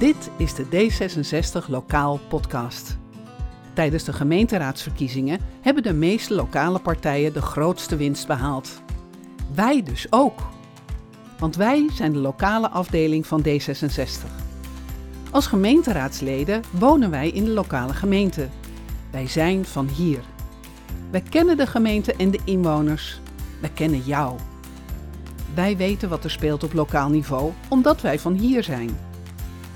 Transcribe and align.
Dit 0.00 0.30
is 0.36 0.54
de 0.54 0.64
D66 0.66 1.68
Lokaal 1.68 2.20
Podcast. 2.28 2.98
Tijdens 3.72 4.04
de 4.04 4.12
gemeenteraadsverkiezingen 4.12 5.40
hebben 5.60 5.82
de 5.82 5.92
meeste 5.92 6.34
lokale 6.34 6.78
partijen 6.78 7.32
de 7.32 7.42
grootste 7.42 7.96
winst 7.96 8.26
behaald. 8.26 8.82
Wij 9.54 9.82
dus 9.82 10.06
ook. 10.10 10.40
Want 11.38 11.56
wij 11.56 11.88
zijn 11.92 12.12
de 12.12 12.18
lokale 12.18 12.68
afdeling 12.68 13.26
van 13.26 13.44
D66. 13.48 14.26
Als 15.30 15.46
gemeenteraadsleden 15.46 16.62
wonen 16.70 17.10
wij 17.10 17.28
in 17.28 17.44
de 17.44 17.50
lokale 17.50 17.94
gemeente. 17.94 18.48
Wij 19.10 19.26
zijn 19.26 19.64
van 19.64 19.88
hier. 19.88 20.20
Wij 21.10 21.22
kennen 21.22 21.56
de 21.56 21.66
gemeente 21.66 22.14
en 22.14 22.30
de 22.30 22.40
inwoners. 22.44 23.20
Wij 23.60 23.70
kennen 23.74 24.00
jou. 24.00 24.38
Wij 25.54 25.76
weten 25.76 26.08
wat 26.08 26.24
er 26.24 26.30
speelt 26.30 26.64
op 26.64 26.72
lokaal 26.72 27.08
niveau, 27.08 27.52
omdat 27.68 28.00
wij 28.00 28.18
van 28.18 28.32
hier 28.34 28.62
zijn. 28.62 29.08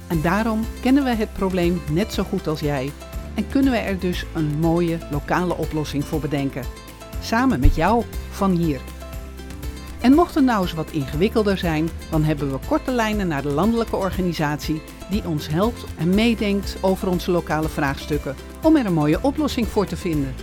En 0.08 0.22
daarom 0.22 0.64
kennen 0.80 1.04
we 1.04 1.10
het 1.10 1.32
probleem 1.32 1.82
net 1.90 2.12
zo 2.12 2.22
goed 2.22 2.46
als 2.46 2.60
jij 2.60 2.92
en 3.34 3.48
kunnen 3.48 3.72
we 3.72 3.78
er 3.78 3.98
dus 3.98 4.24
een 4.34 4.58
mooie 4.58 4.98
lokale 5.10 5.56
oplossing 5.56 6.04
voor 6.04 6.20
bedenken. 6.20 6.64
Samen 7.20 7.60
met 7.60 7.74
jou 7.74 8.04
van 8.30 8.50
hier. 8.50 8.80
En 10.00 10.14
mocht 10.14 10.34
het 10.34 10.44
nou 10.44 10.62
eens 10.62 10.72
wat 10.72 10.90
ingewikkelder 10.90 11.58
zijn, 11.58 11.88
dan 12.10 12.24
hebben 12.24 12.50
we 12.50 12.58
korte 12.68 12.90
lijnen 12.92 13.28
naar 13.28 13.42
de 13.42 13.48
landelijke 13.48 13.96
organisatie 13.96 14.82
die 15.10 15.26
ons 15.26 15.48
helpt 15.48 15.84
en 15.98 16.14
meedenkt 16.14 16.76
over 16.80 17.08
onze 17.08 17.30
lokale 17.30 17.68
vraagstukken 17.68 18.34
om 18.62 18.76
er 18.76 18.86
een 18.86 18.94
mooie 18.94 19.18
oplossing 19.22 19.68
voor 19.68 19.86
te 19.86 19.96
vinden. 19.96 20.34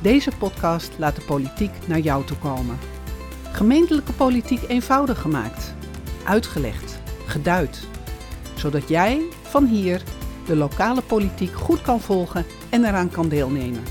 Deze 0.00 0.30
podcast 0.38 0.90
laat 0.98 1.16
de 1.16 1.22
politiek 1.22 1.70
naar 1.86 1.98
jou 1.98 2.24
toe 2.24 2.36
komen. 2.36 2.78
Gemeentelijke 3.52 4.12
politiek 4.12 4.62
eenvoudig 4.68 5.20
gemaakt, 5.20 5.74
uitgelegd, 6.24 7.00
geduid, 7.26 7.86
zodat 8.58 8.88
jij 8.88 9.22
van 9.42 9.66
hier 9.66 10.02
de 10.46 10.56
lokale 10.56 11.02
politiek 11.02 11.54
goed 11.54 11.82
kan 11.82 12.00
volgen 12.00 12.44
en 12.70 12.84
eraan 12.84 13.10
kan 13.10 13.28
deelnemen. 13.28 13.82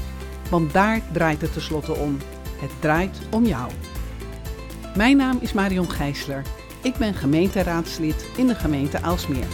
Want 0.50 0.74
daar 0.74 1.02
draait 1.12 1.42
het 1.42 1.54
tenslotte 1.54 1.94
om. 1.94 2.18
Het 2.60 2.72
draait 2.80 3.20
om 3.32 3.46
jou. 3.46 3.72
Mijn 4.96 5.18
naam 5.18 5.38
is 5.42 5.54
Marion 5.54 5.90
Gijsler. 5.90 6.42
Ik 6.82 6.96
ben 6.96 7.14
gemeenteraadslid 7.14 8.26
in 8.38 8.48
de 8.48 8.56
gemeente 8.56 9.02
Aalsmeer. 9.02 9.48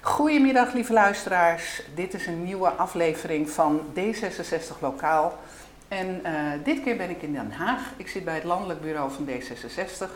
Goedemiddag 0.00 0.72
lieve 0.72 0.92
luisteraars. 0.92 1.82
Dit 1.94 2.14
is 2.14 2.26
een 2.26 2.44
nieuwe 2.44 2.68
aflevering 2.68 3.50
van 3.50 3.80
D66 3.94 4.80
Lokaal. 4.80 5.38
En 5.98 6.20
uh, 6.26 6.64
dit 6.64 6.82
keer 6.82 6.96
ben 6.96 7.10
ik 7.10 7.22
in 7.22 7.32
Den 7.32 7.52
Haag. 7.52 7.92
Ik 7.96 8.08
zit 8.08 8.24
bij 8.24 8.34
het 8.34 8.44
landelijk 8.44 8.80
bureau 8.80 9.10
van 9.10 9.28
D66. 9.28 10.10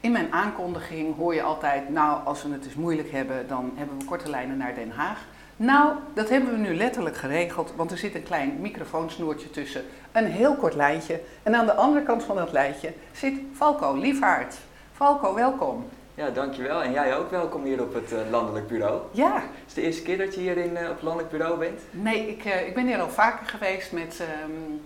In 0.00 0.12
mijn 0.12 0.32
aankondiging 0.32 1.16
hoor 1.16 1.34
je 1.34 1.42
altijd, 1.42 1.88
nou 1.88 2.24
als 2.24 2.42
we 2.42 2.52
het 2.52 2.64
eens 2.64 2.74
moeilijk 2.74 3.10
hebben, 3.10 3.48
dan 3.48 3.72
hebben 3.74 3.98
we 3.98 4.04
korte 4.04 4.30
lijnen 4.30 4.56
naar 4.56 4.74
Den 4.74 4.90
Haag. 4.90 5.18
Nou, 5.56 5.92
dat 6.14 6.28
hebben 6.28 6.50
we 6.50 6.56
nu 6.56 6.74
letterlijk 6.74 7.16
geregeld, 7.16 7.72
want 7.76 7.90
er 7.90 7.98
zit 7.98 8.14
een 8.14 8.22
klein 8.22 8.56
microfoonsnoertje 8.60 9.50
tussen, 9.50 9.84
een 10.12 10.26
heel 10.26 10.56
kort 10.56 10.74
lijntje. 10.74 11.20
En 11.42 11.54
aan 11.54 11.66
de 11.66 11.74
andere 11.74 12.04
kant 12.04 12.22
van 12.22 12.36
dat 12.36 12.52
lijntje 12.52 12.92
zit 13.12 13.34
Falco 13.52 13.94
Liefhaard. 13.94 14.56
Falco, 14.92 15.34
welkom. 15.34 15.84
Ja, 16.14 16.30
dankjewel. 16.30 16.82
En 16.82 16.92
jij 16.92 17.16
ook 17.16 17.30
welkom 17.30 17.64
hier 17.64 17.82
op 17.82 17.94
het 17.94 18.12
uh, 18.12 18.18
landelijk 18.30 18.66
bureau. 18.66 19.00
Ja. 19.10 19.36
Is 19.36 19.42
het 19.66 19.74
de 19.74 19.82
eerste 19.82 20.02
keer 20.02 20.18
dat 20.18 20.34
je 20.34 20.40
hier 20.40 20.56
in, 20.56 20.72
uh, 20.72 20.82
op 20.82 20.94
het 20.94 21.02
landelijk 21.02 21.30
bureau 21.30 21.58
bent? 21.58 21.80
Nee, 21.90 22.28
ik, 22.28 22.44
uh, 22.44 22.66
ik 22.66 22.74
ben 22.74 22.86
hier 22.86 23.00
al 23.00 23.10
vaker 23.10 23.46
geweest 23.46 23.92
met 23.92 24.22
um, 24.44 24.80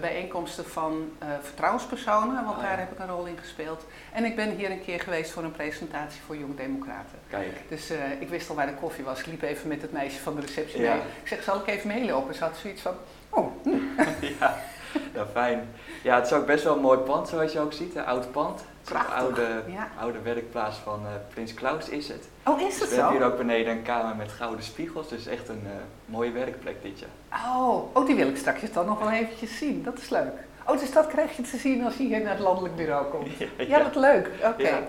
bijeenkomsten 0.00 0.64
van 0.64 1.12
vertrouwenspersonen, 1.42 2.44
want 2.44 2.56
oh, 2.56 2.62
daar 2.62 2.72
ja. 2.72 2.78
heb 2.78 2.92
ik 2.92 2.98
een 2.98 3.08
rol 3.08 3.24
in 3.26 3.38
gespeeld. 3.38 3.86
En 4.12 4.24
ik 4.24 4.36
ben 4.36 4.50
hier 4.50 4.70
een 4.70 4.84
keer 4.84 5.00
geweest 5.00 5.30
voor 5.30 5.42
een 5.44 5.52
presentatie 5.52 6.20
voor 6.26 6.36
Jong 6.36 6.56
Democraten. 6.56 7.18
Kijk. 7.28 7.62
Dus 7.68 7.90
ik 8.20 8.28
wist 8.28 8.48
al 8.48 8.56
waar 8.56 8.66
de 8.66 8.74
koffie 8.74 9.04
was. 9.04 9.20
Ik 9.20 9.26
liep 9.26 9.42
even 9.42 9.68
met 9.68 9.82
het 9.82 9.92
meisje 9.92 10.20
van 10.20 10.34
de 10.34 10.40
receptie 10.40 10.80
Ja. 10.80 10.94
mee. 10.94 11.02
Ik 11.22 11.28
zeg, 11.28 11.42
zal 11.42 11.56
ik 11.56 11.66
even 11.66 11.88
meelopen? 11.88 12.34
Ze 12.34 12.44
had 12.44 12.56
zoiets 12.56 12.82
van, 12.82 12.94
oh, 13.28 13.52
hm. 13.62 13.70
ja, 14.40 14.58
nou 15.14 15.26
fijn. 15.32 15.68
Ja, 16.02 16.16
het 16.16 16.26
is 16.26 16.32
ook 16.32 16.46
best 16.46 16.64
wel 16.64 16.74
een 16.74 16.80
mooi 16.80 16.98
pand 16.98 17.28
zoals 17.28 17.52
je 17.52 17.60
ook 17.60 17.72
ziet, 17.72 17.96
een 17.96 18.04
oud 18.04 18.32
pand. 18.32 18.64
Prachtig, 18.84 19.14
De 19.14 19.20
oude, 19.20 19.62
ja. 19.66 19.88
oude 20.00 20.18
werkplaats 20.22 20.76
van 20.76 21.00
uh, 21.02 21.08
Prins 21.28 21.54
Klaus 21.54 21.88
is 21.88 22.08
het. 22.08 22.28
Oh, 22.44 22.60
is 22.60 22.66
Dus 22.66 22.80
het 22.80 22.88
we 22.88 22.94
hebben 22.94 23.12
zo? 23.12 23.18
hier 23.18 23.26
ook 23.26 23.36
beneden 23.36 23.72
een 23.72 23.82
kamer 23.82 24.16
met 24.16 24.32
gouden 24.32 24.64
spiegels, 24.64 25.08
dus 25.08 25.26
echt 25.26 25.48
een 25.48 25.62
uh, 25.64 25.70
mooie 26.04 26.30
werkplek 26.32 26.82
dit 26.82 26.98
jaar. 26.98 27.44
Oh, 27.56 27.96
oh, 27.96 28.06
die 28.06 28.14
wil 28.14 28.28
ik 28.28 28.36
straks 28.36 28.72
dan 28.72 28.86
nog 28.86 28.98
wel 28.98 29.10
eventjes 29.10 29.58
zien. 29.58 29.82
Dat 29.82 29.98
is 29.98 30.08
leuk. 30.08 30.32
Oh, 30.66 30.78
dus 30.78 30.92
dat 30.92 31.06
krijg 31.06 31.36
je 31.36 31.42
te 31.42 31.56
zien 31.56 31.84
als 31.84 31.96
je 31.96 32.02
hier 32.02 32.20
naar 32.20 32.34
het 32.34 32.42
landelijk 32.42 32.76
bureau 32.76 33.06
komt. 33.10 33.28
Ja, 33.38 33.46
Ja, 33.56 33.82
wat 33.82 33.94
leuk. 33.94 34.30
Oké. 34.44 34.68
Ja. 34.68 34.82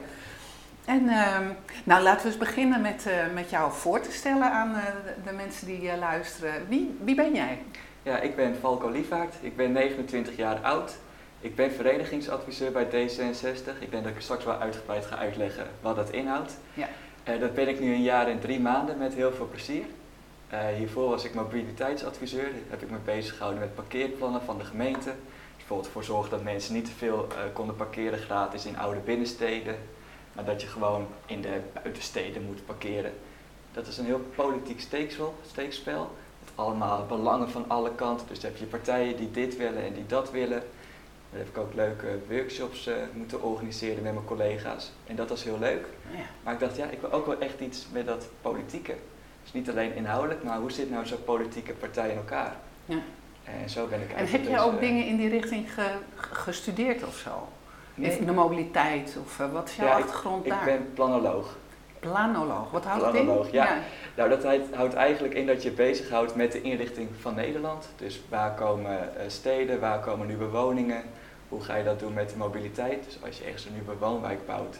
En 0.85 1.09
ehm, 1.09 1.43
nou, 1.83 2.03
laten 2.03 2.21
we 2.21 2.27
eens 2.27 2.37
beginnen 2.37 2.81
met, 2.81 3.05
eh, 3.07 3.33
met 3.33 3.49
jou 3.49 3.71
voor 3.71 3.99
te 3.99 4.11
stellen 4.11 4.51
aan 4.51 4.75
eh, 4.75 4.81
de, 5.25 5.31
mensen 5.31 5.67
die 5.67 5.89
eh, 5.89 5.97
luisteren. 5.97 6.53
Wie, 6.67 6.97
wie 7.03 7.15
ben 7.15 7.33
jij? 7.33 7.59
Ja, 8.05 8.19
ik 8.19 8.35
ben 8.35 8.55
Falco 8.55 8.89
Liefhaard, 8.89 9.35
ik 9.41 9.55
ben 9.55 9.71
29 9.71 10.35
jaar 10.35 10.59
oud. 10.59 10.95
Ik 11.39 11.55
ben 11.55 11.71
verenigingsadviseur 11.71 12.71
bij 12.71 12.85
D66. 12.85 13.79
Ik 13.79 13.91
denk 13.91 14.03
dat 14.03 14.13
ik 14.13 14.21
straks 14.21 14.45
wel 14.45 14.57
uitgebreid 14.57 15.05
ga 15.05 15.17
uitleggen 15.17 15.67
wat 15.81 15.95
dat 15.95 16.09
inhoudt. 16.09 16.57
Ja. 16.73 16.89
Eh, 17.23 17.39
dat 17.39 17.53
ben 17.53 17.67
ik 17.67 17.79
nu 17.79 17.93
een 17.93 18.03
jaar 18.03 18.27
en 18.27 18.39
drie 18.39 18.59
maanden 18.59 18.97
met 18.97 19.13
heel 19.13 19.31
veel 19.31 19.47
plezier. 19.47 19.85
Eh, 20.49 20.59
hiervoor 20.77 21.09
was 21.09 21.23
ik 21.23 21.33
mobiliteitsadviseur. 21.33 22.43
Daar 22.43 22.61
heb 22.67 22.81
ik 22.81 22.89
me 22.89 22.97
bezig 23.05 23.33
gehouden 23.33 23.61
met 23.61 23.75
parkeerplannen 23.75 24.41
van 24.41 24.57
de 24.57 24.65
gemeente. 24.65 25.11
Bijvoorbeeld 25.57 25.91
voor 25.91 26.03
zorgen 26.03 26.31
dat 26.31 26.43
mensen 26.43 26.73
niet 26.73 26.85
te 26.85 26.91
veel 26.91 27.27
eh, 27.29 27.37
konden 27.53 27.75
parkeren 27.75 28.19
gratis 28.19 28.65
in 28.65 28.77
oude 28.77 28.99
binnensteden. 28.99 29.75
Maar 30.33 30.45
dat 30.45 30.61
je 30.61 30.67
gewoon 30.67 31.07
in 31.25 31.41
de 31.41 31.59
buitensteden 31.73 32.45
moet 32.45 32.65
parkeren. 32.65 33.13
Dat 33.71 33.87
is 33.87 33.97
een 33.97 34.05
heel 34.05 34.25
politiek 34.35 34.79
steekspel. 34.79 36.15
Allemaal 36.55 37.05
belangen 37.05 37.49
van 37.49 37.65
alle 37.67 37.91
kanten. 37.95 38.27
Dus 38.27 38.39
dan 38.39 38.49
heb 38.51 38.59
je 38.59 38.65
partijen 38.65 39.17
die 39.17 39.31
dit 39.31 39.57
willen 39.57 39.83
en 39.83 39.93
die 39.93 40.05
dat 40.05 40.31
willen. 40.31 40.63
Daar 41.29 41.39
heb 41.39 41.47
ik 41.49 41.57
ook 41.57 41.73
leuke 41.73 42.19
workshops 42.29 42.87
uh, 42.87 42.93
moeten 43.13 43.41
organiseren 43.41 44.03
met 44.03 44.13
mijn 44.13 44.25
collega's. 44.25 44.91
En 45.07 45.15
dat 45.15 45.29
was 45.29 45.43
heel 45.43 45.59
leuk. 45.59 45.85
Ja. 46.11 46.17
Maar 46.43 46.53
ik 46.53 46.59
dacht, 46.59 46.75
ja, 46.75 46.85
ik 46.89 47.01
wil 47.01 47.11
ook 47.11 47.25
wel 47.25 47.39
echt 47.39 47.59
iets 47.59 47.87
met 47.91 48.05
dat 48.05 48.27
politieke. 48.41 48.93
Dus 49.43 49.53
niet 49.53 49.69
alleen 49.69 49.95
inhoudelijk, 49.95 50.43
maar 50.43 50.57
hoe 50.59 50.71
zit 50.71 50.89
nou 50.91 51.05
zo'n 51.05 51.23
politieke 51.23 51.73
partij 51.73 52.09
in 52.09 52.15
elkaar? 52.17 52.55
Ja. 52.85 52.97
En 53.63 53.69
zo 53.69 53.87
ben 53.87 54.01
ik 54.01 54.11
En 54.11 54.27
heb 54.27 54.41
je 54.43 54.49
dus, 54.49 54.59
ook 54.59 54.73
eh, 54.73 54.79
dingen 54.79 55.05
in 55.05 55.17
die 55.17 55.29
richting 55.29 55.73
ge- 55.73 55.97
ge- 56.15 56.35
gestudeerd 56.35 57.03
of 57.03 57.15
zo? 57.17 57.47
nee, 57.95 58.17
In 58.17 58.25
de 58.25 58.31
mobiliteit 58.31 59.17
of 59.25 59.39
eh, 59.39 59.51
wat 59.51 59.69
is 59.69 59.75
jouw 59.75 59.85
Ja, 59.87 59.93
achtergrond 59.95 60.45
ik 60.45 60.51
daar? 60.51 60.65
ben 60.65 60.91
planoloog. 60.93 61.55
Planoloog, 62.09 62.71
wat 62.71 62.85
houdt 62.85 63.03
het 63.03 63.11
Planoloog, 63.11 63.45
in? 63.47 63.53
ja. 63.53 63.77
Nou, 64.15 64.29
dat 64.29 64.43
houdt- 64.43 64.73
houdt 64.75 64.93
eigenlijk 64.93 65.33
in 65.33 65.47
dat 65.47 65.63
je 65.63 65.71
bezighoudt 65.71 66.35
met 66.35 66.51
de 66.51 66.61
inrichting 66.61 67.09
van 67.19 67.35
Nederland. 67.35 67.87
Dus 67.95 68.21
waar 68.29 68.53
komen 68.53 69.17
eh, 69.17 69.23
steden, 69.27 69.79
waar 69.79 69.99
komen 69.99 70.27
nieuwe 70.27 70.49
woningen? 70.49 71.03
Hoe 71.49 71.61
ga 71.61 71.75
je 71.75 71.83
dat 71.83 71.99
doen 71.99 72.13
met 72.13 72.29
de 72.29 72.37
mobiliteit? 72.37 73.03
Dus 73.05 73.17
als 73.25 73.37
je 73.37 73.43
ergens 73.43 73.65
een 73.65 73.73
nieuwe 73.73 73.97
woonwijk 73.99 74.45
bouwt, 74.45 74.77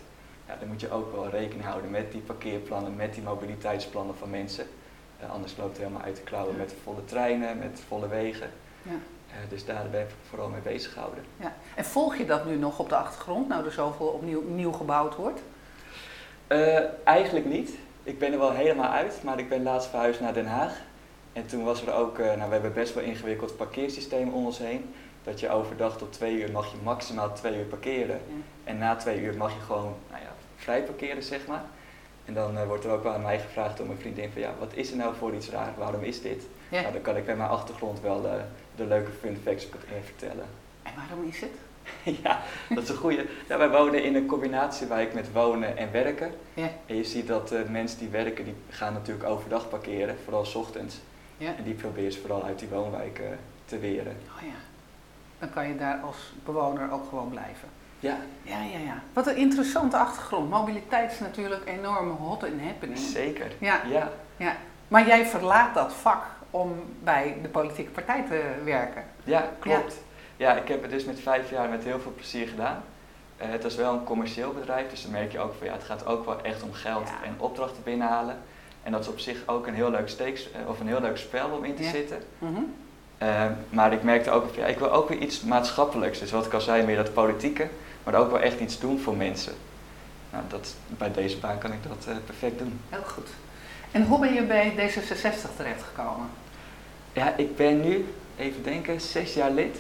ja, 0.48 0.56
dan 0.60 0.68
moet 0.68 0.82
je 0.82 0.92
ook 0.92 1.12
wel 1.16 1.30
rekening 1.30 1.66
houden 1.66 1.92
met 1.92 2.12
die 2.12 2.22
parkeerplannen, 2.22 2.96
met 2.96 3.14
die 3.14 3.24
mobiliteitsplannen 3.24 4.16
van 4.16 4.30
mensen. 4.30 4.66
Eh, 5.20 5.32
anders 5.32 5.58
loopt 5.58 5.70
het 5.70 5.78
helemaal 5.78 6.02
uit 6.02 6.16
de 6.16 6.22
klauwen 6.24 6.58
met 6.58 6.74
volle 6.84 7.06
treinen, 7.06 7.58
met 7.58 7.82
volle 7.88 8.08
wegen. 8.08 8.50
Ja. 8.82 8.92
Eh, 9.32 9.36
dus 9.50 9.66
daar 9.66 9.86
ben 9.92 10.02
ik 10.02 10.08
vooral 10.30 10.50
mee 10.50 10.62
bezig 10.62 10.94
gehouden. 10.94 11.24
Ja. 11.38 11.54
En 11.76 11.86
volg 11.86 12.16
je 12.16 12.26
dat 12.26 12.46
nu 12.46 12.56
nog 12.58 12.80
op 12.80 12.90
de 12.90 12.96
achtergrond, 12.96 13.48
nou 13.48 13.66
er 13.66 13.72
zoveel 13.72 14.08
opnieuw 14.08 14.42
nieuw 14.48 14.72
gebouwd 14.72 15.16
wordt? 15.16 15.42
Eh, 16.48 16.78
eigenlijk 17.04 17.46
niet. 17.46 17.72
Ik 18.04 18.20
ben 18.20 18.32
er 18.32 18.40
wel 18.40 18.52
helemaal 18.52 18.92
uit, 18.92 19.20
maar 19.24 19.40
ik 19.40 19.50
ben 19.50 19.64
laatst 19.64 19.90
verhuisd 19.90 20.20
naar 20.20 20.34
Den 20.34 20.46
Haag. 20.46 20.82
En 21.34 21.46
toen 21.46 21.64
was 21.64 21.82
er 21.82 21.94
ook, 21.94 22.20
eh, 22.20 22.26
nou 22.26 22.48
we 22.48 22.54
hebben 22.54 22.74
best 22.74 22.94
wel 22.94 23.04
ingewikkeld 23.04 23.58
parkeersysteem 23.58 24.34
om 24.34 24.46
ons 24.46 24.58
heen. 24.58 24.94
Dat 25.24 25.40
je 25.40 25.50
overdag 25.50 25.98
tot 25.98 26.14
twee 26.14 26.42
uur 26.42 26.52
mag 26.52 26.72
je 26.72 26.78
maximaal 26.84 27.34
twee 27.34 27.58
uur 27.58 27.66
parkeren. 27.66 28.20
Ja. 28.28 28.34
En 28.64 28.78
na 28.78 28.96
twee 28.96 29.22
uur 29.22 29.38
mag 29.38 29.54
je 29.54 29.60
gewoon 29.60 29.96
nou 30.10 30.22
ja, 30.22 30.34
vrij 30.56 30.84
parkeren, 30.84 31.24
zeg 31.24 31.48
maar. 31.48 31.64
En 32.26 32.34
dan 32.34 32.58
eh, 32.58 32.68
wordt 32.68 32.84
er 32.84 32.92
ook 32.92 33.04
wel 33.04 33.14
aan 33.14 33.22
mij 33.22 33.40
gevraagd 33.40 33.78
door 33.78 33.88
mijn 33.88 34.00
vriendin 34.00 34.32
van 34.32 34.42
ja, 34.42 34.54
wat 34.60 34.74
is 34.74 34.92
er 34.92 34.98
nou 34.98 35.16
voor 35.16 35.34
iets 35.34 35.50
raar? 35.50 35.74
Waarom 35.78 36.04
is 36.04 36.22
dit? 36.22 36.44
Ja. 36.70 36.82
Nou, 36.82 36.94
dan 36.94 37.02
kan 37.02 37.18
ik 37.18 37.26
bij 37.26 37.36
mijn 37.36 37.50
achtergrond 37.50 38.02
wel 38.02 38.22
de 38.76 38.86
leuke 38.86 39.12
fun 39.12 39.40
facts 39.44 39.68
vertellen. 40.04 40.46
En 40.84 40.92
waarom 40.96 41.28
is 41.28 41.42
het? 41.42 41.65
ja, 42.24 42.42
dat 42.70 42.84
is 42.84 42.90
een 42.90 42.96
goede. 42.96 43.26
Ja, 43.48 43.58
wij 43.58 43.70
wonen 43.70 44.04
in 44.04 44.16
een 44.16 44.26
combinatiewijk 44.26 45.14
met 45.14 45.32
wonen 45.32 45.78
en 45.78 45.92
werken. 45.92 46.32
Ja. 46.54 46.70
En 46.86 46.96
je 46.96 47.04
ziet 47.04 47.28
dat 47.28 47.52
eh, 47.52 47.60
mensen 47.70 48.00
die 48.00 48.10
werken, 48.10 48.46
die 48.46 48.56
gaan 48.70 48.94
natuurlijk 48.94 49.30
overdag 49.30 49.70
parkeren, 49.70 50.18
vooral 50.24 50.46
's 50.46 50.56
ochtends. 50.56 51.00
Ja. 51.38 51.52
En 51.58 51.64
die 51.64 51.74
proberen 51.74 52.12
ze 52.12 52.20
vooral 52.20 52.44
uit 52.44 52.60
die 52.60 52.68
woonwijk 52.68 53.20
eh, 53.20 53.26
te 53.66 53.80
weren. 53.80 54.18
Oh 54.38 54.42
ja. 54.48 54.56
Dan 55.40 55.50
kan 55.50 55.68
je 55.68 55.76
daar 55.76 56.00
als 56.00 56.34
bewoner 56.46 56.92
ook 56.92 57.06
gewoon 57.10 57.30
blijven. 57.30 57.70
Ja, 58.00 58.18
Ja, 58.42 58.62
ja, 58.62 58.78
ja. 58.86 59.02
Wat 59.14 59.28
een 59.28 59.36
interessante 59.36 59.98
achtergrond. 59.98 60.50
Mobiliteit 60.50 61.12
is 61.12 61.20
natuurlijk 61.20 61.62
enorm 61.66 62.10
hot 62.10 62.44
and 62.44 62.62
happening. 62.62 63.00
zeker. 63.00 63.52
Ja, 63.60 63.82
Ja, 63.90 64.12
ja. 64.38 64.56
Maar 64.88 65.08
jij 65.08 65.26
verlaat 65.26 65.74
dat 65.74 65.94
vak 65.94 66.24
om 66.50 66.84
bij 67.04 67.38
de 67.42 67.48
politieke 67.50 67.92
partij 67.92 68.24
te 68.30 68.44
werken. 68.64 69.04
ja 69.24 69.50
klopt. 69.60 69.94
Ja. 69.94 70.00
Ik 70.38 70.68
heb 70.68 70.82
het 70.82 70.92
dus 70.92 71.06
met 71.06 71.20
vijf 71.20 71.50
jaar 71.50 71.70
met 71.70 71.84
heel 71.84 72.00
veel 72.00 72.14
plezier 72.16 72.48
gedaan. 72.48 72.84
Eh, 73.38 73.48
het 73.50 73.64
is 73.64 73.76
wel 73.76 73.94
een 73.94 74.04
commercieel 74.04 74.52
bedrijf, 74.54 74.90
dus 74.90 75.02
dan 75.02 75.12
merk 75.12 75.32
je 75.32 75.40
ook 75.40 75.54
van 75.58 75.68
ja, 75.68 75.74
het 75.74 75.84
gaat 75.84 76.06
ook 76.06 76.26
wel 76.26 76.42
echt 76.42 76.64
om 76.64 76.74
geld 76.74 77.08
Ja. 77.08 77.28
en 77.28 77.36
opdrachten 77.38 77.84
binnenhalen. 77.84 78.38
En 78.84 78.92
dat 78.92 79.02
is 79.02 79.08
op 79.08 79.20
zich 79.20 79.38
ook 79.46 79.68
een 79.68 79.74
heel 79.74 79.90
leuk 79.92 80.10
steeks, 80.10 80.52
eh, 80.52 80.60
of 80.70 80.80
een 80.80 80.88
heel 80.88 81.02
leuk 81.02 81.18
spel 81.18 81.50
om 81.50 81.64
in 81.64 81.76
te 81.76 81.84
Ja. 81.84 81.90
zitten. 81.90 82.18
Mhm. 82.38 82.62
Eh, 83.18 83.46
maar 83.70 83.94
ik 83.94 84.04
merkte 84.04 84.32
ook 84.32 84.46
van 84.54 84.64
ja, 84.64 84.66
ik 84.66 84.80
wil 84.80 84.92
ook 84.92 85.10
weer 85.10 85.18
iets 85.18 85.42
maatschappelijks. 85.42 86.20
Dus 86.20 86.32
wat 86.32 86.46
ik 86.46 86.54
al 86.54 86.62
zei, 86.62 86.86
meer 86.86 86.96
dat 86.96 87.14
politieke, 87.14 87.68
maar 88.04 88.16
ook 88.16 88.32
wel 88.32 88.40
echt 88.40 88.60
iets 88.60 88.80
doen 88.80 89.00
voor 89.00 89.16
mensen. 89.16 89.54
Nou, 90.32 90.44
dat, 90.48 90.76
bij 90.88 91.12
deze 91.12 91.38
baan 91.38 91.58
kan 91.58 91.72
ik 91.72 91.80
dat 91.88 92.08
perfect 92.26 92.60
doen. 92.60 92.80
Heel 92.90 93.04
goed. 93.04 93.30
En 93.92 94.06
hoe 94.06 94.20
ben 94.20 94.34
je 94.34 94.44
bij 94.44 94.74
D66 94.76 95.56
terechtgekomen? 95.56 96.28
Ja, 97.14 97.36
ik 97.38 97.56
ben 97.56 97.82
nu, 97.82 98.06
even 98.38 98.64
denken, 98.64 99.02
zes 99.02 99.34
jaar 99.34 99.52
lid. 99.52 99.78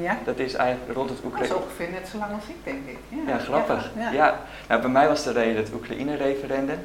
Ja? 0.00 0.18
Dat 0.24 0.38
is 0.38 0.54
eigenlijk 0.54 0.96
rond 0.96 1.10
het 1.10 1.18
Dat 1.22 1.32
is 1.32 1.40
Oekraïne. 1.40 1.64
ongeveer 1.64 1.90
net 1.90 2.08
zo 2.08 2.18
lang 2.18 2.32
als 2.32 2.44
ik, 2.46 2.56
denk 2.64 2.86
ik. 2.86 2.98
Ja, 3.26 3.38
grappig. 3.38 3.90
Ja, 3.96 4.10
Ja, 4.12 4.40
Nou, 4.68 4.80
bij 4.80 4.90
mij 4.90 5.08
was 5.08 5.22
de 5.22 5.32
reden 5.32 5.56
het 5.56 5.72
Oekraïne-referendum. 5.72 6.78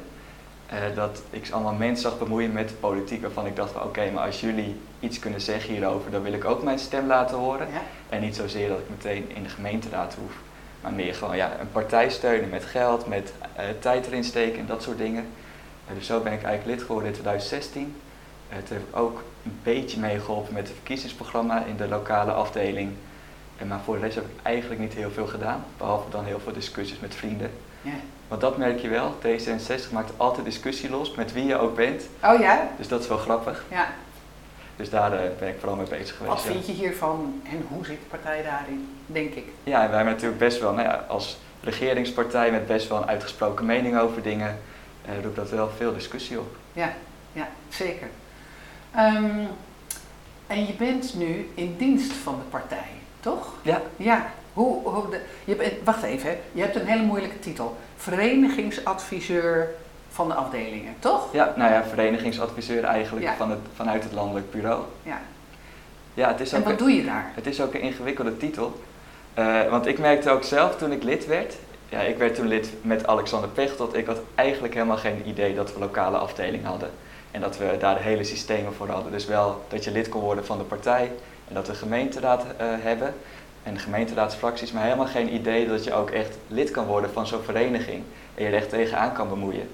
Eh, 0.66 0.78
dat 0.94 1.22
ik 1.30 1.50
allemaal 1.50 1.72
mensen 1.72 2.10
zag 2.10 2.18
bemoeien 2.18 2.52
met 2.52 2.68
de 2.68 2.74
politiek 2.74 3.22
waarvan 3.22 3.46
ik 3.46 3.56
dacht 3.56 3.72
van 3.72 3.82
oké, 3.82 4.10
maar 4.10 4.26
als 4.26 4.40
jullie 4.40 4.80
iets 5.00 5.18
kunnen 5.18 5.40
zeggen 5.40 5.72
hierover, 5.72 6.10
dan 6.10 6.22
wil 6.22 6.32
ik 6.32 6.44
ook 6.44 6.62
mijn 6.62 6.78
stem 6.78 7.06
laten 7.06 7.36
horen. 7.36 7.66
En 8.08 8.20
niet 8.20 8.36
zozeer 8.36 8.68
dat 8.68 8.78
ik 8.78 8.88
meteen 8.88 9.30
in 9.34 9.42
de 9.42 9.48
gemeenteraad 9.48 10.14
hoef, 10.14 10.32
maar 10.80 10.92
meer 10.92 11.14
gewoon 11.14 11.36
ja, 11.36 11.50
een 11.60 11.72
partij 11.72 12.10
steunen 12.10 12.48
met 12.48 12.64
geld, 12.64 13.06
met 13.06 13.32
eh, 13.56 13.64
tijd 13.78 14.06
erin 14.06 14.24
steken 14.24 14.58
en 14.58 14.66
dat 14.66 14.82
soort 14.82 14.98
dingen. 14.98 15.26
Eh, 15.88 15.94
dus 15.94 16.06
zo 16.06 16.20
ben 16.20 16.32
ik 16.32 16.42
eigenlijk 16.42 16.76
lid 16.76 16.86
geworden 16.86 17.08
in 17.08 17.14
2016. 17.14 17.96
Het 18.54 18.68
heeft 18.68 18.94
ook 18.94 19.22
een 19.44 19.58
beetje 19.62 20.00
meegeholpen 20.00 20.54
met 20.54 20.66
het 20.66 20.76
verkiezingsprogramma 20.76 21.64
in 21.64 21.76
de 21.76 21.88
lokale 21.88 22.32
afdeling. 22.32 22.92
En 23.56 23.66
maar 23.66 23.80
voor 23.84 23.94
de 23.94 24.00
rest 24.00 24.14
heb 24.14 24.24
ik 24.24 24.42
eigenlijk 24.42 24.80
niet 24.80 24.92
heel 24.92 25.10
veel 25.10 25.26
gedaan, 25.26 25.64
behalve 25.76 26.10
dan 26.10 26.24
heel 26.24 26.40
veel 26.40 26.52
discussies 26.52 27.00
met 27.00 27.14
vrienden. 27.14 27.50
Ja. 27.82 27.92
Want 28.28 28.40
dat 28.40 28.56
merk 28.56 28.78
je 28.80 28.88
wel, 28.88 29.14
D66 29.26 29.92
maakt 29.92 30.12
altijd 30.16 30.44
discussie 30.44 30.90
los, 30.90 31.14
met 31.14 31.32
wie 31.32 31.44
je 31.44 31.56
ook 31.56 31.76
bent. 31.76 32.02
Oh 32.24 32.40
ja? 32.40 32.68
Dus 32.76 32.88
dat 32.88 33.00
is 33.00 33.08
wel 33.08 33.18
grappig. 33.18 33.64
Ja. 33.70 33.88
Dus 34.76 34.90
daar 34.90 35.12
eh, 35.12 35.30
ben 35.38 35.48
ik 35.48 35.58
vooral 35.58 35.76
mee 35.76 35.88
bezig 35.88 36.16
geweest. 36.16 36.34
Wat 36.34 36.42
vind 36.42 36.66
je 36.66 36.72
hiervan 36.72 37.42
en 37.50 37.66
hoe 37.68 37.84
zit 37.84 37.98
de 38.00 38.06
partij 38.08 38.42
daarin, 38.42 38.88
denk 39.06 39.34
ik? 39.34 39.44
Ja, 39.64 39.82
en 39.82 39.88
wij 39.88 39.96
hebben 39.96 40.14
natuurlijk 40.14 40.40
best 40.40 40.60
wel, 40.60 40.72
nou 40.72 40.88
ja, 40.88 41.04
als 41.08 41.38
regeringspartij 41.60 42.50
met 42.50 42.66
best 42.66 42.88
wel 42.88 43.02
een 43.02 43.08
uitgesproken 43.08 43.66
mening 43.66 43.98
over 43.98 44.22
dingen, 44.22 44.58
eh, 45.04 45.22
roept 45.22 45.36
dat 45.36 45.50
wel 45.50 45.70
veel 45.76 45.92
discussie 45.94 46.38
op. 46.38 46.56
Ja, 46.72 46.92
ja 47.32 47.48
zeker. 47.68 48.08
Ehm, 48.94 49.44
en 50.46 50.66
je 50.66 50.72
bent 50.78 51.14
nu 51.14 51.50
in 51.54 51.74
dienst 51.78 52.12
van 52.12 52.34
de 52.34 52.44
partij, 52.50 52.88
toch? 53.20 53.52
Ja. 53.62 53.80
Ja. 53.96 54.30
Hoe, 54.52 54.88
hoe 54.88 55.10
de, 55.10 55.20
je 55.44 55.54
bent, 55.56 55.72
wacht 55.84 56.02
even, 56.02 56.28
hè. 56.30 56.36
je 56.52 56.60
hebt 56.60 56.74
een 56.76 56.86
hele 56.86 57.02
moeilijke 57.02 57.38
titel. 57.38 57.76
Verenigingsadviseur 57.96 59.68
van 60.10 60.28
de 60.28 60.34
afdelingen, 60.34 60.94
toch? 60.98 61.32
Ja, 61.32 61.52
nou 61.56 61.72
ja, 61.72 61.84
verenigingsadviseur 61.84 62.84
eigenlijk 62.84 63.26
Ja. 63.26 63.34
van 63.34 63.50
het, 63.50 63.58
vanuit 63.74 64.02
het 64.02 64.12
landelijk 64.12 64.50
bureau. 64.50 64.82
Ja. 65.02 65.20
Ja, 66.14 66.28
het 66.28 66.40
is 66.40 66.52
En 66.52 66.58
ook, 66.58 66.64
wat 66.64 66.72
een, 66.72 66.78
doe 66.78 66.90
je 66.96 67.04
daar? 67.04 67.30
het 67.34 67.46
is 67.46 67.60
ook 67.60 67.74
een 67.74 67.80
ingewikkelde 67.80 68.36
titel. 68.36 68.80
Eh, 69.34 69.68
want 69.70 69.86
ik 69.86 69.98
merkte 69.98 70.30
ook 70.30 70.42
zelf 70.42 70.76
toen 70.76 70.92
ik 70.92 71.02
lid 71.02 71.26
werd, 71.26 71.54
ja, 71.88 72.00
ik 72.00 72.16
werd 72.16 72.34
toen 72.34 72.46
lid 72.46 72.68
met 72.80 73.06
Alexander 73.06 73.48
Pechtold, 73.48 73.94
ik 73.96 74.06
had 74.06 74.18
eigenlijk 74.34 74.74
helemaal 74.74 74.96
geen 74.96 75.22
idee 75.26 75.54
dat 75.54 75.72
we 75.72 75.78
lokale 75.78 76.16
afdeling 76.16 76.64
hadden. 76.64 76.90
En 77.32 77.40
dat 77.40 77.58
we 77.58 77.76
daar 77.78 77.94
de 77.94 78.02
hele 78.02 78.24
systemen 78.24 78.74
voor 78.74 78.88
hadden. 78.88 79.12
Dus 79.12 79.26
wel 79.26 79.64
dat 79.68 79.84
je 79.84 79.90
lid 79.90 80.08
kon 80.08 80.20
worden 80.20 80.46
van 80.46 80.58
de 80.58 80.64
partij 80.64 81.12
en 81.48 81.54
dat 81.54 81.66
we 81.66 81.74
gemeenteraad 81.74 82.44
eh, 82.56 82.66
hebben 82.68 83.14
en 83.62 83.78
gemeenteraadsfracties, 83.78 84.72
maar 84.72 84.82
helemaal 84.82 85.06
geen 85.06 85.34
idee 85.34 85.68
dat 85.68 85.84
je 85.84 85.92
ook 85.92 86.10
echt 86.10 86.36
lid 86.48 86.70
kan 86.70 86.86
worden 86.86 87.10
van 87.10 87.26
zo'n 87.26 87.42
vereniging 87.42 88.02
en 88.34 88.44
je 88.44 88.48
er 88.48 88.54
echt 88.54 88.68
tegenaan 88.68 89.12
kan 89.12 89.28
bemoeien. 89.28 89.68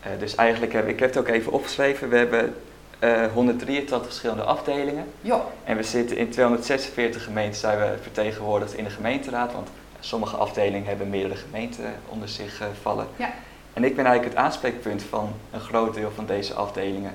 Eh, 0.00 0.10
dus 0.18 0.34
eigenlijk 0.34 0.72
heb 0.72 0.88
ik 0.88 0.98
heb 0.98 1.08
het 1.08 1.18
ook 1.18 1.28
even 1.28 1.52
opgeschreven, 1.52 2.08
we 2.08 2.16
hebben 2.16 2.54
eh 2.98 3.32
183 3.32 4.06
verschillende 4.06 4.42
afdelingen. 4.42 5.06
Jo, 5.20 5.52
En 5.64 5.76
we 5.76 5.82
zitten 5.82 6.16
in 6.16 6.30
246 6.30 7.24
gemeenten 7.24 7.60
zijn 7.60 7.78
we 7.78 7.94
vertegenwoordigd 8.02 8.74
in 8.74 8.84
de 8.84 8.90
gemeenteraad, 8.90 9.52
want 9.52 9.68
sommige 10.00 10.36
afdelingen 10.36 10.86
hebben 10.86 11.10
meerdere 11.10 11.36
gemeenten 11.36 11.94
onder 12.08 12.28
zich 12.28 12.62
vallen. 12.82 13.06
Ja. 13.16 13.30
En 13.76 13.84
ik 13.84 13.96
ben 13.96 14.04
eigenlijk 14.04 14.34
het 14.36 14.44
aanspreekpunt 14.44 15.02
van 15.02 15.32
een 15.52 15.60
groot 15.60 15.94
deel 15.94 16.10
van 16.14 16.26
deze 16.26 16.54
afdelingen. 16.54 17.14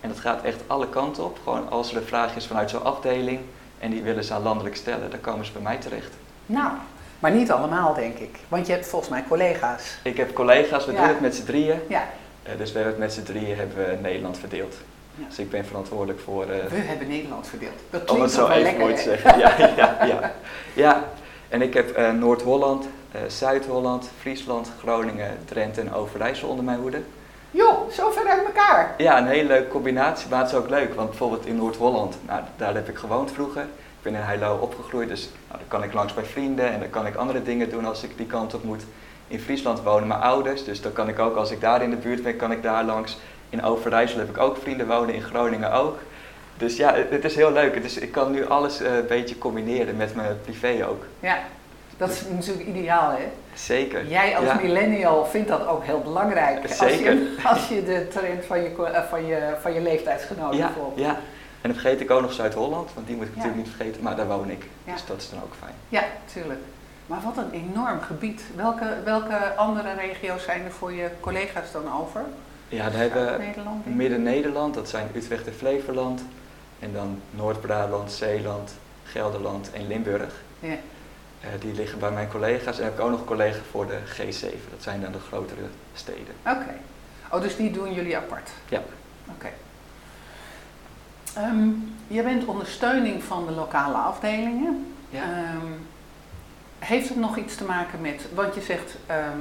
En 0.00 0.08
dat 0.08 0.18
gaat 0.18 0.42
echt 0.42 0.60
alle 0.66 0.88
kanten 0.88 1.24
op. 1.24 1.38
Gewoon 1.42 1.70
als 1.70 1.90
er 1.90 1.96
een 1.96 2.06
vraag 2.06 2.36
is 2.36 2.46
vanuit 2.46 2.70
zo'n 2.70 2.84
afdeling 2.84 3.40
en 3.78 3.90
die 3.90 4.02
willen 4.02 4.24
ze 4.24 4.34
aan 4.34 4.42
landelijk 4.42 4.76
stellen, 4.76 5.10
dan 5.10 5.20
komen 5.20 5.44
ze 5.46 5.52
bij 5.52 5.62
mij 5.62 5.76
terecht. 5.76 6.12
nou, 6.46 6.70
maar 7.18 7.30
niet 7.30 7.50
allemaal, 7.52 7.94
denk 7.94 8.18
ik. 8.18 8.38
Want 8.48 8.66
je 8.66 8.72
hebt 8.72 8.86
volgens 8.86 9.10
mij 9.10 9.24
collega's. 9.28 9.98
Ik 10.02 10.16
heb 10.16 10.34
collega's, 10.34 10.86
we 10.86 10.92
Ja. 10.92 10.98
doen 10.98 11.08
het 11.08 11.20
met 11.20 11.34
z'n 11.34 11.44
drieën. 11.44 11.78
Ja, 11.88 12.04
Eh, 12.42 12.52
dus 12.58 12.72
we 12.72 12.78
hebben 12.78 12.94
het 12.94 13.02
met 13.02 13.12
z'n 13.12 13.22
drieën 13.32 13.56
hebben 13.56 13.76
we 13.76 13.96
Nederland 14.02 14.38
verdeeld. 14.38 14.74
Ja. 15.14 15.24
Dus 15.28 15.38
ik 15.38 15.50
ben 15.50 15.64
verantwoordelijk 15.64 16.20
voor... 16.20 16.42
eh, 16.42 16.64
we 16.70 16.76
hebben 16.76 17.08
Nederland 17.08 17.46
verdeeld. 17.48 17.72
Dat 17.90 18.00
Om 18.10 18.20
het 18.20 18.30
klinkt 18.32 18.32
zo 18.32 18.48
even 18.48 18.62
lekker, 18.62 18.80
mooi 18.80 18.94
te 18.94 19.02
zeggen. 19.02 19.38
Ja, 19.38 19.54
ja, 19.76 20.06
ja. 20.06 20.32
ja. 20.74 21.04
En 21.48 21.62
ik 21.62 21.74
heb 21.74 21.90
eh, 21.90 22.12
Noord-Holland, 22.12 22.86
Zuid-Holland, 23.26 24.10
Friesland, 24.20 24.70
Groningen, 24.78 25.38
Drenthe 25.44 25.80
en 25.80 25.94
Overijssel 25.94 26.48
onder 26.48 26.64
mijn 26.64 26.78
hoede. 26.78 27.02
Joh, 27.50 27.90
zo 27.90 28.10
ver 28.10 28.26
uit 28.26 28.44
elkaar. 28.44 28.94
Ja, 28.96 29.18
een 29.18 29.26
hele 29.26 29.48
leuke 29.48 29.68
combinatie, 29.68 30.28
maar 30.28 30.38
het 30.38 30.48
is 30.48 30.54
ook 30.54 30.68
leuk. 30.68 30.94
Want 30.94 31.08
bijvoorbeeld 31.08 31.46
in 31.46 31.56
Noord-Holland, 31.56 32.16
nou, 32.26 32.42
daar 32.56 32.74
heb 32.74 32.88
ik 32.88 32.96
gewoond 32.96 33.32
vroeger. 33.32 33.62
Ik 33.62 34.02
ben 34.02 34.14
in 34.14 34.20
Heilo 34.20 34.56
opgegroeid, 34.56 35.08
dus 35.08 35.28
nou, 35.48 35.58
dan 35.58 35.68
kan 35.68 35.82
ik 35.82 35.92
langs 35.92 36.14
bij 36.14 36.24
vrienden 36.24 36.72
en 36.72 36.80
dan 36.80 36.90
kan 36.90 37.06
ik 37.06 37.14
andere 37.14 37.42
dingen 37.42 37.70
doen 37.70 37.84
als 37.84 38.02
ik 38.02 38.16
die 38.16 38.26
kant 38.26 38.54
op 38.54 38.64
moet. 38.64 38.82
In 39.28 39.40
Friesland 39.40 39.82
wonen 39.82 40.08
mijn 40.08 40.20
ouders, 40.20 40.64
dus 40.64 40.80
dan 40.80 40.92
kan 40.92 41.08
ik 41.08 41.18
ook 41.18 41.36
als 41.36 41.50
ik 41.50 41.60
daar 41.60 41.82
in 41.82 41.90
de 41.90 41.96
buurt 41.96 42.22
ben, 42.22 42.36
kan 42.36 42.52
ik 42.52 42.62
daar 42.62 42.84
langs. 42.84 43.18
In 43.48 43.62
Overijssel 43.62 44.18
heb 44.18 44.28
ik 44.28 44.38
ook 44.38 44.56
vrienden 44.56 44.86
wonen, 44.86 45.14
in 45.14 45.22
Groningen 45.22 45.72
ook. 45.72 45.98
Dus 46.56 46.76
ja, 46.76 46.94
het, 46.94 47.10
het 47.10 47.24
is 47.24 47.34
heel 47.34 47.52
leuk. 47.52 47.74
Het 47.74 47.84
is, 47.84 47.98
ik 47.98 48.12
kan 48.12 48.32
nu 48.32 48.46
alles 48.46 48.80
eh, 48.80 48.96
een 48.96 49.06
beetje 49.06 49.38
combineren 49.38 49.96
met 49.96 50.14
mijn 50.14 50.40
privé 50.42 50.86
ook. 50.88 51.04
Ja, 51.20 51.38
dat 52.00 52.10
is 52.10 52.22
natuurlijk 52.30 52.68
ideaal, 52.68 53.10
hè? 53.10 53.28
Zeker. 53.54 54.06
Jij 54.06 54.36
als 54.36 54.44
Ja. 54.46 54.54
millennial 54.62 55.24
vindt 55.26 55.48
dat 55.48 55.66
ook 55.66 55.84
heel 55.84 56.00
belangrijk. 56.00 56.62
Als 56.62 56.76
Zeker. 56.76 57.12
je, 57.14 57.36
als 57.52 57.68
je 57.68 57.84
de 57.84 58.08
trend 58.08 58.44
van 58.44 58.62
je, 58.62 58.84
eh, 58.84 59.02
van 59.08 59.26
je, 59.26 59.54
van 59.60 59.72
je 59.74 59.80
leeftijdsgenoten 59.80 60.58
Ja, 60.58 60.70
volgt. 60.76 60.98
ja. 60.98 61.08
En 61.62 61.70
dan 61.70 61.72
vergeet 61.80 62.00
ik 62.00 62.10
ook 62.10 62.20
nog 62.20 62.32
Zuid-Holland, 62.32 62.90
want 62.94 63.06
die 63.06 63.16
moet 63.16 63.26
ik 63.26 63.30
Ja. 63.34 63.36
natuurlijk 63.38 63.66
niet 63.66 63.76
vergeten, 63.76 64.02
maar 64.02 64.16
daar 64.16 64.26
woon 64.26 64.50
ik. 64.50 64.64
Dus 64.84 65.04
dat 65.06 65.16
is 65.16 65.30
dan 65.30 65.42
ook 65.42 65.52
fijn. 65.58 65.74
Ja, 65.88 66.02
tuurlijk. 66.32 66.60
Maar 67.06 67.20
wat 67.24 67.36
een 67.44 67.50
enorm 67.52 68.00
gebied. 68.00 68.42
Welke, 68.56 68.86
welke 69.04 69.54
andere 69.56 69.92
regio's 69.94 70.42
zijn 70.42 70.64
er 70.64 70.70
voor 70.70 70.92
je 70.92 71.08
collega's 71.20 71.72
dan 71.72 71.92
over? 72.00 72.22
Ja, 72.68 72.90
dan 72.90 73.00
hebben 73.00 73.32
we 73.32 73.38
Nederland. 73.44 73.86
Midden-Nederland, 73.96 74.74
dat 74.74 74.88
zijn 74.88 75.08
Utrecht 75.14 75.46
en 75.46 75.54
Flevoland. 75.54 76.22
En 76.78 76.92
dan 76.92 77.20
Noord-Brabant, 77.30 78.12
Zeeland, 78.12 78.72
Gelderland 79.04 79.70
en 79.72 79.86
Limburg. 79.86 80.34
Ja. 80.60 80.74
Eh, 81.40 81.48
die 81.60 81.74
liggen 81.74 81.98
bij 81.98 82.10
mijn 82.10 82.28
collega's. 82.28 82.78
En 82.78 82.84
heb 82.84 82.94
ik 82.94 83.00
ook 83.00 83.10
nog 83.10 83.24
collega 83.24 83.58
voor 83.70 83.86
de 83.86 83.98
G7. 84.06 84.70
Dat 84.70 84.82
zijn 84.82 85.00
dan 85.00 85.12
de 85.12 85.18
grotere 85.18 85.66
steden. 85.94 86.34
Oké. 86.46 86.74
Oh, 87.30 87.40
dus 87.40 87.56
die 87.56 87.70
doen 87.70 87.92
jullie 87.92 88.16
apart? 88.16 88.50
Ja. 88.68 88.82
Oké. 89.28 89.48
Ehm, 91.34 91.68
je 92.06 92.22
bent 92.22 92.44
ondersteuning 92.44 93.22
van 93.22 93.46
de 93.46 93.52
lokale 93.52 93.96
afdelingen. 93.96 94.94
Ja. 95.10 95.22
Ehm, 95.22 95.66
heeft 96.78 97.08
het 97.08 97.18
nog 97.18 97.36
iets 97.36 97.56
te 97.56 97.64
maken 97.64 98.00
met, 98.00 98.26
want 98.34 98.54
je 98.54 98.60
zegt 98.60 98.96
ehm, 99.06 99.40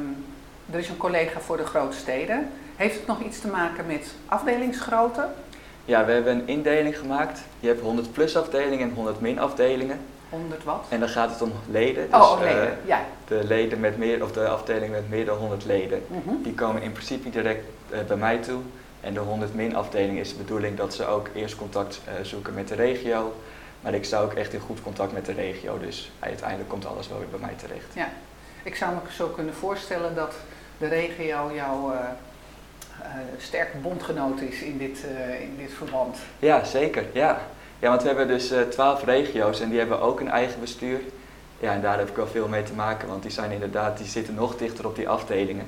er 0.72 0.80
is 0.80 0.90
een 0.90 0.98
collega 0.98 1.40
voor 1.40 1.58
de 1.58 1.66
grootsteden. 1.66 2.50
Heeft 2.76 2.96
het 2.96 3.08
nog 3.08 3.22
iets 3.22 3.40
te 3.40 3.48
maken 3.48 3.86
met 3.86 4.14
afdelingsgrootte? 4.26 5.28
Ja, 5.86 6.06
we 6.06 6.12
hebben 6.12 6.34
een 6.34 6.48
indeling 6.48 6.98
gemaakt. 6.98 7.42
Je 7.60 7.68
hebt 7.68 7.82
100 7.82 8.12
plus 8.12 8.38
afdelingen 8.38 8.90
en 8.90 8.96
100 8.96 9.20
min 9.20 9.40
afdelingen. 9.40 10.00
100 10.30 10.64
wat? 10.64 10.86
En 10.90 11.00
dan 11.00 11.10
gaat 11.10 11.30
het 11.30 11.42
om 11.42 11.52
leden. 11.70 12.12
Dus 12.12 12.20
oh, 12.20 12.34
eh, 12.34 12.40
leden. 12.40 12.78
ja. 12.86 13.06
de 13.28 13.44
leden 13.44 13.80
met 13.80 13.98
meer, 13.98 14.24
of 14.24 14.32
de 14.32 14.48
afdelingen 14.48 14.92
met 14.92 15.10
meer 15.10 15.26
dan 15.26 15.38
100 15.38 15.66
leden. 15.66 16.04
Mhm. 16.08 16.42
Die 16.44 16.54
komen 16.54 16.82
in 16.82 16.92
principe 16.92 17.30
direct 17.30 17.66
eh, 17.90 18.00
bij 18.08 18.18
mij 18.18 18.38
toe. 18.38 18.62
En 19.02 19.14
de 19.14 19.20
100 19.20 19.54
min 19.56 19.76
afdeling 19.76 20.20
is 20.20 20.30
de 20.30 20.38
bedoeling 20.38 20.78
dat 20.78 20.94
ze 20.94 21.06
ook 21.06 21.30
eerst 21.34 21.56
contact 21.56 22.02
eh, 22.06 22.14
zoeken 22.24 22.54
met 22.54 22.68
de 22.68 22.76
regio. 22.76 23.34
Maar 23.82 23.94
ik 23.94 24.06
sta 24.06 24.20
ook 24.22 24.34
echt 24.34 24.54
in 24.54 24.60
goed 24.60 24.82
contact 24.82 25.14
met 25.14 25.26
de 25.26 25.34
regio. 25.34 25.80
Dus 25.80 26.12
uiteindelijk 26.20 26.70
komt 26.70 26.86
alles 26.86 27.08
wel 27.08 27.20
weer 27.20 27.28
bij 27.28 27.40
mij 27.40 27.56
terecht. 27.56 28.10
Ik 28.64 28.76
zou 28.76 28.94
me 28.94 29.00
zo 29.12 29.28
kunnen 29.28 29.54
voorstellen 29.54 30.16
dat 30.16 30.34
de 30.78 30.88
regio 30.88 31.52
jouw 31.54 31.92
eh, 31.92 33.10
sterke 33.38 33.78
bondgenoot 33.78 34.42
is 34.42 34.62
in 34.62 34.78
dit, 34.78 35.06
in 35.42 35.56
dit 35.58 35.72
verband. 35.74 36.18
Ja, 36.40 36.64
zeker. 36.64 37.06
Ja, 37.12 37.42
ja 37.80 37.90
want 37.90 38.02
we 38.02 38.08
hebben 38.08 38.28
dus 38.28 38.52
eh 38.52 38.62
12 38.62 39.04
regio's 39.04 39.60
en 39.62 39.70
die 39.70 39.80
hebben 39.80 40.02
ook 40.02 40.20
een 40.20 40.30
eigen 40.30 40.60
bestuur. 40.60 41.00
Ja, 41.60 41.74
en 41.74 41.82
daar 41.82 41.98
heb 41.98 42.10
ik 42.10 42.16
wel 42.16 42.28
veel 42.28 42.48
mee 42.48 42.64
te 42.64 42.74
maken. 42.74 43.08
Want 43.08 43.22
die 43.22 43.32
zijn 43.32 43.52
inderdaad, 43.52 43.98
die 43.98 44.08
zitten 44.08 44.34
nog 44.34 44.58
dichter 44.58 44.86
op 44.88 44.96
die 44.96 45.10
afdelingen. 45.10 45.66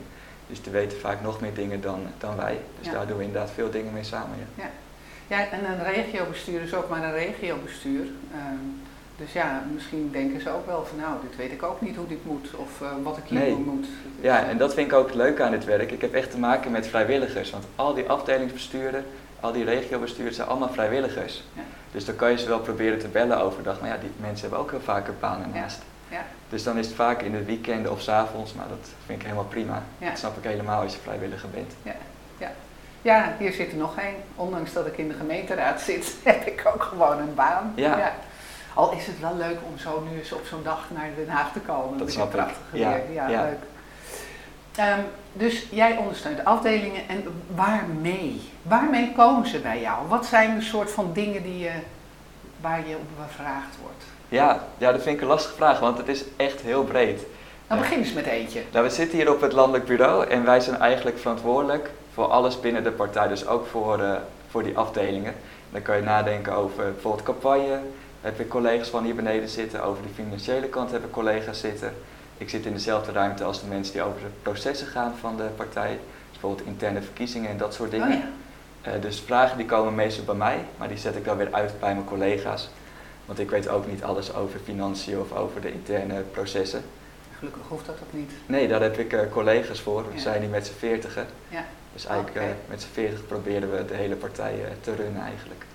Dus 0.47 0.61
die 0.61 0.71
weten 0.71 0.99
vaak 0.99 1.21
nog 1.21 1.41
meer 1.41 1.53
dingen 1.53 1.81
dan, 1.81 1.99
dan 2.17 2.35
wij. 2.35 2.57
Dus 2.79 2.87
Ja. 2.87 2.93
daar 2.93 3.07
doen 3.07 3.17
we 3.17 3.23
inderdaad 3.23 3.51
veel 3.51 3.69
dingen 3.69 3.93
mee 3.93 4.03
samen. 4.03 4.37
Ja. 4.55 4.69
Ja, 5.27 5.49
en 5.49 5.59
een 5.65 5.83
regiobestuur 5.93 6.61
is 6.61 6.73
ook 6.73 6.89
maar 6.89 7.03
een 7.03 7.13
regiobestuur. 7.13 8.05
Ehm, 8.33 8.55
Dus 9.15 9.33
ja, 9.33 9.63
misschien 9.73 10.09
denken 10.11 10.41
ze 10.41 10.49
ook 10.49 10.65
wel 10.65 10.85
van 10.85 10.97
nou, 10.99 11.13
dit 11.29 11.37
weet 11.37 11.51
ik 11.51 11.63
ook 11.63 11.81
niet 11.81 11.95
hoe 11.95 12.07
dit 12.07 12.25
moet 12.25 12.49
of 12.55 12.81
wat 13.03 13.17
ik 13.17 13.23
hier 13.25 13.39
Nee. 13.39 13.53
moet. 13.55 13.87
Ja, 14.21 14.45
en 14.45 14.57
dat 14.57 14.73
vind 14.73 14.87
ik 14.91 14.97
ook 14.97 15.05
het 15.05 15.15
leuke 15.15 15.43
aan 15.43 15.51
dit 15.51 15.65
werk. 15.65 15.91
Ik 15.91 16.01
heb 16.01 16.13
echt 16.13 16.31
te 16.31 16.37
maken 16.37 16.71
met 16.71 16.87
vrijwilligers, 16.87 17.49
want 17.51 17.63
al 17.75 17.93
die 17.93 18.09
afdelingsbesturen, 18.09 19.05
al 19.39 19.51
die 19.51 19.63
regiobesturen 19.63 20.33
zijn 20.33 20.47
allemaal 20.47 20.69
vrijwilligers. 20.69 21.43
Ja. 21.53 21.61
Dus 21.91 22.05
dan 22.05 22.15
kan 22.15 22.31
je 22.31 22.38
ze 22.38 22.48
wel 22.48 22.60
proberen 22.60 23.00
te 23.00 23.07
bellen 23.07 23.41
overdag, 23.41 23.79
maar 23.79 23.89
ja, 23.89 23.98
die 23.98 24.12
mensen 24.19 24.41
hebben 24.41 24.60
ook 24.60 24.71
heel 24.71 24.81
vaak 24.81 25.07
een 25.07 25.19
baan 25.19 25.41
ernaast. 25.41 25.81
Ja. 26.10 26.24
Dus 26.50 26.63
dan 26.63 26.77
is 26.77 26.86
het 26.86 26.95
vaak 26.95 27.21
in 27.21 27.31
de 27.31 27.43
weekenden 27.43 27.91
of 27.91 28.01
's 28.01 28.07
avonds, 28.10 28.53
maar 28.53 28.67
dat 28.67 28.89
vind 29.05 29.19
ik 29.19 29.25
helemaal 29.25 29.45
prima. 29.50 29.83
Ja. 29.98 30.10
Dat 30.10 30.17
snap 30.17 30.38
ik 30.38 30.43
helemaal 30.43 30.81
als 30.81 30.93
je 30.93 31.00
vrijwilliger 31.00 31.50
bent. 31.50 31.74
Ja, 33.01 33.33
hier 33.38 33.51
zit 33.51 33.71
er 33.71 33.77
nog 33.77 33.98
één. 33.98 34.15
Ondanks 34.36 34.74
dat 34.74 34.88
ik 34.88 34.98
in 34.98 35.07
de 35.07 35.13
gemeenteraad 35.13 35.81
zit, 35.81 36.15
heb 36.24 36.45
ik 36.45 36.71
ook 36.74 36.83
gewoon 36.83 37.19
een 37.19 37.36
baan. 37.36 37.74
Ja. 37.75 38.13
Al 38.74 38.91
is 38.91 39.05
het 39.07 39.19
wel 39.19 39.36
leuk 39.38 39.57
om 39.71 39.77
zo 39.77 40.07
nu 40.12 40.17
eens 40.19 40.31
op 40.31 40.45
zo'n 40.45 40.63
dag 40.63 40.88
naar 40.95 41.10
Den 41.15 41.29
Haag 41.29 41.51
te 41.51 41.60
komen. 41.60 41.98
Dat 41.98 42.07
is 42.07 42.15
een 42.15 42.27
Ja, 42.71 42.89
weer. 42.89 43.12
Ja, 43.12 43.27
ja. 43.27 43.41
leuk. 43.41 43.60
Ehm, 44.75 44.99
dus 45.33 45.65
jij 45.71 45.97
ondersteunt 45.97 46.37
de 46.37 46.45
afdelingen 46.45 47.01
en 47.07 47.23
waarmee? 47.55 48.41
Waarmee 48.61 49.11
komen 49.15 49.47
ze 49.47 49.59
bij 49.59 49.81
jou? 49.81 50.07
Wat 50.07 50.25
zijn 50.25 50.55
de 50.55 50.61
soort 50.65 50.91
van 50.91 51.09
dingen 51.13 51.43
die 51.43 51.57
je, 51.59 51.71
waar 52.61 52.87
je 52.87 52.95
op 52.95 53.27
gevraagd 53.27 53.75
wordt? 53.81 54.03
Ja, 54.29 54.63
ja, 54.77 54.91
dat 54.91 55.01
vind 55.01 55.15
ik 55.15 55.21
een 55.21 55.27
lastige 55.27 55.55
vraag, 55.55 55.79
want 55.79 55.97
het 55.97 56.07
is 56.07 56.23
echt 56.35 56.61
heel 56.61 56.83
breed. 56.83 57.19
Dan 57.67 57.77
Ja. 57.77 57.83
begin 57.83 57.97
eens 57.99 58.13
met 58.13 58.25
eentje. 58.25 58.61
Nou, 58.71 58.85
we 58.85 58.91
zitten 58.91 59.17
hier 59.17 59.31
op 59.33 59.41
het 59.41 59.53
landelijk 59.53 59.85
bureau 59.85 60.27
en 60.27 60.43
wij 60.45 60.59
zijn 60.59 60.79
eigenlijk 60.79 61.19
verantwoordelijk 61.19 61.89
voor 62.13 62.25
alles 62.25 62.59
binnen 62.59 62.83
de 62.83 62.91
partij, 62.91 63.27
dus 63.27 63.47
ook 63.47 63.67
voor, 63.67 63.99
eh, 64.01 64.11
voor 64.49 64.63
die 64.63 64.77
afdelingen. 64.77 65.33
Dan 65.69 65.81
kan 65.81 65.95
je 65.95 66.01
nadenken 66.03 66.53
over 66.53 66.83
bijvoorbeeld 66.91 67.23
campagne, 67.23 67.79
heb 68.21 68.39
ik 68.39 68.49
collega's 68.49 68.87
van 68.89 69.03
hier 69.03 69.15
beneden 69.15 69.49
zitten, 69.49 69.83
over 69.83 70.03
de 70.03 70.23
financiële 70.23 70.67
kant 70.67 70.91
heb 70.91 71.03
ik 71.05 71.11
collega's 71.11 71.59
zitten. 71.59 71.93
Ik 72.41 72.50
zit 72.50 72.65
in 72.65 72.74
dezelfde 72.74 73.12
ruimte 73.12 73.43
als 73.43 73.62
de 73.62 73.67
mensen 73.67 73.93
die 73.93 74.01
over 74.03 74.19
de 74.21 74.27
processen 74.41 74.88
gaan 74.88 75.13
van 75.19 75.38
de 75.38 75.43
partij, 75.43 75.89
dus 75.89 76.31
bijvoorbeeld 76.31 76.67
interne 76.67 77.01
verkiezingen 77.01 77.50
en 77.50 77.57
dat 77.57 77.74
soort 77.74 77.91
dingen. 77.91 78.07
Oh 78.07 78.13
ja. 78.13 78.91
Eh, 78.91 79.01
dus 79.01 79.19
vragen 79.19 79.57
die 79.57 79.65
komen 79.65 79.95
meestal 79.95 80.24
bij 80.25 80.36
mij, 80.36 80.65
maar 80.77 80.88
die 80.88 80.98
zet 80.98 81.15
ik 81.15 81.25
dan 81.25 81.38
weer 81.38 81.53
uit 81.53 81.79
bij 81.79 81.93
mijn 81.93 82.05
collega's. 82.05 82.69
Want 83.25 83.39
ik 83.39 83.50
weet 83.50 83.67
ook 83.69 83.88
niet 83.88 84.03
alles 84.03 84.33
over 84.36 84.60
financiën 84.63 85.19
of 85.19 85.31
over 85.31 85.62
de 85.62 85.71
interne 85.74 86.21
processen. 86.21 86.83
Gelukkig 87.38 87.62
hoeft 87.67 87.86
dat 87.86 87.95
ook 88.03 88.13
niet. 88.13 88.31
Nee, 88.45 88.67
daar 88.67 88.81
heb 88.81 88.98
ik 88.98 89.13
eh, 89.13 89.19
collega's 89.31 89.79
voor. 89.81 90.07
We 90.07 90.13
Ja. 90.15 90.19
zijn 90.21 90.41
hier 90.41 90.50
met 90.50 90.65
z'n 90.67 90.74
veertigen. 90.77 91.25
Ja. 91.50 91.63
Dus 91.93 92.05
eigenlijk 92.05 92.38
eh, 92.38 92.43
met 92.69 92.81
z'n 92.81 92.91
veertig 92.93 93.27
proberen 93.27 93.71
we 93.77 93.86
de 93.86 93.95
hele 93.95 94.15
partij 94.15 94.55
te 94.81 94.95
runnen 94.95 95.21
eigenlijk. 95.21 95.65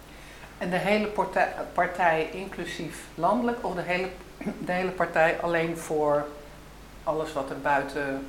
En 0.58 0.70
de 0.70 0.76
hele 0.76 1.06
partij, 1.06 1.52
partij 1.72 2.28
inclusief 2.32 2.98
landelijk 3.14 3.58
of 3.66 3.74
de 3.74 3.82
hele, 3.82 4.08
de 4.64 4.72
hele 4.72 4.90
partij 4.90 5.38
alleen 5.40 5.76
voor 5.78 6.26
alles 7.06 7.32
wat 7.32 7.50
er 7.50 7.60
buiten 7.62 8.26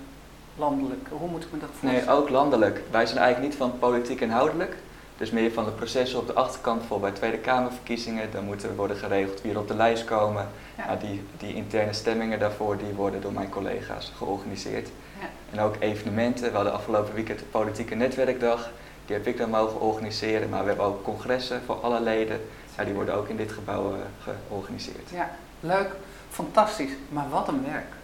landelijk, 0.55 1.07
hoe 1.10 1.29
moet 1.29 1.43
ik 1.43 1.51
me 1.51 1.60
dat 1.60 1.69
voorstellen? 1.69 2.05
Nee, 2.05 2.15
ook 2.15 2.29
landelijk. 2.29 2.81
Wij 2.91 3.05
zijn 3.05 3.17
eigenlijk 3.17 3.50
niet 3.50 3.60
van 3.60 3.79
politiek 3.79 4.22
inhoudelijk. 4.22 4.75
Dus 5.17 5.31
meer 5.31 5.51
van 5.51 5.65
de 5.65 5.72
processen 5.72 6.19
op 6.19 6.27
de 6.27 6.34
achterkant, 6.34 6.79
bijvoorbeeld 6.79 7.12
bij 7.12 7.19
Tweede 7.19 7.38
Kamerverkiezingen. 7.38 8.31
Dan 8.31 8.43
moeten 8.43 8.75
worden 8.75 8.98
geregeld 8.98 9.41
wie 9.41 9.51
er 9.51 9.60
op 9.60 9.67
de 9.67 9.75
lijst 9.75 10.05
komen. 10.05 10.48
Ja. 10.77 10.86
Nou, 10.86 11.00
die, 11.00 11.24
die 11.38 11.53
interne 11.53 11.93
stemmingen 11.93 12.39
daarvoor 12.39 12.77
die 12.77 12.93
worden 12.93 13.22
door 13.22 13.34
mijn 13.34 13.50
collega's 13.50 14.12
georganiseerd. 14.17 14.89
Ja. 15.19 15.27
En 15.51 15.60
ook 15.60 15.75
evenementen. 15.79 16.50
We 16.50 16.55
hadden 16.55 16.74
afgelopen 16.74 17.13
weekend 17.13 17.39
de 17.39 17.46
politieke 17.46 17.96
netwerkdag. 17.96 18.69
Die 19.05 19.15
heb 19.15 19.27
ik 19.27 19.38
dan 19.38 19.50
mogen 19.50 19.79
organiseren. 19.81 20.50
Maar 20.50 20.62
we 20.62 20.67
hebben 20.67 20.86
ook 20.86 21.03
congressen 21.03 21.62
voor 21.65 21.75
alle 21.75 22.01
leden. 22.01 22.41
Ja, 22.77 22.84
die 22.84 22.93
worden 22.93 23.13
ook 23.13 23.27
in 23.27 23.38
dit 23.38 23.51
gebouw 23.51 23.93
eh, 23.93 24.34
georganiseerd. 24.48 25.10
Ja, 25.10 25.29
leuk, 25.60 25.89
fantastisch, 26.29 26.91
maar 27.10 27.29
wat 27.29 27.48
een 27.48 27.65
werk. 27.65 27.97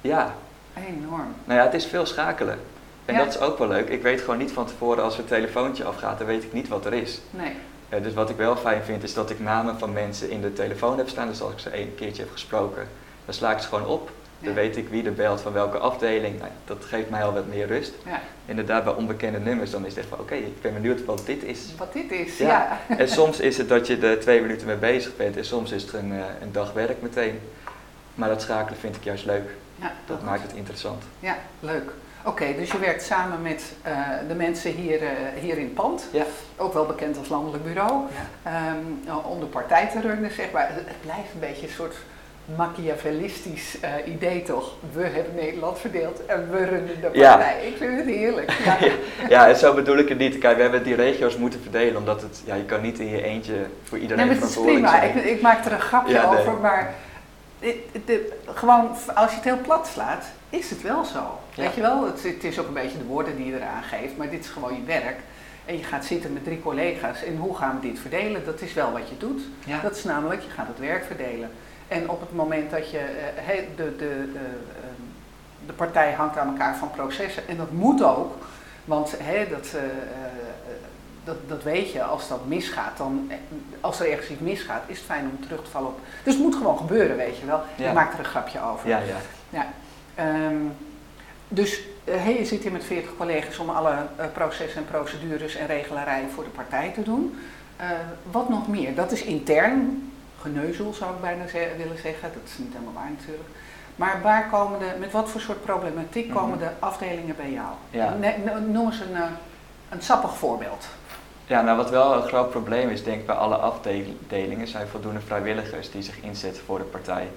Ja, 0.00 0.34
Enorm. 0.76 1.34
nou 1.44 1.58
ja, 1.58 1.64
het 1.64 1.74
is 1.74 1.86
veel 1.86 2.06
schakelen. 2.06 2.58
En 3.04 3.14
Ja. 3.14 3.24
dat 3.24 3.34
is 3.34 3.40
ook 3.40 3.58
wel 3.58 3.68
leuk. 3.68 3.88
Ik 3.88 4.02
weet 4.02 4.20
gewoon 4.20 4.38
niet 4.38 4.52
van 4.52 4.66
tevoren 4.66 5.02
als 5.04 5.14
er 5.14 5.20
een 5.20 5.26
telefoontje 5.26 5.84
afgaat, 5.84 6.18
dan 6.18 6.26
weet 6.26 6.42
ik 6.44 6.52
niet 6.52 6.68
wat 6.68 6.86
er 6.86 6.92
is. 6.92 7.20
Nee, 7.30 7.52
dus 8.02 8.14
wat 8.14 8.30
ik 8.30 8.36
wel 8.36 8.56
fijn 8.56 8.82
vind 8.82 9.02
is 9.02 9.14
dat 9.14 9.30
ik 9.30 9.40
namen 9.40 9.78
van 9.78 9.92
mensen 9.92 10.30
in 10.30 10.40
de 10.40 10.52
telefoon 10.52 10.98
heb 10.98 11.08
staan. 11.08 11.28
Dus 11.28 11.40
als 11.42 11.52
ik 11.52 11.58
ze 11.58 11.78
een 11.80 11.94
keertje 11.96 12.22
heb 12.22 12.32
gesproken, 12.32 12.88
dan 13.24 13.34
sla 13.34 13.52
ik 13.52 13.58
ze 13.58 13.68
gewoon 13.68 13.86
op. 13.86 14.10
Dan 14.40 14.54
weet 14.54 14.76
ik 14.76 14.88
wie 14.88 15.04
er 15.04 15.12
belt 15.12 15.40
van 15.40 15.52
welke 15.52 15.78
afdeling. 15.78 16.38
Nou, 16.38 16.50
dat 16.64 16.84
geeft 16.84 17.10
mij 17.10 17.22
al 17.24 17.32
wat 17.32 17.46
meer 17.46 17.66
rust. 17.66 17.92
ja. 18.06 18.20
Inderdaad, 18.46 18.84
bij 18.84 18.92
onbekende 18.92 19.38
nummers, 19.38 19.70
dan 19.70 19.82
is 19.82 19.88
het 19.88 19.98
echt 19.98 20.08
van 20.08 20.18
oké, 20.18 20.34
ik 20.34 20.60
ben 20.62 20.72
benieuwd 20.74 21.04
wat 21.04 21.22
dit 21.26 21.42
is. 21.44 21.60
wat 21.78 21.92
dit 21.92 22.10
is, 22.10 22.38
Ja. 22.38 22.46
ja. 22.88 22.96
En 22.98 23.08
soms 23.08 23.40
is 23.40 23.58
het 23.58 23.68
dat 23.68 23.86
je 23.86 23.96
er 23.98 24.20
twee 24.20 24.40
minuten 24.40 24.66
mee 24.66 24.76
bezig 24.76 25.16
bent 25.16 25.36
en 25.36 25.44
soms 25.44 25.70
is 25.72 25.82
het 25.82 25.92
een, 25.92 26.12
eh, 26.12 26.18
een 26.42 26.52
dag 26.52 26.72
werk 26.72 27.02
meteen. 27.02 27.40
Maar 28.14 28.28
dat 28.28 28.42
schakelen 28.42 28.78
vind 28.78 28.96
ik 28.96 29.04
juist 29.04 29.24
leuk. 29.24 29.50
Ja, 29.80 29.92
Dat 30.06 30.22
maakt 30.22 30.42
het 30.42 30.52
interessant. 30.52 31.02
Ja, 31.20 31.36
leuk. 31.60 31.90
Oké, 32.24 32.54
dus 32.58 32.70
je 32.70 32.78
werkt 32.78 33.02
samen 33.02 33.42
met 33.42 33.72
eh, 33.82 33.92
de 34.28 34.34
mensen 34.34 34.70
hier, 34.72 35.02
eh, 35.02 35.08
hier 35.40 35.56
in 35.58 35.64
het 35.64 35.74
pand, 35.74 36.06
Ja. 36.12 36.24
ook 36.56 36.72
wel 36.72 36.86
bekend 36.86 37.18
als 37.18 37.28
landelijk 37.28 37.64
bureau, 37.64 38.02
ehm, 38.42 39.16
om 39.24 39.40
de 39.40 39.46
partij 39.46 39.86
te 39.86 40.00
runnen, 40.00 40.30
zeg 40.30 40.50
maar. 40.52 40.68
Het, 40.72 41.00
blijft 41.02 41.32
een 41.34 41.40
beetje 41.40 41.66
een 41.66 41.72
soort 41.72 41.96
machiavellistisch 42.56 43.80
eh, 43.80 43.90
idee 44.12 44.42
toch? 44.42 44.72
We 44.92 45.02
hebben 45.02 45.34
Nederland 45.34 45.78
verdeeld 45.78 46.26
en 46.26 46.50
we 46.50 46.64
runnen 46.64 47.00
de 47.00 47.08
Ja. 47.12 47.36
partij. 47.36 47.66
Ik 47.66 47.76
vind 47.76 47.96
het 47.98 48.06
heerlijk. 48.06 48.52
Ja. 48.64 48.76
Ja, 49.28 49.48
en 49.48 49.56
zo 49.56 49.74
bedoel 49.74 49.96
ik 49.98 50.08
het 50.08 50.18
niet. 50.18 50.38
Kijk, 50.38 50.56
we 50.56 50.62
hebben 50.62 50.82
die 50.82 50.94
regio's 50.94 51.36
moeten 51.36 51.60
verdelen, 51.62 51.96
omdat 51.96 52.22
het, 52.22 52.42
ja, 52.44 52.54
je 52.54 52.64
kan 52.64 52.80
niet 52.80 52.98
in 52.98 53.08
je 53.08 53.22
eentje 53.22 53.66
voor 53.84 53.98
iedereen 53.98 54.26
Nee, 54.26 54.34
maar 54.34 54.44
het 54.48 54.56
is 54.56 54.62
prima. 54.62 54.90
zijn. 54.90 55.16
Ik, 55.16 55.24
ik 55.24 55.40
maak 55.40 55.64
er 55.64 55.72
een 55.72 55.80
grapje 55.80 56.12
Ja, 56.12 56.30
nee. 56.30 56.40
over, 56.40 56.52
maar 56.60 56.94
gewoon 58.54 58.88
als 59.14 59.30
je 59.30 59.36
het 59.36 59.44
heel 59.44 59.60
plat 59.62 59.86
slaat, 59.86 60.24
is 60.50 60.70
het 60.70 60.82
wel 60.82 61.04
zo. 61.04 61.38
Ja. 61.54 61.62
Weet 61.62 61.74
je 61.74 61.80
wel, 61.80 62.04
het, 62.06 62.22
het 62.22 62.44
is 62.44 62.58
ook 62.58 62.66
een 62.68 62.72
beetje 62.74 62.98
de 62.98 63.04
woorden 63.04 63.36
die 63.36 63.46
je 63.46 63.56
eraan 63.56 63.82
geeft, 63.82 64.16
maar 64.16 64.30
dit 64.30 64.44
is 64.44 64.50
gewoon 64.50 64.74
je 64.74 64.84
werk. 64.84 65.16
En 65.64 65.76
je 65.78 65.84
gaat 65.84 66.04
zitten 66.04 66.32
met 66.32 66.44
drie 66.44 66.60
collega's 66.62 67.22
en 67.24 67.36
hoe 67.36 67.56
gaan 67.56 67.80
we 67.80 67.88
dit 67.88 67.98
verdelen? 67.98 68.44
Dat 68.44 68.60
is 68.60 68.72
wel 68.74 68.92
wat 68.92 69.08
je 69.08 69.16
doet. 69.16 69.42
Ja. 69.64 69.80
Dat 69.80 69.96
is 69.96 70.04
namelijk, 70.04 70.42
je 70.42 70.50
gaat 70.50 70.66
het 70.68 70.78
werk 70.78 71.04
verdelen. 71.04 71.50
En 71.88 72.10
op 72.10 72.20
het 72.20 72.34
moment 72.34 72.70
dat 72.70 72.90
je, 72.90 72.98
eh, 72.98 73.04
he- 73.34 73.68
de, 73.76 73.96
de, 73.96 74.08
eh, 74.08 74.40
ehm, 74.42 75.02
de 75.66 75.72
partij 75.72 76.12
hangt 76.12 76.38
aan 76.38 76.48
elkaar 76.48 76.76
van 76.76 76.90
processen, 76.90 77.48
en 77.48 77.56
dat 77.56 77.70
moet 77.72 78.02
ook, 78.02 78.34
want 78.84 79.14
hè, 79.18 79.48
dat, 79.50 79.66
eh, 79.74 79.80
eh, 79.80 79.88
dat, 81.28 81.48
dat 81.48 81.62
weet 81.62 81.92
je, 81.92 82.02
als 82.02 82.28
dat 82.28 82.46
misgaat, 82.46 82.96
dan, 82.96 83.30
als 83.80 84.00
er 84.00 84.10
ergens 84.10 84.28
iets 84.30 84.40
misgaat, 84.40 84.82
is 84.86 84.96
het 84.96 85.06
fijn 85.06 85.24
om 85.30 85.40
terug 85.44 85.64
te 85.64 85.70
vallen 85.70 85.88
op. 85.88 86.00
Dus 86.22 86.34
het 86.34 86.42
moet 86.42 86.54
gewoon 86.54 86.76
gebeuren, 86.76 87.16
weet 87.16 87.38
je 87.38 87.46
wel. 87.46 87.60
Ja. 87.76 87.88
Ik 87.88 87.94
maak 87.94 88.12
er 88.12 88.18
een 88.18 88.24
grapje 88.24 88.60
over. 88.62 88.88
Ja, 88.88 89.00
ja. 89.50 89.66
Ehm, 90.14 90.56
dus 91.48 91.80
eh, 92.04 92.14
hey, 92.22 92.38
je 92.38 92.44
zit 92.44 92.62
hier 92.62 92.72
met 92.72 92.84
40 92.84 93.16
collega's 93.16 93.58
om 93.58 93.70
alle 93.70 93.94
eh, 94.16 94.26
processen 94.32 94.80
en 94.80 94.86
procedures 94.90 95.54
en 95.56 95.66
regelarijen 95.66 96.30
voor 96.30 96.44
de 96.44 96.50
partij 96.50 96.90
te 96.94 97.02
doen. 97.02 97.38
Eh, 97.76 97.86
wat 98.30 98.48
nog 98.48 98.68
meer? 98.68 98.94
Dat 98.94 99.12
is 99.12 99.22
intern 99.22 100.12
geneuzel, 100.40 100.92
zou 100.94 101.14
ik 101.14 101.20
bijna 101.20 101.46
ze- 101.46 101.74
willen 101.76 101.98
zeggen. 101.98 102.30
Dat 102.32 102.42
is 102.44 102.58
niet 102.58 102.72
helemaal 102.72 102.92
waar 103.02 103.10
natuurlijk. 103.18 103.48
Maar 103.96 104.20
waar 104.22 104.48
komen 104.50 104.78
de, 104.78 104.90
met 104.98 105.12
wat 105.12 105.30
voor 105.30 105.40
soort 105.40 105.64
problematiek 105.64 106.30
komen 106.34 106.50
Mhm. 106.58 106.58
de 106.58 106.70
afdelingen 106.78 107.36
bij 107.36 107.50
jou? 107.50 107.68
Ja. 107.90 108.14
Ne- 108.20 108.60
noem 108.66 108.86
eens 108.86 109.00
een, 109.00 109.22
een 109.88 110.02
sappig 110.02 110.36
voorbeeld. 110.36 110.86
Ja, 111.48 111.62
nou 111.62 111.76
wat 111.76 111.90
wel 111.90 112.14
een 112.14 112.28
groot 112.28 112.50
probleem 112.50 112.88
is, 112.88 113.02
denk 113.02 113.20
ik 113.20 113.26
bij 113.26 113.34
alle 113.34 113.56
afdelingen, 113.56 114.68
zijn 114.68 114.88
voldoende 114.88 115.20
vrijwilligers 115.20 115.90
die 115.90 116.02
zich 116.02 116.20
inzetten 116.20 116.62
voor 116.64 116.78
de 116.78 116.84
partij. 116.84 117.28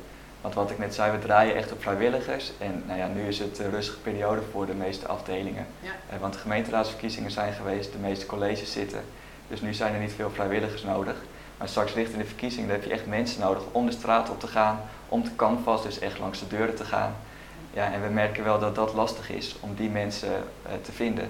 Want 0.41 0.53
wat 0.53 0.71
ik 0.71 0.77
net 0.77 0.95
zei, 0.95 1.11
we 1.11 1.19
draaien 1.19 1.55
echt 1.55 1.71
op 1.71 1.81
vrijwilligers. 1.81 2.51
En 2.57 2.83
nou 2.87 2.99
ja, 2.99 3.07
nu 3.07 3.27
is 3.27 3.39
het 3.39 3.59
een 3.59 3.69
rustige 3.69 3.99
periode 3.99 4.41
voor 4.51 4.65
de 4.65 4.73
meeste 4.73 5.07
afdelingen. 5.07 5.65
Ja. 5.79 5.89
Eh, 6.09 6.19
want 6.19 6.33
de 6.33 6.39
gemeenteraadsverkiezingen 6.39 7.31
zijn 7.31 7.53
geweest, 7.53 7.91
de 7.91 7.97
meeste 7.97 8.25
colleges 8.25 8.71
zitten. 8.71 9.01
Dus 9.47 9.61
nu 9.61 9.73
zijn 9.73 9.93
er 9.93 9.99
niet 9.99 10.13
veel 10.13 10.29
vrijwilligers 10.29 10.83
nodig. 10.83 11.15
Maar 11.57 11.67
straks 11.67 11.93
richting 11.93 12.21
de 12.21 12.27
verkiezingen 12.27 12.69
heb 12.69 12.83
je 12.83 12.91
echt 12.91 13.05
mensen 13.05 13.41
nodig 13.41 13.63
om 13.71 13.85
de 13.85 13.91
straat 13.91 14.29
op 14.29 14.39
te 14.39 14.47
gaan, 14.47 14.81
om 15.09 15.23
te 15.23 15.35
canvas, 15.35 15.83
dus 15.83 15.99
echt 15.99 16.19
langs 16.19 16.39
de 16.39 16.47
deuren 16.47 16.75
te 16.75 16.85
gaan. 16.85 17.15
Ja, 17.73 17.91
en 17.91 18.01
we 18.01 18.09
merken 18.09 18.43
wel 18.43 18.59
dat 18.59 18.75
dat 18.75 18.93
lastig 18.93 19.29
is 19.29 19.55
om 19.59 19.75
die 19.75 19.89
mensen 19.89 20.33
eh, 20.63 20.71
te 20.81 20.91
vinden. 20.91 21.29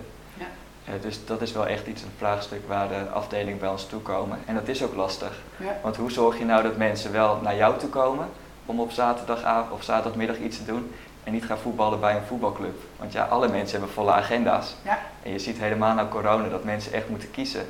Dus 1.02 1.26
dat 1.26 1.42
is 1.42 1.52
wel 1.52 1.68
echt 1.68 1.88
iets, 1.88 2.02
een 2.02 2.12
vraagstuk 2.18 2.68
waar 2.68 2.88
de 2.88 3.10
afdelingen 3.14 3.60
bij 3.60 3.70
ons 3.70 3.86
toe 3.86 4.02
komen. 4.02 4.40
En 4.46 4.56
dat 4.56 4.68
is 4.68 4.84
ook 4.84 4.96
lastig. 4.96 5.40
Ja. 5.58 5.78
Want 5.84 5.96
hoe 5.96 6.12
zorg 6.12 6.38
je 6.38 6.46
nou 6.46 6.64
dat 6.64 6.78
mensen 6.78 7.12
wel 7.12 7.40
naar 7.42 7.56
jou 7.56 7.78
toe 7.80 7.90
komen 7.90 8.28
om 8.66 8.80
op 8.80 8.92
zaterdagavond 8.92 9.72
of 9.72 9.84
zaterdagmiddag 9.84 10.38
iets 10.38 10.58
te 10.58 10.66
doen 10.66 10.92
en 11.24 11.32
niet 11.34 11.46
gaan 11.46 11.58
voetballen 11.58 12.00
bij 12.00 12.16
een 12.16 12.24
voetbalclub? 12.28 12.76
Want 13.00 13.12
ja, 13.14 13.24
alle 13.26 13.48
mensen 13.48 13.78
hebben 13.78 13.96
volle 13.96 14.12
agenda's. 14.12 14.76
Ja. 14.84 15.00
En 15.24 15.32
je 15.32 15.40
ziet 15.40 15.58
helemaal 15.58 15.94
na 15.96 16.08
corona 16.10 16.48
dat 16.50 16.64
mensen 16.64 16.94
echt 16.94 17.10
moeten 17.10 17.32
kiezen. 17.32 17.66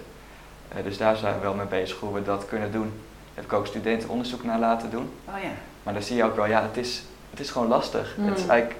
Eh, 0.68 0.84
dus 0.84 0.98
daar 0.98 1.15
zijn 1.15 1.34
we 1.36 1.39
wel 1.41 1.53
mee 1.53 1.65
bezig 1.65 2.00
hoe 2.00 2.13
we 2.13 2.24
dat 2.24 2.46
kunnen 2.46 2.72
doen. 2.72 2.91
Daar 3.34 3.44
heb 3.44 3.44
ik 3.46 3.53
ook 3.53 3.68
studenten 3.68 4.10
onderzoek 4.10 4.44
naar 4.44 4.60
laten 4.60 4.89
doen. 4.89 5.10
Oh 5.25 5.41
ja. 5.44 5.50
Maar 5.84 5.94
dan 5.94 6.03
zie 6.03 6.15
je 6.15 6.24
ook 6.24 6.36
wel, 6.36 6.46
ja, 6.46 6.62
het 6.62 6.77
is, 6.77 7.03
het 7.30 7.39
is 7.39 7.50
gewoon 7.50 7.68
lastig. 7.68 8.15
Het 8.22 8.38
is 8.38 8.44
Mm. 8.44 8.50
eigenlijk, 8.50 8.80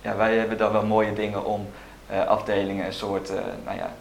ja, 0.00 0.16
wij 0.16 0.36
hebben 0.36 0.58
dan 0.58 0.72
wel 0.72 0.86
mooie 0.86 1.12
dingen 1.12 1.44
om 1.44 1.68
afdelingen 2.16 2.86
een 2.86 2.92
soort, 2.92 3.30
eh, 3.30 3.40
nou 3.64 3.76
ja, 3.76 3.92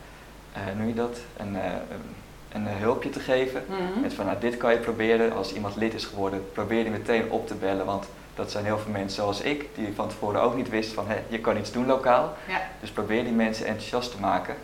eh, 0.54 0.62
noem 0.78 0.88
je 0.88 0.94
dat? 0.94 1.20
Een, 1.38 1.56
eh, 1.56 1.72
een 1.92 2.16
een 2.52 2.68
hulpje 2.68 3.10
te 3.10 3.20
geven. 3.20 3.64
Mhm. 3.68 4.02
Met 4.02 4.14
van, 4.14 4.26
nou, 4.26 4.40
dit 4.40 4.58
kan 4.58 4.72
je 4.72 4.78
proberen. 4.78 5.36
Als 5.36 5.54
iemand 5.54 5.76
lid 5.76 5.94
is 5.94 6.06
geworden, 6.06 6.52
probeer 6.52 6.84
die 6.84 6.92
meteen 6.92 7.32
op 7.32 7.48
te 7.48 7.56
bellen. 7.56 7.86
Want 7.86 8.06
dat 8.36 8.52
zijn 8.52 8.66
heel 8.66 8.78
veel 8.78 8.92
mensen 8.92 9.22
zoals 9.22 9.42
ik, 9.42 9.66
die 9.76 9.94
van 9.96 10.10
tevoren 10.10 10.42
ook 10.42 10.56
niet 10.56 10.70
wisten 10.70 10.96
van, 10.96 11.08
hé, 11.08 11.16
je 11.28 11.40
kan 11.40 11.58
iets 11.58 11.72
doen 11.72 11.86
lokaal. 11.86 12.34
Ja. 12.48 12.62
Dus 12.80 12.90
probeer 12.90 13.24
die 13.24 13.34
mensen 13.34 13.66
enthousiast 13.66 14.12
te 14.12 14.20
maken. 14.20 14.56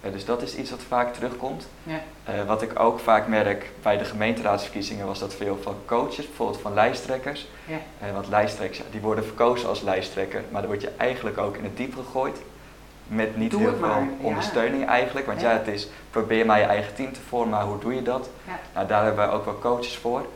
Eh, 0.00 0.12
dus 0.12 0.24
dat 0.24 0.42
is 0.42 0.56
iets 0.56 0.70
wat 0.70 0.82
vaak 0.88 1.14
terugkomt. 1.14 1.66
Ja. 1.82 2.00
Eh, 2.24 2.44
wat 2.46 2.62
ik 2.62 2.78
ook 2.78 3.00
vaak 3.00 3.26
merk 3.26 3.70
bij 3.82 3.98
de 3.98 4.04
gemeenteraadsverkiezingen 4.04 5.06
was 5.06 5.18
dat 5.18 5.34
veel 5.34 5.58
van 5.62 5.74
coaches, 5.84 6.26
bijvoorbeeld 6.26 6.60
van 6.60 6.74
lijsttrekkers. 6.74 7.48
Ja. 7.66 8.06
Eh, 8.06 8.12
want 8.12 8.28
lijsttrekkers, 8.28 8.82
die 8.90 9.00
worden 9.00 9.24
verkozen 9.24 9.68
als 9.68 9.80
lijsttrekker, 9.80 10.42
maar 10.50 10.60
dan 10.60 10.70
word 10.70 10.82
je 10.82 10.90
eigenlijk 10.96 11.38
ook 11.38 11.56
in 11.56 11.64
het 11.64 11.76
diep 11.76 11.94
gegooid. 11.94 12.38
Met 13.10 13.36
niet 13.36 13.50
Doe 13.50 13.60
heel 13.60 13.76
veel 13.76 13.88
ja. 13.88 14.08
ondersteuning 14.20 14.86
eigenlijk. 14.86 15.26
Want 15.26 15.40
ja. 15.40 15.50
Ja. 15.50 15.56
het 15.58 15.66
is 15.66 15.88
probeer 16.10 16.46
maar 16.46 16.58
je 16.58 16.64
eigen 16.64 16.94
team 16.94 17.12
te 17.12 17.20
vormen, 17.28 17.50
maar 17.50 17.64
hoe 17.64 17.78
doe 17.78 17.94
je 17.94 18.02
dat? 18.02 18.30
Ja. 18.46 18.58
Nou, 18.74 18.86
daar 18.86 19.04
hebben 19.04 19.28
we 19.28 19.34
ook 19.34 19.44
wel 19.44 19.58
coaches 19.58 19.96
voor. 19.96 20.26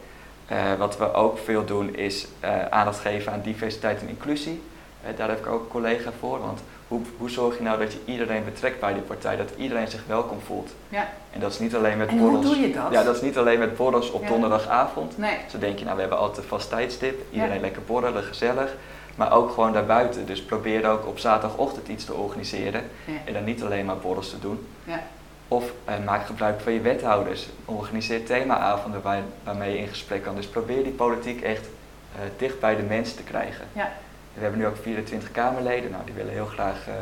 Eh, 0.47 0.75
wat 0.79 0.99
we 0.99 1.13
ook 1.13 1.39
veel 1.39 1.65
doen 1.65 1.95
is 1.95 2.27
eh, 2.41 2.67
aandacht 2.67 2.99
geven 2.99 3.33
aan 3.33 3.41
diversiteit 3.41 4.01
en 4.01 4.09
inclusie. 4.09 4.63
Eh, 5.03 5.17
daar 5.17 5.29
heb 5.29 5.39
ik 5.39 5.47
ook 5.47 5.61
een 5.61 5.69
collega 5.69 6.11
voor. 6.19 6.41
Want 6.41 6.61
hoe, 6.89 7.01
hoe 7.19 7.31
zorg 7.31 7.57
je 7.57 7.63
nou 7.63 7.79
dat 7.79 7.93
je 7.93 7.99
iedereen 8.05 8.45
betrekt 8.45 8.81
bij 8.81 8.93
die 8.93 9.03
partij, 9.03 9.37
dat 9.37 9.51
iedereen 9.57 9.89
zich 9.89 10.03
welkom 10.07 10.41
voelt? 10.47 10.71
Ja. 10.89 11.09
En 11.33 11.41
dat 11.41 11.53
is 11.53 11.59
niet 11.59 11.75
alleen 11.75 11.99
met 11.99 12.09
En 12.09 12.19
hoe 12.19 12.31
borrels. 12.31 12.47
doe 12.55 12.67
je 12.67 12.73
dat? 12.73 12.87
Ja, 12.93 13.03
dat 13.03 13.15
is 13.17 13.23
niet 13.23 13.37
alleen 13.39 13.59
met 13.59 13.77
borrels 13.77 14.11
op 14.11 14.23
Ja. 14.23 14.29
donderdagavond. 14.29 15.19
Nee. 15.19 15.37
Zo 15.51 15.59
denk 15.59 15.79
je, 15.79 15.85
nou 15.85 15.95
we 15.97 16.01
hebben 16.01 16.19
altijd 16.19 16.39
een 16.43 16.49
vast 16.49 16.69
tijdstip, 16.69 17.21
iedereen 17.31 17.55
Ja. 17.55 17.61
lekker 17.61 17.83
borrelen, 17.83 18.23
gezellig. 18.23 18.75
Maar 19.15 19.33
ook 19.33 19.51
gewoon 19.51 19.73
daarbuiten. 19.73 20.27
Dus 20.27 20.43
probeer 20.43 20.89
ook 20.91 21.07
op 21.07 21.19
zaterdagochtend 21.19 21.89
iets 21.89 22.05
te 22.05 22.15
organiseren. 22.15 22.83
En 23.25 23.33
dan 23.33 23.45
niet 23.45 23.63
alleen 23.63 23.85
maar 23.85 23.97
borrels 23.97 24.31
te 24.31 24.39
doen. 24.41 24.67
Ja. 24.85 25.01
Of 25.49 25.65
eh, 25.85 25.95
maak 26.05 26.27
gebruik 26.27 26.61
van 26.61 26.73
je 26.73 26.81
wethouders. 26.81 27.49
Organiseer 27.65 28.25
themaavonden 28.25 29.03
waar, 29.03 29.23
waarmee 29.45 29.73
je 29.73 29.79
in 29.79 29.89
gesprek 29.89 30.23
kan. 30.23 30.35
Dus 30.37 30.47
probeer 30.47 30.83
die 30.83 30.93
politiek 30.93 31.41
echt 31.43 31.67
eh, 32.15 32.21
dicht 32.37 32.61
bij 32.61 32.77
de 32.77 32.83
mensen 32.83 33.17
te 33.17 33.23
krijgen. 33.23 33.65
Ja. 33.73 33.93
We 34.35 34.41
hebben 34.41 34.59
nu 34.61 34.67
ook 34.67 34.77
24 34.77 35.31
Kamerleden. 35.31 35.91
Nou, 35.91 36.05
die 36.05 36.15
willen 36.15 36.33
heel 36.33 36.47
graag 36.47 36.89
eh 36.89 36.95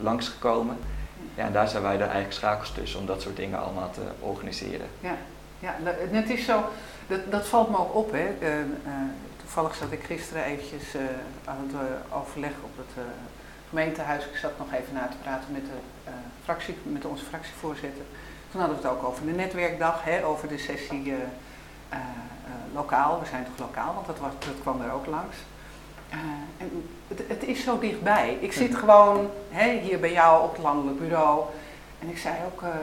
langsgekomen. 0.00 0.78
Ja, 1.34 1.44
en 1.44 1.52
daar 1.52 1.68
zijn 1.68 1.82
wij 1.82 1.96
de 1.96 2.02
eigenlijk 2.02 2.32
schakels 2.32 2.72
tussen 2.72 3.00
om 3.00 3.06
dat 3.06 3.22
soort 3.22 3.36
dingen 3.36 3.60
allemaal 3.60 3.90
te 3.90 4.00
organiseren. 4.20 4.86
Ja, 5.00 5.16
ja 5.58 5.74
en 6.00 6.14
het 6.14 6.30
is 6.30 6.44
zo, 6.44 6.64
dat, 7.06 7.30
dat 7.30 7.46
valt 7.46 7.70
me 7.70 7.78
ook 7.78 7.94
op. 7.94 8.12
Hè. 8.12 8.28
Eh, 8.40 8.60
eh, 8.60 8.66
toevallig 9.36 9.74
zat 9.74 9.92
ik 9.92 10.02
gisteren 10.02 10.44
eventjes 10.44 10.94
eh, 10.94 11.02
aan 11.44 11.56
het 11.66 11.88
overleg 12.12 12.52
op 12.62 12.76
het 12.76 12.96
eh, 12.96 13.02
gemeentehuis. 13.68 14.24
Ik 14.24 14.36
zat 14.36 14.58
nog 14.58 14.72
even 14.72 14.94
na 14.94 15.06
te 15.06 15.16
praten 15.22 15.52
met, 15.52 15.64
de, 15.64 16.10
fractie, 16.44 16.76
met 16.82 17.04
onze 17.04 17.24
fractievoorzitter. 17.24 18.04
Toen 18.50 18.60
hadden 18.60 18.80
we 18.80 18.88
het 18.88 18.92
ook 18.96 19.04
over 19.04 19.26
de 19.26 19.32
netwerkdag, 19.32 20.04
hè, 20.04 20.24
over 20.24 20.48
de 20.48 20.58
sessie 20.58 21.14
lokaal. 22.74 23.20
We 23.20 23.26
zijn 23.26 23.44
toch 23.44 23.66
lokaal, 23.66 23.94
want 23.94 24.06
dat, 24.06 24.18
was, 24.18 24.32
dat 24.38 24.60
kwam 24.60 24.80
er 24.80 24.92
ook 24.92 25.06
langs. 25.06 25.36
Eh, 26.10 26.16
en 26.58 26.88
het, 27.08 27.20
het 27.28 27.44
is 27.44 27.62
zo 27.64 27.78
dichtbij. 27.78 28.36
Ik 28.40 28.52
zit 28.52 28.70
Mhm. 28.70 28.78
gewoon 28.78 29.30
hè, 29.50 29.78
hier 29.78 30.00
bij 30.00 30.12
jou 30.12 30.42
op 30.44 30.52
het 30.52 30.62
landelijk 30.62 30.98
bureau. 31.00 31.40
En 31.98 32.08
ik 32.08 32.18
zei 32.18 32.34
ook, 32.52 32.62
eh, 32.62 32.68
eh, 32.68 32.74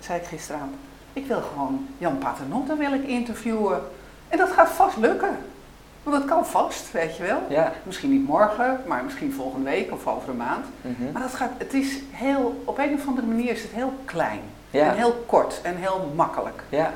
zei 0.00 0.18
ik 0.20 0.26
gisteravond, 0.26 0.74
ik 1.12 1.26
wil 1.26 1.40
gewoon 1.52 1.86
Jan 1.98 2.18
Paternotte 2.18 2.76
wil 2.76 2.92
ik 2.92 3.04
interviewen. 3.06 3.80
En 4.28 4.38
dat 4.38 4.50
gaat 4.50 4.68
vast 4.68 4.96
lukken. 4.96 5.36
Want 6.02 6.16
dat 6.18 6.24
kan 6.26 6.46
vast, 6.46 6.92
weet 6.92 7.16
je 7.16 7.22
wel. 7.22 7.38
Ja. 7.48 7.72
Misschien 7.82 8.10
niet 8.10 8.26
morgen, 8.26 8.80
maar 8.86 9.04
misschien 9.04 9.32
volgende 9.32 9.70
week 9.70 9.92
of 9.92 10.06
over 10.06 10.28
een 10.28 10.36
maand. 10.36 10.64
Mhm. 10.80 11.12
Maar 11.12 11.22
dat 11.22 11.34
gaat, 11.34 11.50
het 11.58 11.74
is 11.74 11.98
heel, 12.10 12.62
op 12.64 12.78
een 12.78 12.94
of 12.94 13.06
andere 13.06 13.26
manier 13.26 13.50
is 13.52 13.62
het 13.62 13.70
heel 13.70 13.92
klein. 14.04 14.40
Ja. 14.70 14.90
En 14.90 14.96
heel 14.96 15.12
kort 15.26 15.60
en 15.62 15.76
heel 15.76 16.12
makkelijk. 16.14 16.62
Ja. 16.68 16.92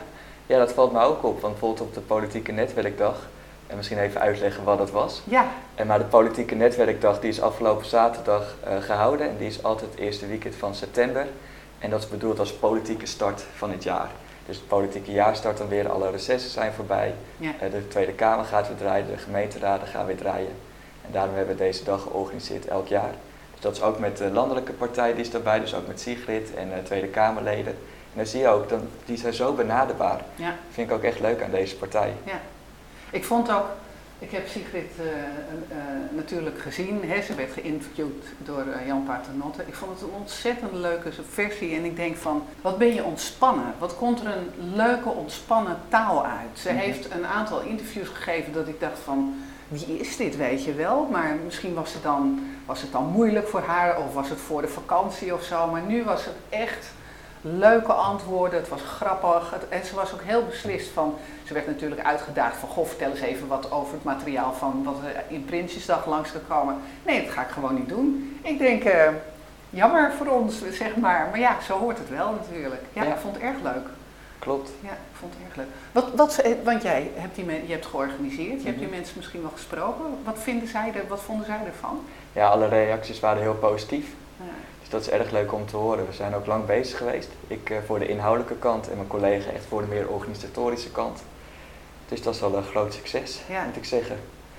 ja, 0.46 0.58
dat 0.58 0.72
valt 0.72 0.92
me 0.92 1.00
ook 1.00 1.22
op. 1.24 1.40
Want 1.40 1.52
bijvoorbeeld 1.52 1.88
op 1.88 1.94
de 1.94 2.00
politieke 2.00 2.52
netwerkdag, 2.52 3.28
en 3.70 3.76
misschien 3.76 3.98
even 3.98 4.20
uitleggen 4.20 4.64
wat 4.64 4.78
dat 4.78 4.90
was. 4.90 5.22
Ja, 5.24 5.46
En 5.74 5.86
maar 5.86 5.98
de 5.98 6.04
politieke 6.04 6.54
netwerkdag 6.54 7.20
die 7.20 7.30
is 7.30 7.40
afgelopen 7.40 7.86
zaterdag 7.86 8.54
eh, 8.64 8.76
gehouden 8.80 9.28
en 9.28 9.36
die 9.38 9.46
is 9.48 9.62
altijd 9.62 9.90
het 9.90 10.00
eerste 10.00 10.26
weekend 10.26 10.54
van 10.54 10.74
september. 10.74 11.26
En 11.78 11.90
dat 11.90 12.00
is 12.00 12.08
bedoeld 12.08 12.38
als 12.38 12.52
politieke 12.52 13.06
start 13.06 13.44
van 13.56 13.70
het 13.70 13.82
jaar. 13.82 14.08
Dus 14.46 14.56
het 14.56 14.68
politieke 14.68 15.12
jaar 15.12 15.36
start 15.36 15.58
dan 15.58 15.68
weer, 15.68 15.90
alle 15.90 16.10
recessen 16.10 16.50
zijn 16.50 16.72
voorbij. 16.72 17.14
ja, 17.36 17.50
Eh, 17.60 17.70
de 17.70 17.88
Tweede 17.88 18.12
Kamer 18.12 18.44
gaat 18.44 18.68
weer 18.68 18.76
draaien, 18.76 19.06
de 19.06 19.16
gemeenteraden 19.16 19.88
gaan 19.88 20.06
weer 20.06 20.16
draaien. 20.16 20.52
En 21.06 21.12
daarom 21.12 21.34
hebben 21.34 21.56
we 21.56 21.62
deze 21.62 21.84
dag 21.84 22.02
georganiseerd 22.02 22.66
elk 22.66 22.86
jaar. 22.86 23.12
Dus 23.52 23.60
dat 23.60 23.72
is 23.76 23.82
ook 23.82 23.98
met 23.98 24.16
de 24.16 24.30
landelijke 24.30 24.72
partij 24.72 25.12
die 25.12 25.20
is 25.20 25.30
daarbij, 25.30 25.60
dus 25.60 25.74
ook 25.74 25.86
met 25.86 26.00
Sigrid 26.00 26.54
en 26.54 26.72
eh, 26.72 26.78
Tweede 26.84 27.06
Kamerleden. 27.08 27.72
En 28.12 28.16
dan 28.16 28.26
zie 28.26 28.40
je 28.40 28.48
ook, 28.48 28.68
dan, 28.68 28.88
die 29.04 29.16
zijn 29.16 29.34
zo 29.34 29.52
benaderbaar. 29.52 30.20
ja. 30.34 30.46
Dat 30.46 30.54
vind 30.70 30.90
ik 30.90 30.96
ook 30.96 31.02
echt 31.02 31.20
leuk 31.20 31.42
aan 31.42 31.50
deze 31.50 31.76
partij. 31.76 32.12
Ik 33.10 33.24
vond 33.24 33.50
ook, 33.52 33.66
ik 34.18 34.30
heb 34.30 34.48
Sigrid 34.48 34.90
eh, 34.98 35.06
eh, 35.06 35.84
natuurlijk 36.10 36.58
gezien. 36.60 37.00
Hè, 37.06 37.22
ze 37.22 37.34
werd 37.34 37.52
geïnterviewd 37.52 38.24
door 38.38 38.64
eh, 38.66 38.86
Jan 38.86 39.04
Paternotte. 39.04 39.62
Ik 39.66 39.74
vond 39.74 39.92
het 39.92 40.00
een 40.02 40.14
ontzettend 40.20 40.72
leuke 40.72 41.10
versie. 41.30 41.76
En 41.76 41.84
ik 41.84 41.96
denk 41.96 42.16
van, 42.16 42.44
wat 42.60 42.78
ben 42.78 42.94
je 42.94 43.04
ontspannen? 43.04 43.74
Wat 43.78 43.96
komt 43.96 44.20
er 44.20 44.26
een 44.26 44.74
leuke, 44.76 45.08
ontspannen 45.08 45.76
taal 45.88 46.24
uit? 46.26 46.58
Ze 46.58 46.68
Mhm. 46.72 46.78
heeft 46.78 47.10
een 47.10 47.26
aantal 47.26 47.60
interviews 47.60 48.08
gegeven 48.08 48.52
dat 48.52 48.68
ik 48.68 48.80
dacht 48.80 48.98
van, 49.04 49.34
wie 49.68 49.98
is 49.98 50.16
dit, 50.16 50.36
weet 50.36 50.64
je 50.64 50.74
wel? 50.74 51.08
Maar 51.10 51.36
misschien 51.44 51.74
was 51.74 51.92
het, 51.92 52.02
dan, 52.02 52.40
was 52.66 52.80
het 52.82 52.92
dan 52.92 53.04
moeilijk 53.04 53.48
voor 53.48 53.62
haar 53.62 53.98
of 53.98 54.14
was 54.14 54.28
het 54.28 54.38
voor 54.40 54.62
de 54.62 54.68
vakantie 54.68 55.34
of 55.34 55.42
zo. 55.42 55.66
Maar 55.66 55.82
nu 55.82 56.04
was 56.04 56.24
het 56.24 56.34
echt 56.48 56.92
leuke 57.40 57.92
antwoorden, 57.92 58.58
het 58.60 58.68
was 58.68 58.80
grappig. 58.82 59.50
Het- 59.50 59.68
en 59.68 59.84
ze 59.86 59.94
was 59.94 60.12
ook 60.12 60.22
heel 60.22 60.44
beslist 60.44 60.88
van, 60.90 61.14
ze 61.46 61.54
werd 61.54 61.66
natuurlijk 61.66 62.04
uitgedaagd 62.04 62.56
van, 62.56 62.68
goh, 62.68 62.86
vertel 62.86 63.10
eens 63.10 63.20
even 63.20 63.46
wat 63.46 63.70
over 63.72 63.92
het 63.94 64.04
materiaal 64.04 64.52
van 64.52 64.82
wat 64.84 64.94
er 65.04 65.22
in 65.34 65.44
Prinsjesdag 65.44 66.06
langs 66.06 66.30
gekomen. 66.30 66.76
Nee, 67.06 67.24
dat 67.24 67.32
ga 67.34 67.42
ik 67.42 67.48
gewoon 67.50 67.74
niet 67.74 67.88
doen. 67.88 68.38
Ik 68.42 68.58
denk, 68.58 68.84
eh, 68.84 69.08
jammer 69.70 70.12
voor 70.12 70.26
ons, 70.26 70.62
zeg 70.72 70.96
maar. 70.96 71.26
Maar 71.30 71.38
ja, 71.40 71.56
zo 71.66 71.78
hoort 71.78 71.98
het 71.98 72.08
wel 72.10 72.32
natuurlijk. 72.32 72.82
Ja, 72.92 73.02
Ja. 73.02 73.10
ik 73.10 73.18
vond 73.20 73.34
het 73.34 73.42
erg 73.44 73.56
leuk. 73.62 73.86
Klopt. 74.38 74.70
Ja, 74.80 74.90
ik 74.90 75.16
vond 75.18 75.32
het 75.36 75.42
erg 75.46 75.56
leuk. 75.56 75.66
Wat, 75.92 76.10
wat, 76.16 76.38
eh, 76.38 76.52
want 76.64 76.82
jij 76.82 77.10
hebt 77.14 77.34
die, 77.34 77.44
men- 77.44 77.66
je 77.66 77.72
hebt 77.72 77.86
georganiseerd, 77.86 78.60
je 78.60 78.66
hebt 78.66 78.78
die 78.78 78.86
Mhm. 78.86 78.96
mensen 78.96 79.14
misschien 79.16 79.40
wel 79.42 79.50
gesproken. 79.54 80.04
Wat, 80.24 80.38
vinden 80.38 80.68
zij 80.68 80.92
er, 80.94 81.08
wat 81.08 81.20
vonden 81.20 81.46
zij 81.46 81.60
ervan? 81.66 82.04
Ja, 82.32 82.48
alle 82.48 82.68
reacties 82.68 83.20
waren 83.20 83.42
heel 83.42 83.54
positief. 83.54 84.06
Dat 84.90 85.00
is 85.00 85.08
erg 85.10 85.30
leuk 85.30 85.52
om 85.52 85.66
te 85.66 85.76
horen. 85.76 86.06
We 86.06 86.12
zijn 86.12 86.34
ook 86.34 86.46
lang 86.46 86.66
bezig 86.66 86.98
geweest. 86.98 87.28
Ik 87.46 87.70
eh, 87.70 87.76
voor 87.86 87.98
de 87.98 88.08
inhoudelijke 88.08 88.54
kant 88.56 88.90
en 88.90 88.96
mijn 88.96 89.08
collega 89.08 89.50
echt 89.50 89.64
voor 89.68 89.80
de 89.80 89.86
meer 89.86 90.08
organisatorische 90.08 90.90
kant. 90.90 91.22
Dus 92.08 92.22
dat 92.22 92.34
is 92.34 92.40
wel 92.40 92.56
een 92.56 92.62
groot 92.62 92.94
succes, 92.94 93.40
Ja. 93.48 93.64
moet 93.64 93.76
ik 93.76 93.84
zeggen. 93.84 94.16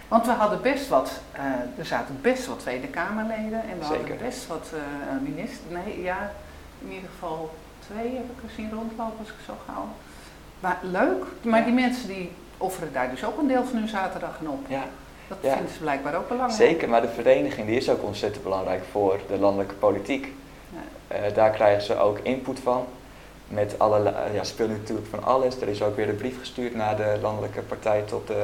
Want 0.07 0.25
we 0.25 0.31
hadden 0.31 0.61
best 0.61 0.87
wat, 0.87 1.11
eh, 1.31 1.43
er 1.77 1.85
zaten 1.85 2.19
best 2.21 2.45
wat 2.47 2.59
Tweede 2.59 2.87
Kamerleden 2.87 3.61
en 3.69 3.77
we 3.79 3.83
Zeker. 3.85 3.97
hadden 3.99 4.17
best 4.17 4.47
wat 4.47 4.67
eh 4.73 5.21
ministers. 5.23 5.69
Nee, 5.85 6.01
ja, 6.01 6.31
in 6.81 6.91
ieder 6.91 7.09
geval 7.13 7.53
twee 7.87 8.15
heb 8.15 8.23
ik 8.25 8.49
gezien 8.49 8.71
rondlopen 8.71 9.15
als 9.19 9.27
ik 9.27 9.33
zo 9.45 9.53
gauw. 9.67 9.87
Maar 10.59 10.77
leuk, 10.81 11.23
maar 11.41 11.59
Ja. 11.59 11.65
die 11.65 11.73
mensen 11.73 12.07
die 12.07 12.31
offeren 12.57 12.93
daar 12.93 13.09
dus 13.09 13.23
ook 13.23 13.39
een 13.39 13.47
deel 13.47 13.65
van 13.65 13.77
hun 13.79 13.87
zaterdag 13.87 14.39
op. 14.45 14.65
Ja, 14.67 14.83
Dat 15.27 15.37
Ja. 15.41 15.53
vinden 15.53 15.73
ze 15.73 15.79
blijkbaar 15.79 16.15
ook 16.15 16.27
belangrijk. 16.27 16.61
zeker. 16.69 16.89
Maar 16.89 17.01
de 17.01 17.07
vereniging 17.07 17.67
die 17.67 17.77
is 17.77 17.89
ook 17.89 18.03
ontzettend 18.03 18.43
belangrijk 18.43 18.81
voor 18.91 19.19
de 19.27 19.37
landelijke 19.37 19.73
politiek. 19.75 20.27
Ja. 20.69 21.15
Eh, 21.15 21.33
daar 21.33 21.49
krijgen 21.49 21.81
ze 21.83 21.97
ook 21.99 22.19
input 22.19 22.59
van. 22.59 22.85
Met 23.47 23.75
alle, 23.79 24.13
ja, 24.33 24.43
speelt 24.43 24.69
natuurlijk 24.69 25.07
van 25.07 25.23
alles. 25.23 25.61
Er 25.61 25.67
is 25.67 25.83
ook 25.83 25.95
weer 25.95 26.09
een 26.09 26.15
brief 26.15 26.39
gestuurd 26.39 26.75
naar 26.75 26.97
de 26.97 27.17
landelijke 27.21 27.61
partij 27.61 28.01
tot 28.01 28.29
eh, 28.29 28.35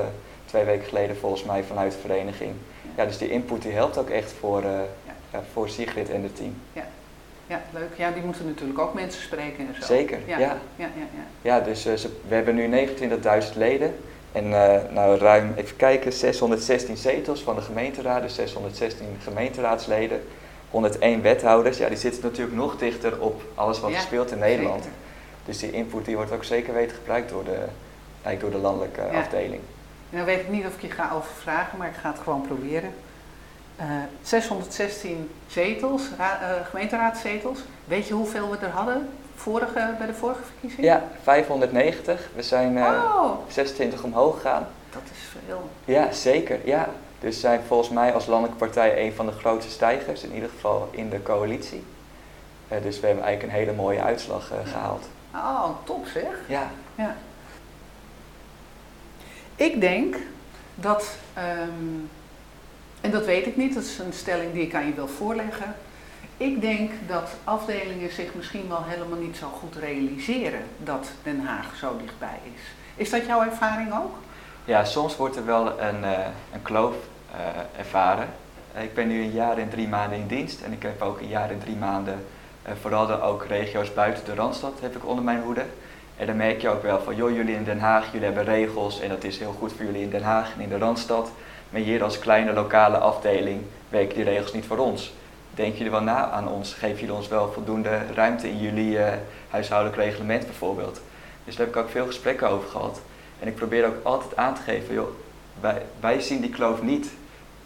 twee 0.46 0.64
weken 0.64 0.86
geleden 0.88 1.18
volgens 1.18 1.44
mij 1.44 1.64
vanuit 1.64 1.92
de 1.92 1.98
vereniging. 1.98 2.52
Ja, 2.96 3.06
dus 3.06 3.18
die 3.18 3.30
input 3.30 3.62
die 3.62 3.72
helpt 3.72 3.98
ook 3.98 4.10
echt 4.10 4.32
voor, 4.40 4.64
eh, 4.64 4.70
ja, 5.32 5.44
voor 5.54 5.70
Sigrid 5.70 6.10
en 6.10 6.24
het 6.24 6.36
team. 6.36 6.62
Ja, 7.50 7.62
leuk. 7.74 7.90
Ja, 7.98 8.12
die 8.12 8.24
moeten 8.24 8.46
natuurlijk 8.46 8.80
ook 8.80 8.94
mensen 8.94 9.22
spreken 9.22 9.68
en 9.68 9.76
zo. 9.80 9.86
Zeker, 9.86 10.20
Ja, 10.26 10.38
ja. 10.40 10.46
ja, 10.46 10.58
ja. 10.76 10.86
ja. 10.96 11.24
Ja, 11.42 11.60
dus 11.60 11.86
eh, 11.86 11.94
ze- 11.94 12.20
we 12.28 12.36
hebben 12.36 12.56
nu 12.56 12.68
29.000 12.68 13.56
leden 13.56 13.96
en 14.32 14.54
eh, 14.54 14.82
nou, 14.94 15.18
ruim, 15.18 15.54
even 15.56 15.76
kijken, 15.76 16.14
616 16.14 16.98
zetels 16.98 17.42
van 17.42 17.56
de 17.56 17.62
gemeenteraad, 17.62 18.22
dus 18.22 18.36
616 18.36 19.06
gemeenteraadsleden, 19.24 20.22
101 20.70 21.22
wethouders. 21.22 21.78
Ja, 21.78 21.88
die 21.88 21.98
zitten 21.98 22.22
natuurlijk 22.24 22.58
nog 22.58 22.78
dichter 22.78 23.20
op 23.22 23.42
alles 23.56 23.80
wat 23.80 23.90
Ja, 23.92 23.96
er 23.96 24.02
speelt 24.02 24.32
in 24.32 24.40
Nederland. 24.40 24.84
Zeker. 24.84 24.98
Dus 25.46 25.58
die 25.60 25.72
input 25.72 26.06
die 26.06 26.16
wordt 26.16 26.32
ook 26.32 26.44
zeker 26.44 26.74
weten 26.74 26.96
gebruikt 26.96 27.30
door 27.30 27.44
de, 27.44 27.58
eigenlijk 28.24 28.42
door 28.42 28.62
de 28.62 28.68
landelijke 28.68 29.02
Ja. 29.12 29.20
afdeling. 29.20 29.62
Nou 30.10 30.26
weet 30.26 30.40
ik 30.40 30.50
niet 30.50 30.66
of 30.66 30.74
ik 30.76 30.82
je 30.82 30.90
ga 30.92 31.12
overvragen, 31.16 31.78
maar 31.78 31.88
ik 31.88 31.96
ga 32.02 32.10
het 32.12 32.20
gewoon 32.24 32.42
proberen. 32.42 32.94
Eh, 33.76 33.86
616 34.22 35.30
zetels, 35.48 36.02
ra- 36.18 36.40
eh, 36.42 36.66
gemeenteraadzetels. 36.70 37.60
Weet 37.86 38.08
je 38.08 38.14
hoeveel 38.14 38.50
we 38.50 38.58
er 38.58 38.70
hadden 38.70 39.10
vorige, 39.38 39.96
bij 39.98 40.08
de 40.08 40.14
vorige 40.14 40.44
verkiezing? 40.44 40.86
Ja, 40.86 41.04
590. 41.24 42.30
We 42.36 42.42
zijn 42.44 42.78
eh, 42.78 42.84
Oh, 43.16 43.32
26 43.50 44.04
omhoog 44.04 44.36
gegaan. 44.36 44.68
dat 44.92 45.02
is 45.14 45.20
veel. 45.46 45.70
Ja, 45.86 46.12
zeker. 46.12 46.60
Ja. 46.64 46.90
Dus 47.20 47.40
zijn 47.40 47.62
volgens 47.68 47.90
mij 47.90 48.14
als 48.14 48.26
landelijke 48.26 48.66
partij 48.66 49.06
een 49.06 49.14
van 49.14 49.26
de 49.26 49.32
grootste 49.32 49.72
stijgers, 49.72 50.24
in 50.24 50.34
ieder 50.34 50.50
geval 50.50 50.90
in 50.92 51.10
de 51.10 51.22
coalitie. 51.24 51.84
Eh, 52.68 52.82
dus 52.82 53.00
we 53.00 53.06
hebben 53.06 53.26
eigenlijk 53.26 53.54
een 53.54 53.60
hele 53.60 53.78
mooie 53.78 54.02
uitslag 54.02 54.52
eh, 54.52 54.58
gehaald. 54.72 55.06
Oh, 55.36 55.70
top 55.84 56.06
zeg. 56.14 56.40
Ja. 56.48 56.70
ja. 56.96 57.16
Ik 59.56 59.82
denk 59.82 60.16
dat, 60.76 61.16
ehm, 61.34 61.96
en 63.02 63.12
dat 63.12 63.26
weet 63.26 63.46
ik 63.46 63.58
niet, 63.58 63.74
dat 63.74 63.84
is 63.84 63.98
een 64.00 64.14
stelling 64.14 64.54
die 64.54 64.64
ik 64.64 64.76
aan 64.76 64.86
je 64.88 64.94
wil 64.94 65.08
voorleggen. 65.08 65.76
Ik 66.38 66.62
denk 66.62 66.92
dat 67.08 67.30
afdelingen 67.44 68.12
zich 68.12 68.34
misschien 68.34 68.68
wel 68.68 68.84
helemaal 68.84 69.20
niet 69.20 69.38
zo 69.38 69.48
goed 69.48 69.76
realiseren 69.76 70.62
dat 70.78 71.08
Den 71.24 71.46
Haag 71.46 71.76
zo 71.76 71.98
dichtbij 72.02 72.40
is. 72.56 72.62
Is 72.96 73.10
dat 73.10 73.26
jouw 73.26 73.42
ervaring 73.42 73.94
ook? 73.94 74.16
Ja, 74.66 74.84
soms 74.84 75.16
wordt 75.16 75.36
er 75.36 75.46
wel 75.46 75.82
een, 75.82 76.02
uh, 76.02 76.12
een 76.54 76.62
kloof 76.62 76.96
uh, 77.36 77.80
ervaren. 77.80 78.28
ik 78.82 78.94
ben 78.94 79.08
nu 79.08 79.22
een 79.22 79.32
jaar 79.32 79.58
en 79.58 79.70
drie 79.70 79.88
maanden 79.88 80.18
in 80.18 80.28
dienst 80.28 80.62
en 80.62 80.72
ik 80.72 80.82
heb 80.82 81.02
ook 81.02 81.20
een 81.20 81.28
jaar 81.28 81.50
en 81.50 81.60
drie 81.60 81.76
maanden, 81.76 82.26
vooral 82.82 83.22
ook 83.22 83.46
regio's 83.46 83.94
buiten 83.94 84.26
de 84.26 84.36
Randstad, 84.36 84.80
heb 84.82 84.96
ik 84.96 85.08
onder 85.08 85.24
mijn 85.24 85.42
hoede. 85.42 85.66
En 86.18 86.26
dan 86.26 86.36
merk 86.36 86.62
je 86.62 86.70
ook 86.70 86.82
wel 86.82 87.02
van, 87.02 87.16
joh, 87.16 87.36
jullie 87.36 87.56
in 87.56 87.64
Den 87.64 87.80
Haag, 87.80 88.12
jullie 88.12 88.26
hebben 88.26 88.44
regels 88.44 89.00
en 89.00 89.10
dat 89.10 89.24
is 89.24 89.40
heel 89.40 89.56
goed 89.60 89.74
voor 89.74 89.86
jullie 89.86 90.02
in 90.02 90.10
Den 90.10 90.24
Haag 90.24 90.54
en 90.54 90.62
in 90.62 90.70
de 90.70 90.78
Randstad. 90.78 91.32
Maar 91.70 91.82
hier 91.82 92.04
als 92.04 92.20
kleine 92.20 92.54
lokale 92.54 92.98
afdeling 92.98 93.62
werken 93.90 94.16
die 94.16 94.24
regels 94.24 94.54
niet 94.54 94.66
voor 94.66 94.78
ons. 94.78 95.14
Denken 95.58 95.78
jullie 95.78 95.92
wel 95.92 96.02
na 96.02 96.30
aan 96.30 96.48
ons? 96.48 96.74
Geven 96.74 97.00
jullie 97.00 97.14
ons 97.14 97.28
wel 97.28 97.52
voldoende 97.52 98.00
ruimte 98.14 98.50
in 98.50 98.58
jullie 98.58 98.98
uh, 98.98 99.08
huishoudelijk 99.50 100.02
reglement 100.02 100.46
bijvoorbeeld? 100.46 101.02
Dus 101.44 101.56
daar 101.56 101.66
heb 101.66 101.76
ik 101.76 101.82
ook 101.82 101.90
veel 101.90 102.06
gesprekken 102.06 102.50
over 102.50 102.70
gehad. 102.70 103.02
En 103.40 103.48
ik 103.48 103.56
probeer 103.56 103.86
ook 103.86 103.96
altijd 104.04 104.36
aan 104.36 104.56
te 104.56 104.62
geven, 104.62 104.94
joh, 104.94 105.10
wij, 106.00 106.22
zien 106.22 106.42
die 106.42 106.50
kloof 106.50 106.82
niet. 106.82 107.10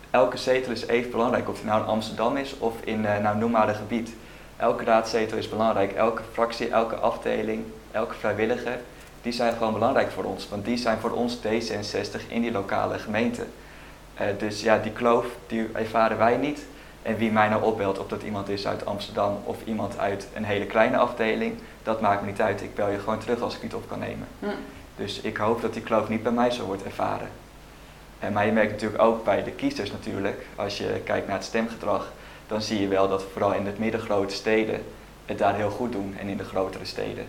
Elke 0.10 0.38
zetel 0.38 0.72
is 0.72 0.88
even 0.88 1.12
belangrijk, 1.12 1.50
of 1.50 1.56
het 1.56 1.66
nou 1.66 1.82
in 1.82 1.88
Amsterdam 1.88 2.38
is 2.38 2.58
of 2.58 2.74
in, 2.84 3.04
uh, 3.04 3.18
nou 3.18 3.38
noem 3.38 3.52
maar 3.52 3.70
een 3.70 3.76
gebied. 3.76 4.14
Elke 4.58 4.84
raadzetel 4.84 5.38
is 5.38 5.50
belangrijk, 5.50 5.92
elke 5.92 6.22
fractie, 6.32 6.70
elke 6.70 6.96
afdeling, 6.96 7.64
elke 7.92 8.14
vrijwilliger, 8.14 8.80
die 9.22 9.32
zijn 9.32 9.54
gewoon 9.54 9.74
belangrijk 9.74 10.12
voor 10.12 10.24
ons. 10.24 10.50
Want 10.50 10.66
die 10.66 10.78
zijn 10.78 11.00
voor 11.00 11.12
ons 11.12 11.38
D66 11.38 12.28
in 12.28 12.42
die 12.42 12.52
lokale 12.52 13.00
gemeente. 13.00 13.46
Uh, 14.22 14.28
dus 14.38 14.62
ja, 14.62 14.78
die 14.78 14.92
kloof, 14.92 15.26
die 15.48 15.70
ervaren 15.74 16.18
wij 16.18 16.38
niet. 16.38 16.66
En 17.02 17.18
wie 17.18 17.32
mij 17.32 17.50
nou 17.50 17.64
opbelt, 17.64 18.00
of 18.00 18.08
dat 18.08 18.24
iemand 18.24 18.50
is 18.50 18.68
uit 18.68 18.86
Amsterdam 18.86 19.38
of 19.44 19.58
iemand 19.66 19.98
uit 19.98 20.28
een 20.34 20.44
hele 20.44 20.66
kleine 20.66 20.98
afdeling, 20.98 21.54
dat 21.84 22.02
maakt 22.02 22.22
me 22.22 22.28
niet 22.28 22.42
uit. 22.42 22.62
Ik 22.62 22.76
bel 22.76 22.90
je 22.90 23.00
gewoon 23.00 23.20
terug 23.20 23.42
als 23.42 23.56
ik 23.56 23.64
niet 23.64 23.74
op 23.74 23.88
kan 23.88 24.00
nemen. 24.00 24.28
Hm. 24.40 24.48
Dus 24.96 25.22
ik 25.22 25.38
hoop 25.38 25.62
dat 25.62 25.74
die 25.74 25.82
kloof 25.82 26.10
niet 26.10 26.24
bij 26.24 26.32
mij 26.32 26.52
zo 26.52 26.66
wordt 26.66 26.84
ervaren. 26.84 27.30
En, 28.20 28.34
maar 28.34 28.46
je 28.46 28.52
merkt 28.52 28.72
natuurlijk 28.72 29.02
ook 29.02 29.24
bij 29.24 29.44
de 29.44 29.52
kiezers 29.52 29.92
natuurlijk, 29.92 30.46
als 30.56 30.78
je 30.78 31.02
kijkt 31.04 31.28
naar 31.28 31.36
het 31.36 31.46
stemgedrag, 31.46 32.12
dan 32.48 32.62
zie 32.62 32.82
je 32.82 32.88
wel 32.88 33.10
dat 33.10 33.24
vooral 33.32 33.54
in 33.54 33.64
de 33.64 33.74
middengrote 33.78 34.34
steden 34.34 34.84
het 35.26 35.38
daar 35.38 35.56
heel 35.56 35.70
goed 35.70 35.92
doen 35.92 36.16
en 36.20 36.28
in 36.28 36.38
de 36.38 36.44
grotere 36.44 36.86
steden. 36.86 37.26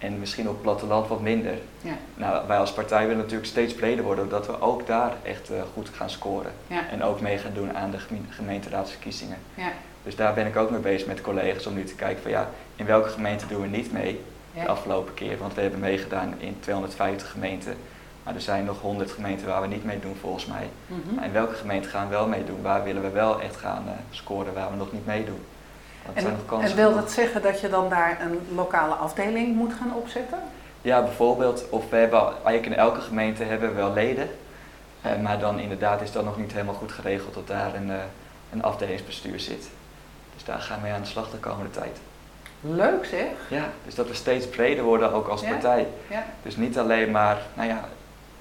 En 0.00 0.18
misschien 0.18 0.48
op 0.48 0.52
het 0.52 0.62
platteland 0.62 1.08
wat 1.08 1.20
minder. 1.20 1.54
Ja. 1.80 1.92
Nou, 2.14 2.46
wij 2.46 2.58
als 2.58 2.72
partij 2.72 3.02
willen 3.02 3.22
natuurlijk 3.22 3.48
steeds 3.48 3.74
breder 3.74 4.04
worden, 4.04 4.24
zodat 4.24 4.46
we 4.46 4.60
ook 4.60 4.86
daar 4.86 5.12
echt 5.22 5.50
uh, 5.50 5.56
goed 5.74 5.88
gaan 5.88 6.10
scoren. 6.10 6.52
Ja. 6.66 6.88
En 6.90 7.02
ook 7.02 7.20
mee 7.20 7.38
gaan 7.38 7.54
doen 7.54 7.76
aan 7.76 7.90
de 7.90 7.98
gemeenteraadsverkiezingen. 8.28 9.36
Ja. 9.54 9.72
Dus 10.02 10.16
daar 10.16 10.34
ben 10.34 10.46
ik 10.46 10.56
ook 10.56 10.70
mee 10.70 10.80
bezig 10.80 11.06
met 11.06 11.20
collega's 11.20 11.66
om 11.66 11.74
nu 11.74 11.84
te 11.84 11.94
kijken 11.94 12.22
van 12.22 12.30
ja, 12.30 12.48
in 12.76 12.86
welke 12.86 13.08
gemeente 13.08 13.46
doen 13.46 13.60
we 13.60 13.66
niet 13.66 13.92
mee 13.92 14.20
de 14.54 14.68
afgelopen 14.68 15.14
keer. 15.14 15.38
Want 15.38 15.54
we 15.54 15.60
hebben 15.60 15.80
meegedaan 15.80 16.34
in 16.38 16.56
250 16.60 17.30
gemeenten. 17.30 17.76
Maar 18.22 18.34
er 18.34 18.40
zijn 18.40 18.64
nog 18.64 18.80
100 18.80 19.10
gemeenten 19.10 19.46
waar 19.46 19.60
we 19.60 19.66
niet 19.66 19.84
mee 19.84 20.00
doen 20.00 20.16
volgens 20.20 20.46
mij. 20.46 20.68
Mhm. 20.86 21.14
Maar 21.14 21.24
in 21.24 21.32
welke 21.32 21.54
gemeente 21.54 21.88
gaan 21.88 22.08
we 22.08 22.14
wel 22.14 22.28
meedoen? 22.28 22.62
Waar 22.62 22.84
willen 22.84 23.02
we 23.02 23.10
wel 23.10 23.40
echt 23.40 23.56
gaan 23.56 23.84
uh, 23.86 23.92
scoren 24.10 24.54
waar 24.54 24.70
we 24.70 24.76
nog 24.76 24.92
niet 24.92 25.06
meedoen? 25.06 25.40
Dat 26.14 26.22
zijn 26.22 26.62
En, 26.62 26.70
en 26.70 26.76
wil 26.76 26.94
dat 26.94 27.10
zeggen 27.10 27.42
dat 27.42 27.60
je 27.60 27.68
dan 27.68 27.88
daar 27.88 28.18
een 28.20 28.40
lokale 28.54 28.94
afdeling 28.94 29.56
moet 29.56 29.72
gaan 29.72 29.94
opzetten? 29.94 30.38
Ja, 30.82 31.02
bijvoorbeeld, 31.02 31.64
of 31.70 31.90
we 31.90 31.96
hebben 31.96 32.20
eigenlijk 32.20 32.66
in 32.66 32.74
elke 32.74 33.00
gemeente 33.00 33.44
hebben 33.44 33.68
we 33.68 33.74
wel 33.74 33.92
leden. 33.92 34.30
Eh, 35.02 35.16
maar 35.22 35.38
dan 35.38 35.58
inderdaad 35.58 36.00
is 36.00 36.12
dat 36.12 36.24
nog 36.24 36.36
niet 36.36 36.52
helemaal 36.52 36.74
goed 36.74 36.92
geregeld 36.92 37.34
dat 37.34 37.46
daar 37.46 37.74
een, 37.74 37.90
eh, 37.90 37.96
een 38.52 38.62
afdelingsbestuur 38.62 39.40
zit. 39.40 39.68
Dus 40.34 40.44
daar 40.44 40.60
gaan 40.60 40.76
we 40.76 40.82
mee 40.82 40.92
aan 40.92 41.00
de 41.00 41.06
slag 41.06 41.30
de 41.30 41.36
komende 41.36 41.70
tijd. 41.70 41.98
Leuk 42.60 43.04
zeg. 43.04 43.26
Ja, 43.48 43.64
dus 43.84 43.94
dat 43.94 44.08
we 44.08 44.14
steeds 44.14 44.46
breder 44.46 44.84
worden 44.84 45.12
ook 45.12 45.28
als 45.28 45.40
Ja. 45.40 45.48
partij. 45.50 45.86
Ja. 46.10 46.24
Dus 46.42 46.56
niet 46.56 46.78
alleen 46.78 47.10
maar, 47.10 47.38
nou 47.54 47.68
ja, 47.68 47.80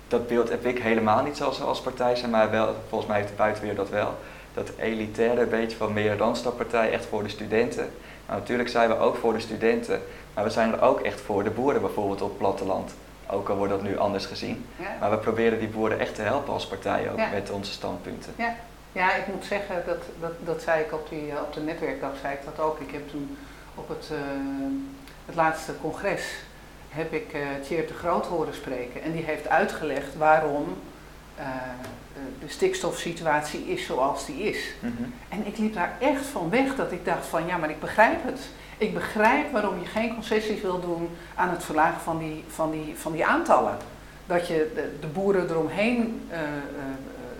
dat 0.07 0.27
beeld 0.27 0.49
heb 0.49 0.65
ik 0.65 0.79
helemaal 0.79 1.23
niet 1.23 1.37
zoals 1.37 1.57
we 1.57 1.63
als 1.63 1.81
partij 1.81 2.15
zijn, 2.15 2.31
maar 2.31 2.51
wel, 2.51 2.75
volgens 2.89 3.09
mij 3.09 3.19
heeft 3.19 3.29
de 3.29 3.35
buitenwereld 3.37 3.89
dat 3.89 3.89
wel. 3.89 4.17
Dat 4.53 4.71
elitaire 4.77 5.45
beetje 5.45 5.77
van 5.77 5.93
meer 5.93 6.17
Randstadpartij, 6.17 6.91
echt 6.91 7.05
voor 7.05 7.23
de 7.23 7.29
studenten. 7.29 7.91
Maar 8.25 8.37
natuurlijk 8.37 8.69
zijn 8.69 8.89
we 8.89 8.97
ook 8.97 9.15
voor 9.15 9.33
de 9.33 9.39
studenten, 9.39 10.01
maar 10.33 10.43
we 10.43 10.49
zijn 10.49 10.73
er 10.73 10.81
ook 10.81 10.99
echt 10.99 11.21
voor 11.21 11.43
de 11.43 11.49
boeren 11.49 11.81
bijvoorbeeld 11.81 12.21
op 12.21 12.29
het 12.29 12.37
platteland. 12.37 12.91
Ook 13.31 13.49
al 13.49 13.55
wordt 13.55 13.71
dat 13.71 13.81
nu 13.83 13.97
anders 13.97 14.25
gezien. 14.25 14.65
Ja. 14.75 14.95
Maar 14.99 15.11
we 15.11 15.17
proberen 15.17 15.59
die 15.59 15.67
boeren 15.67 15.99
echt 15.99 16.15
te 16.15 16.21
helpen 16.21 16.53
als 16.53 16.67
partij 16.67 17.11
ook 17.11 17.17
Ja. 17.17 17.29
met 17.29 17.49
onze 17.51 17.71
standpunten. 17.71 18.33
Ja. 18.35 18.55
ja, 18.91 19.15
ik 19.15 19.27
moet 19.27 19.45
zeggen, 19.45 19.83
dat, 19.85 20.03
dat, 20.19 20.31
dat 20.45 20.61
zei 20.61 20.81
ik 20.83 20.93
op, 20.93 21.09
die, 21.09 21.29
eh, 21.31 21.41
op 21.41 21.53
de 21.53 21.59
netwerkdag, 21.61 22.11
zei 22.21 22.33
ik 22.33 22.39
dat 22.45 22.65
ook. 22.65 22.79
Ik 22.79 22.91
heb 22.91 23.09
toen 23.09 23.37
op 23.75 23.89
het, 23.89 24.07
eh, 24.11 24.17
het 25.25 25.35
laatste 25.35 25.71
congres, 25.81 26.23
heb 26.89 27.13
ik 27.13 27.35
Tjeerd 27.63 27.87
de 27.87 27.93
Groot 27.93 28.25
horen 28.25 28.53
spreken. 28.53 29.01
En 29.03 29.11
die 29.11 29.23
heeft 29.23 29.47
uitgelegd 29.47 30.15
waarom 30.17 30.77
eh, 31.39 31.45
de, 32.13 32.45
de 32.45 32.51
stikstofsituatie 32.51 33.67
is 33.67 33.85
zoals 33.85 34.25
die 34.25 34.43
is. 34.43 34.73
Mhm. 34.79 35.03
En 35.29 35.47
ik 35.47 35.57
liep 35.57 35.73
daar 35.73 35.93
echt 35.99 36.25
van 36.25 36.49
weg 36.49 36.75
dat 36.75 36.91
ik 36.91 37.05
dacht 37.05 37.25
van 37.25 37.45
ja, 37.45 37.57
maar 37.57 37.69
ik 37.69 37.79
begrijp 37.79 38.23
het. 38.23 38.39
Ik 38.77 38.93
begrijp 38.93 39.51
waarom 39.51 39.79
je 39.79 39.85
geen 39.85 40.13
concessies 40.13 40.61
wil 40.61 40.79
doen 40.79 41.09
aan 41.35 41.49
het 41.49 41.63
verlagen 41.63 42.01
van 42.01 42.17
die, 42.17 42.43
van 42.47 42.71
die, 42.71 42.95
van 42.97 43.11
die 43.11 43.25
aantallen. 43.25 43.77
Dat 44.25 44.47
je 44.47 44.71
de, 44.75 44.97
de 44.99 45.07
boeren 45.07 45.49
eromheen 45.49 46.21
eh, 46.29 46.39
eh, 46.39 46.45
eh, 46.45 46.53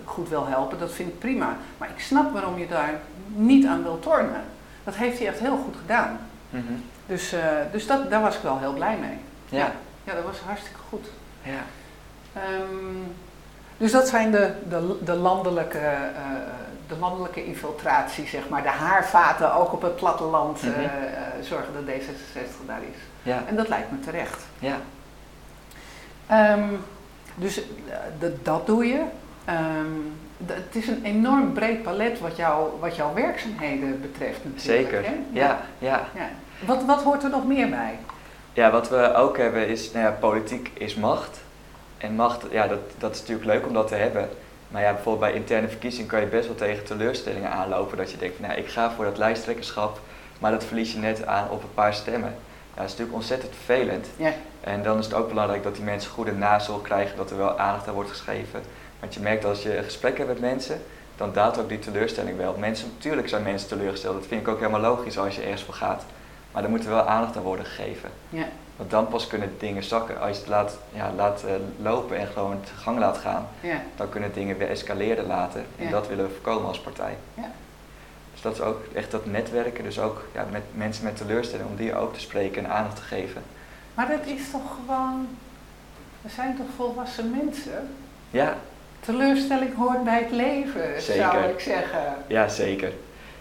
goed 0.04 0.28
wil 0.28 0.46
helpen, 0.46 0.78
dat 0.78 0.92
vind 0.92 1.08
ik 1.08 1.18
prima. 1.18 1.56
Maar 1.78 1.88
ik 1.88 2.00
snap 2.00 2.32
waarom 2.32 2.58
je 2.58 2.66
daar 2.66 3.00
niet 3.26 3.66
aan 3.66 3.82
wil 3.82 3.98
tornen. 3.98 4.44
Dat 4.84 4.94
heeft 4.94 5.18
hij 5.18 5.26
echt 5.26 5.38
heel 5.38 5.56
goed 5.56 5.76
gedaan. 5.76 6.18
Mhm. 6.50 6.72
Dus, 7.06 7.32
eh, 7.32 7.40
dus 7.72 7.86
dat, 7.86 8.10
daar 8.10 8.20
was 8.20 8.36
ik 8.36 8.42
wel 8.42 8.58
heel 8.58 8.72
blij 8.72 8.96
mee. 8.96 9.18
Ja. 9.48 9.72
Ja, 10.04 10.14
dat 10.14 10.24
was 10.24 10.38
hartstikke 10.38 10.78
goed. 10.88 11.06
ja. 11.42 11.62
Ehm, 12.32 13.02
dus 13.80 13.92
dat 13.92 14.08
zijn 14.08 14.30
de, 14.30 14.50
de, 14.68 14.96
de, 15.04 15.14
landelijke, 15.14 15.78
eh, 15.78 16.22
de 16.88 16.96
landelijke 17.00 17.44
infiltratie, 17.44 18.26
zeg 18.26 18.48
maar. 18.48 18.62
De 18.62 18.68
haarvaten, 18.68 19.54
ook 19.54 19.72
op 19.72 19.82
het 19.82 19.96
platteland, 19.96 20.62
Mhm. 20.62 20.70
eh, 20.78 20.84
eh, 20.84 20.90
zorgen 21.42 21.72
dat 21.74 21.94
D66 21.94 22.66
daar 22.66 22.80
is. 22.92 22.98
Ja. 23.22 23.42
En 23.48 23.56
dat 23.56 23.68
lijkt 23.68 23.90
me 23.90 24.00
terecht. 24.00 24.42
Ja. 24.58 24.76
Ehm, 26.26 26.68
dus 27.34 27.60
dat 28.42 28.66
doe 28.66 28.86
je. 28.86 29.02
Ehm, 29.44 29.86
het 30.46 30.76
is 30.76 30.88
een 30.88 31.04
enorm 31.04 31.52
breed 31.52 31.82
palet 31.82 32.20
wat, 32.20 32.36
jou, 32.36 32.68
wat 32.80 32.96
jouw 32.96 33.14
werkzaamheden 33.14 34.00
betreft 34.00 34.38
natuurlijk. 34.44 34.90
Zeker. 34.90 35.04
hè? 35.04 35.14
Ja, 35.32 35.60
ja. 35.78 36.00
ja. 36.14 36.28
Wat, 36.66 36.84
wat 36.84 37.02
hoort 37.02 37.22
er 37.22 37.30
nog 37.30 37.46
meer 37.46 37.68
bij? 37.68 37.98
Ja, 38.52 38.70
wat 38.70 38.88
we 38.88 39.14
ook 39.14 39.36
hebben 39.36 39.68
is, 39.68 39.92
nou 39.92 40.04
ja, 40.04 40.10
politiek 40.10 40.70
is 40.74 40.94
macht. 40.94 41.40
En 42.00 42.14
macht, 42.14 42.44
ja, 42.50 42.66
dat, 42.66 42.78
dat 42.98 43.14
is 43.14 43.20
natuurlijk 43.20 43.46
leuk 43.46 43.66
om 43.66 43.72
dat 43.72 43.88
te 43.88 43.94
hebben. 43.94 44.28
Maar 44.68 44.82
ja, 44.82 44.92
bijvoorbeeld 44.92 45.32
bij 45.32 45.40
interne 45.40 45.68
verkiezingen 45.68 46.08
kan 46.08 46.20
je 46.20 46.26
best 46.26 46.46
wel 46.46 46.56
tegen 46.56 46.84
teleurstellingen 46.84 47.50
aanlopen. 47.50 47.96
Dat 47.96 48.10
je 48.10 48.16
denkt, 48.16 48.40
nou, 48.40 48.54
ik 48.54 48.68
ga 48.68 48.90
voor 48.90 49.04
dat 49.04 49.18
lijsttrekkerschap, 49.18 50.00
maar 50.38 50.50
dat 50.50 50.64
verlies 50.64 50.92
je 50.92 50.98
net 50.98 51.26
aan 51.26 51.50
op 51.50 51.62
een 51.62 51.74
paar 51.74 51.94
stemmen. 51.94 52.34
Ja, 52.74 52.76
dat 52.76 52.84
is 52.84 52.90
natuurlijk 52.90 53.16
ontzettend 53.16 53.52
vervelend. 53.54 54.06
Ja. 54.16 54.32
En 54.60 54.82
dan 54.82 54.98
is 54.98 55.04
het 55.04 55.14
ook 55.14 55.28
belangrijk 55.28 55.62
dat 55.62 55.74
die 55.74 55.84
mensen 55.84 56.10
goede 56.10 56.32
nazorg 56.32 56.82
krijgen, 56.82 57.16
dat 57.16 57.30
er 57.30 57.36
wel 57.36 57.58
aandacht 57.58 57.88
aan 57.88 57.94
wordt 57.94 58.10
geschreven. 58.10 58.62
Want 59.00 59.14
je 59.14 59.20
merkt 59.20 59.44
als 59.44 59.62
je 59.62 59.76
een 59.76 59.84
gesprek 59.84 60.16
hebt 60.16 60.28
met 60.28 60.40
mensen, 60.40 60.82
dan 61.16 61.32
daalt 61.32 61.58
ook 61.58 61.68
die 61.68 61.78
teleurstelling 61.78 62.36
wel. 62.36 62.56
Mensen, 62.58 62.92
natuurlijk 62.96 63.28
zijn 63.28 63.42
mensen 63.42 63.68
teleurgesteld, 63.68 64.14
dat 64.14 64.26
vind 64.26 64.40
ik 64.40 64.48
ook 64.48 64.58
helemaal 64.58 64.80
logisch 64.80 65.18
als 65.18 65.36
je 65.36 65.42
ergens 65.42 65.62
voor 65.62 65.74
gaat. 65.74 66.04
Maar 66.52 66.64
er 66.64 66.70
moet 66.70 66.84
er 66.84 66.90
wel 66.90 67.06
aandacht 67.06 67.36
aan 67.36 67.42
worden 67.42 67.64
gegeven. 67.64 68.10
Ja. 68.28 68.44
Want 68.76 68.90
dan 68.90 69.08
pas 69.08 69.26
kunnen 69.26 69.54
dingen 69.58 69.82
zakken. 69.82 70.20
Als 70.20 70.30
je 70.30 70.40
het 70.40 70.48
laat, 70.48 70.78
ja, 70.92 71.12
laat 71.16 71.42
eh, 71.44 71.52
lopen 71.82 72.16
en 72.18 72.26
gewoon 72.26 72.50
het 72.60 72.70
gang 72.76 72.98
laat 72.98 73.18
gaan, 73.18 73.46
Ja. 73.60 73.80
dan 73.96 74.08
kunnen 74.08 74.32
dingen 74.32 74.58
weer 74.58 74.70
escaleren 74.70 75.26
later. 75.26 75.62
En 75.78 75.84
Ja. 75.84 75.90
dat 75.90 76.08
willen 76.08 76.24
we 76.24 76.30
voorkomen 76.30 76.68
als 76.68 76.80
partij. 76.80 77.16
Ja. 77.34 77.50
Dus 78.32 78.42
dat 78.42 78.52
is 78.52 78.60
ook 78.60 78.80
echt 78.94 79.10
dat 79.10 79.26
netwerken, 79.26 79.84
dus 79.84 79.98
ook 80.00 80.24
ja, 80.34 80.46
met 80.50 80.62
mensen 80.74 81.04
met 81.04 81.16
teleurstelling, 81.16 81.68
om 81.68 81.76
die 81.76 81.94
ook 81.96 82.14
te 82.14 82.20
spreken 82.20 82.64
en 82.64 82.70
aandacht 82.70 82.96
te 82.96 83.02
geven. 83.02 83.42
Maar 83.94 84.08
dat 84.08 84.26
is 84.26 84.50
toch 84.50 84.76
gewoon. 84.86 85.28
We 86.22 86.28
zijn 86.28 86.56
toch 86.56 86.66
volwassen 86.76 87.30
mensen? 87.30 87.88
Ja, 88.30 88.54
Teleurstelling 89.00 89.76
hoort 89.76 90.04
bij 90.04 90.18
het 90.18 90.30
leven, 90.30 91.02
zou 91.02 91.38
ik 91.44 91.60
zeggen. 91.60 92.14
ja 92.26 92.48
zeker. 92.48 92.92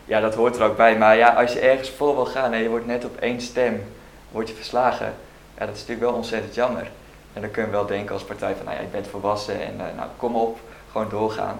Ja, 0.10 0.20
dat 0.20 0.36
hoort 0.36 0.56
er 0.56 0.64
ook 0.64 0.78
bij. 0.78 0.98
Maar 0.98 1.18
ja, 1.18 1.30
als 1.30 1.54
je 1.54 1.60
ergens 1.60 1.90
voor 1.90 2.16
wil 2.16 2.26
gaan 2.26 2.54
en 2.54 2.62
je 2.62 2.70
wordt 2.70 2.86
net 2.86 3.06
op 3.06 3.18
één 3.18 3.42
stem 3.42 3.84
wordt 4.32 4.50
je 4.50 4.56
verslagen, 4.56 5.14
ja, 5.58 5.66
dat 5.66 5.76
is 5.76 5.80
natuurlijk 5.80 6.00
wel 6.10 6.14
ontzettend 6.14 6.56
jammer. 6.56 6.92
En 7.34 7.42
dan 7.42 7.52
kun 7.52 7.64
je 7.64 7.70
wel 7.70 7.86
denken 7.86 8.14
als 8.14 8.24
partij 8.24 8.56
van, 8.56 8.66
nou 8.66 8.78
ja, 8.78 8.84
je 8.84 8.88
bent 8.88 9.08
volwassen 9.08 9.62
en 9.62 9.74
eh, 9.80 9.96
nou 9.96 10.10
kom 10.18 10.36
op, 10.36 10.60
gewoon 10.92 11.10
doorgaan. 11.10 11.60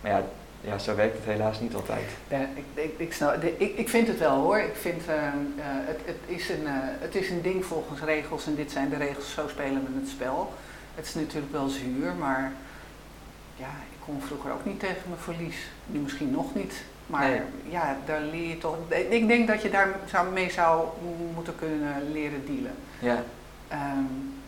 Maar 0.00 0.10
ja, 0.10 0.22
ja, 0.60 0.78
zo 0.78 0.94
werkt 0.94 1.16
het 1.16 1.24
helaas 1.24 1.60
niet 1.60 1.74
altijd. 1.74 2.04
Ik, 2.28 2.64
ik, 2.74 2.94
ik, 2.96 3.12
snap, 3.12 3.42
ik, 3.42 3.76
ik 3.76 3.88
vind 3.88 4.08
het 4.08 4.18
wel 4.18 4.36
hoor. 4.36 4.58
Ik 4.58 4.76
vind, 4.76 5.02
uh, 5.08 5.14
het, 5.64 5.98
het, 6.04 6.16
is 6.26 6.48
een, 6.48 6.64
het 7.00 7.14
is 7.14 7.30
een 7.30 7.42
ding 7.42 7.64
volgens 7.64 8.00
regels 8.00 8.46
en 8.46 8.54
dit 8.54 8.70
zijn 8.70 8.88
de 8.88 8.96
regels, 8.96 9.32
zo 9.32 9.48
spelen 9.48 9.86
we 9.92 10.00
het 10.00 10.08
spel. 10.08 10.52
Het 10.94 11.06
is 11.06 11.14
natuurlijk 11.14 11.52
wel 11.52 11.68
zuur, 11.68 12.12
maar 12.18 12.52
ja, 13.56 13.66
ik 13.90 13.98
kon 14.04 14.22
vroeger 14.26 14.52
ook 14.52 14.64
niet 14.64 14.80
tegen 14.80 15.02
mijn 15.08 15.20
verlies. 15.20 15.56
Nu 15.86 15.98
misschien 15.98 16.30
nog 16.30 16.54
niet, 16.54 16.84
maar 17.10 17.28
nee. 17.28 17.40
ja, 17.68 17.96
daar 18.06 18.20
leer 18.20 18.48
je 18.48 18.58
toch. 18.58 18.76
Ik 19.08 19.28
denk 19.28 19.48
dat 19.48 19.62
je 19.62 19.70
daar 19.70 19.88
zou, 20.06 20.32
mee 20.32 20.50
zou 20.50 20.86
moeten 21.34 21.54
kunnen 21.58 22.12
leren 22.12 22.46
dealen. 22.46 22.74
Ja. 22.98 23.22
Um, 23.72 24.38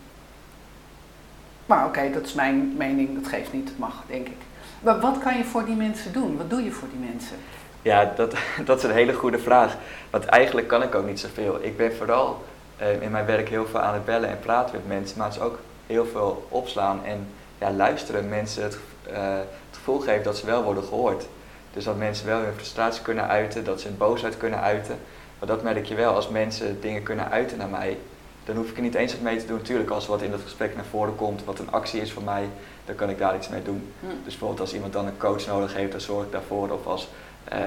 maar 1.65 1.79
oké, 1.79 1.87
okay, 1.87 2.11
dat 2.11 2.25
is 2.25 2.33
mijn 2.33 2.73
mening, 2.77 3.21
dat 3.21 3.31
geeft 3.31 3.53
niet, 3.53 3.69
het 3.69 3.77
mag, 3.77 4.03
denk 4.07 4.27
ik. 4.27 4.37
Maar 4.81 4.99
wat 4.99 5.17
kan 5.17 5.37
je 5.37 5.43
voor 5.43 5.65
die 5.65 5.75
mensen 5.75 6.13
doen? 6.13 6.37
Wat 6.37 6.49
doe 6.49 6.63
je 6.63 6.71
voor 6.71 6.87
die 6.89 7.09
mensen? 7.09 7.37
Ja, 7.81 8.13
dat, 8.15 8.35
dat 8.65 8.77
is 8.77 8.83
een 8.83 8.91
hele 8.91 9.13
goede 9.13 9.39
vraag. 9.39 9.77
Want 10.09 10.25
eigenlijk 10.25 10.67
kan 10.67 10.83
ik 10.83 10.95
ook 10.95 11.05
niet 11.05 11.19
zoveel. 11.19 11.57
Ik 11.61 11.77
ben 11.77 11.95
vooral 11.95 12.43
uh, 12.81 13.01
in 13.01 13.11
mijn 13.11 13.25
werk 13.25 13.49
heel 13.49 13.65
veel 13.65 13.79
aan 13.79 13.93
het 13.93 14.05
bellen 14.05 14.29
en 14.29 14.39
praten 14.39 14.75
met 14.75 14.87
mensen, 14.87 15.17
maar 15.17 15.27
het 15.27 15.35
is 15.35 15.41
ook 15.41 15.59
heel 15.87 16.05
veel 16.05 16.47
opslaan 16.49 17.05
en 17.05 17.27
ja, 17.57 17.71
luisteren. 17.71 18.29
Mensen 18.29 18.63
het, 18.63 18.77
uh, 19.07 19.35
het 19.37 19.77
gevoel 19.77 19.99
geven 19.99 20.23
dat 20.23 20.37
ze 20.37 20.45
wel 20.45 20.63
worden 20.63 20.83
gehoord. 20.83 21.25
Dus 21.73 21.83
dat 21.83 21.97
mensen 21.97 22.25
wel 22.25 22.39
hun 22.39 22.53
frustratie 22.53 23.01
kunnen 23.01 23.27
uiten, 23.27 23.63
dat 23.63 23.81
ze 23.81 23.87
hun 23.87 23.97
boosheid 23.97 24.37
kunnen 24.37 24.61
uiten. 24.61 24.97
Maar 25.39 25.47
dat 25.47 25.63
merk 25.63 25.85
je 25.85 25.95
wel, 25.95 26.13
als 26.13 26.29
mensen 26.29 26.81
dingen 26.81 27.03
kunnen 27.03 27.31
uiten 27.31 27.57
naar 27.57 27.69
mij, 27.69 27.97
dan 28.45 28.55
hoef 28.55 28.69
ik 28.69 28.75
er 28.75 28.81
niet 28.81 28.95
eens 28.95 29.11
wat 29.11 29.21
mee 29.21 29.37
te 29.37 29.45
doen. 29.45 29.57
Natuurlijk, 29.57 29.89
als 29.89 30.07
wat 30.07 30.21
in 30.21 30.31
dat 30.31 30.41
gesprek 30.41 30.75
naar 30.75 30.85
voren 30.85 31.15
komt, 31.15 31.43
wat 31.43 31.59
een 31.59 31.71
actie 31.71 32.01
is 32.01 32.11
voor 32.11 32.23
mij, 32.23 32.49
dan 32.85 32.95
kan 32.95 33.09
ik 33.09 33.17
daar 33.17 33.35
iets 33.35 33.49
mee 33.49 33.63
doen. 33.63 33.93
Hm. 33.99 34.05
Dus 34.07 34.23
bijvoorbeeld 34.23 34.59
als 34.59 34.73
iemand 34.73 34.93
dan 34.93 35.05
een 35.05 35.17
coach 35.17 35.47
nodig 35.47 35.73
heeft, 35.73 35.91
dan 35.91 36.01
zorg 36.01 36.25
ik 36.25 36.31
daarvoor. 36.31 36.69
Of 36.69 36.85
als 36.85 37.07
uh, 37.53 37.59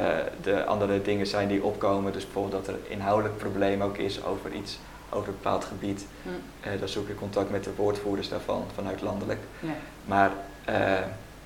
de 0.42 0.64
andere 0.64 1.02
dingen 1.02 1.26
zijn 1.26 1.48
die 1.48 1.62
opkomen, 1.62 2.12
dus 2.12 2.24
bijvoorbeeld 2.24 2.66
dat 2.66 2.74
er 2.74 2.80
inhoudelijk 2.88 3.38
probleem 3.38 3.82
ook 3.82 3.96
is 3.96 4.24
over 4.24 4.52
iets, 4.52 4.78
over 5.10 5.28
een 5.28 5.34
bepaald 5.34 5.64
gebied, 5.64 6.06
hm. 6.22 6.28
uh, 6.68 6.80
dan 6.80 6.88
zoek 6.88 7.08
ik 7.08 7.16
contact 7.16 7.50
met 7.50 7.64
de 7.64 7.74
woordvoerders 7.76 8.28
daarvan, 8.28 8.64
vanuit 8.74 9.02
landelijk. 9.02 9.40
Ja. 9.60 9.68
Maar 10.04 10.30
uh, 10.68 10.74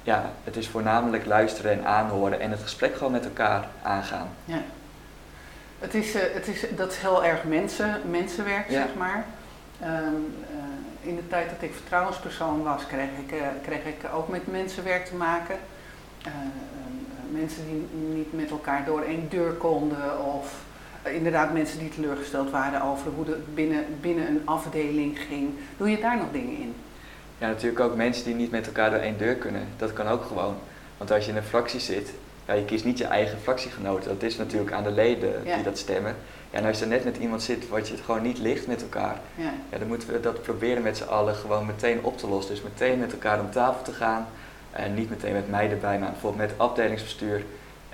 ja, 0.03 0.31
het 0.45 0.57
is 0.57 0.69
voornamelijk 0.69 1.27
luisteren 1.27 1.73
en 1.73 1.87
aanhoren 1.87 2.41
en 2.41 2.51
het 2.51 2.61
gesprek 2.63 2.97
gewoon 2.97 3.13
met 3.13 3.25
elkaar 3.25 3.69
aangaan. 3.83 4.29
Ja. 4.45 4.63
Het 5.79 5.95
is, 5.95 6.15
uh, 6.15 6.21
het 6.33 6.49
is, 6.49 6.65
dat 6.77 6.93
is 6.93 6.99
heel 6.99 7.25
erg 7.25 7.45
mensen, 7.45 8.01
mensenwerk, 8.11 8.71
Ja. 8.71 8.83
zeg 8.83 8.95
maar. 8.95 9.25
Ehm, 9.81 9.93
uh, 9.93 11.09
in 11.09 11.17
de 11.17 11.29
tijd 11.29 11.51
dat 11.51 11.63
ik 11.63 11.75
vertrouwenspersoon 11.75 12.63
was, 12.63 12.87
kreeg 12.87 13.09
ik, 13.27 13.33
uh, 13.33 13.47
kreeg 13.63 13.85
ik 13.85 13.97
ook 14.15 14.29
met 14.29 14.47
mensenwerk 14.47 15.07
te 15.07 15.15
maken. 15.15 15.57
Mensen 17.33 17.65
die 17.67 17.89
niet 18.15 18.33
met 18.33 18.51
elkaar 18.51 18.85
door 18.85 19.03
één 19.03 19.27
deur 19.29 19.53
konden 19.53 20.25
of 20.25 20.55
inderdaad 21.03 21.53
mensen 21.53 21.79
die 21.79 21.89
teleurgesteld 21.89 22.51
waren 22.51 22.83
over 22.83 23.11
hoe 23.11 23.27
het 23.27 23.55
binnen, 23.55 23.85
binnen 24.01 24.29
een 24.29 24.43
afdeling 24.45 25.19
ging. 25.19 25.51
Doe 25.77 25.91
je 25.91 26.01
daar 26.01 26.17
nog 26.17 26.27
dingen 26.33 26.57
in? 26.57 26.75
Ja, 27.41 27.47
natuurlijk 27.49 27.81
ook 27.81 27.95
mensen 27.97 28.25
die 28.25 28.35
niet 28.35 28.51
met 28.51 28.67
elkaar 28.67 28.91
door 28.91 28.99
één 28.99 29.19
deur 29.19 29.35
kunnen. 29.35 29.63
Dat 29.77 29.93
kan 29.93 30.09
ook 30.09 30.25
gewoon. 30.25 30.55
Want 30.97 31.13
als 31.13 31.25
je 31.25 31.31
in 31.31 31.37
een 31.37 31.43
fractie 31.43 31.81
zit, 31.81 32.13
ja, 32.47 32.55
je 32.55 32.65
kiest 32.65 32.85
niet 32.85 32.99
je 32.99 33.05
eigen 33.05 33.39
fractiegenoten. 33.43 34.09
Dat 34.11 34.23
is 34.23 34.37
natuurlijk 34.37 34.73
aan 34.73 34.83
de 34.83 34.91
leden 34.91 35.33
Ja. 35.45 35.55
die 35.55 35.65
dat 35.65 35.79
stemmen. 35.79 36.15
Ja, 36.51 36.59
en 36.59 36.65
als 36.65 36.79
je 36.79 36.85
er 36.85 36.91
net 36.91 37.05
met 37.05 37.17
iemand 37.17 37.43
zit 37.43 37.69
wat 37.69 37.89
je 37.89 37.95
het 37.95 38.03
gewoon 38.05 38.23
niet 38.23 38.39
ligt 38.39 38.67
met 38.67 38.83
elkaar, 38.83 39.17
Ja. 39.35 39.53
ja, 39.71 39.79
dan 39.79 39.89
moeten 39.89 40.13
we 40.13 40.21
dat 40.21 40.43
proberen 40.43 40.83
met 40.83 40.97
z'n 40.97 41.05
allen 41.09 41.35
gewoon 41.35 41.67
meteen 41.67 41.99
op 42.05 42.19
te 42.19 42.29
lossen. 42.29 42.55
Dus 42.55 42.63
meteen 42.65 42.99
met 42.99 43.13
elkaar 43.13 43.41
om 43.41 43.51
tafel 43.51 43.83
te 43.83 43.93
gaan. 43.93 44.27
En 44.71 44.95
niet 44.95 45.11
meteen 45.11 45.33
met 45.33 45.51
mij 45.51 45.71
erbij, 45.71 45.99
maar 45.99 46.11
bijvoorbeeld 46.11 46.49
met 46.51 46.59
afdelingsbestuur 46.59 47.37
en 47.37 47.45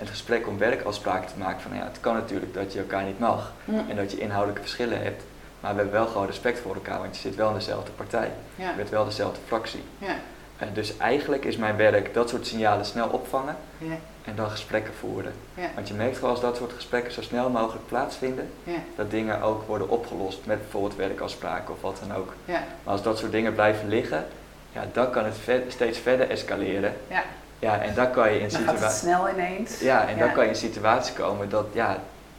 het 0.04 0.08
gesprek 0.08 0.46
om 0.46 0.58
werkafspraken 0.58 1.28
te 1.32 1.38
maken. 1.38 1.60
Van 1.60 1.76
ja, 1.76 1.84
het 1.84 2.00
kan 2.00 2.14
natuurlijk 2.14 2.54
dat 2.54 2.72
je 2.72 2.78
elkaar 2.78 3.04
niet 3.04 3.18
mag 3.18 3.52
en 3.88 3.96
dat 3.96 4.10
je 4.10 4.18
inhoudelijke 4.18 4.62
verschillen 4.62 5.02
hebt. 5.02 5.22
Maar 5.60 5.74
we 5.74 5.80
hebben 5.80 5.98
wel 6.00 6.06
gewoon 6.06 6.26
respect 6.26 6.58
voor 6.58 6.74
elkaar, 6.74 6.98
want 6.98 7.14
je 7.16 7.20
zit 7.20 7.34
wel 7.34 7.48
in 7.48 7.54
dezelfde 7.54 7.90
partij. 7.90 8.30
Ja. 8.56 8.68
Je 8.70 8.76
bent 8.76 8.88
wel 8.90 9.04
dezelfde 9.04 9.40
fractie. 9.46 9.82
Ja. 9.98 10.14
En 10.58 10.68
dus 10.72 10.96
eigenlijk 10.96 11.44
is 11.44 11.56
mijn 11.56 11.76
werk 11.76 12.14
dat 12.14 12.28
soort 12.28 12.46
signalen 12.46 12.84
snel 12.84 13.08
opvangen 13.08 13.56
Ja. 13.78 13.94
en 14.24 14.34
dan 14.36 14.50
gesprekken 14.50 14.94
voeren. 14.94 15.32
Want 15.74 15.88
je 15.88 15.94
merkt 15.94 16.14
gewoon 16.16 16.30
als 16.30 16.40
dat 16.40 16.56
soort 16.56 16.72
gesprekken 16.72 17.12
zo 17.12 17.22
snel 17.22 17.50
mogelijk 17.50 17.86
plaatsvinden, 17.86 18.50
dat 18.96 19.10
dingen 19.10 19.42
ook 19.42 19.62
worden 19.66 19.88
opgelost 19.88 20.38
met 20.44 20.60
bijvoorbeeld 20.60 20.96
werkafspraken 20.96 21.74
of 21.74 21.80
wat 21.80 22.00
dan 22.08 22.16
ook. 22.16 22.32
Ja. 22.44 22.62
Maar 22.82 22.92
als 22.92 23.02
dat 23.02 23.18
soort 23.18 23.32
dingen 23.32 23.54
blijven 23.54 23.88
liggen, 23.88 24.26
ja, 24.72 24.84
dan 24.92 25.10
kan 25.10 25.24
het 25.24 25.36
ver- 25.38 25.62
steeds 25.68 25.98
verder 25.98 26.30
escaleren. 26.30 26.96
Ja. 27.08 27.22
Ja, 27.58 27.80
en 27.80 27.94
dan 27.94 28.10
kan 28.10 28.32
je 28.32 28.38
in 28.40 28.48
Dan 28.48 28.60
gaat 28.60 28.80
het 28.80 28.92
situatie. 28.92 28.98
snel 28.98 29.28
ineens. 29.28 29.80
Ja, 29.80 30.08
en 30.08 30.18
dan 30.18 30.28
kan 30.32 30.36
je 30.42 30.48
in 30.48 30.48
een 30.48 30.60
situatie 30.60 31.14
komen 31.14 31.48
dat, 31.48 31.66
ja, 31.72 31.98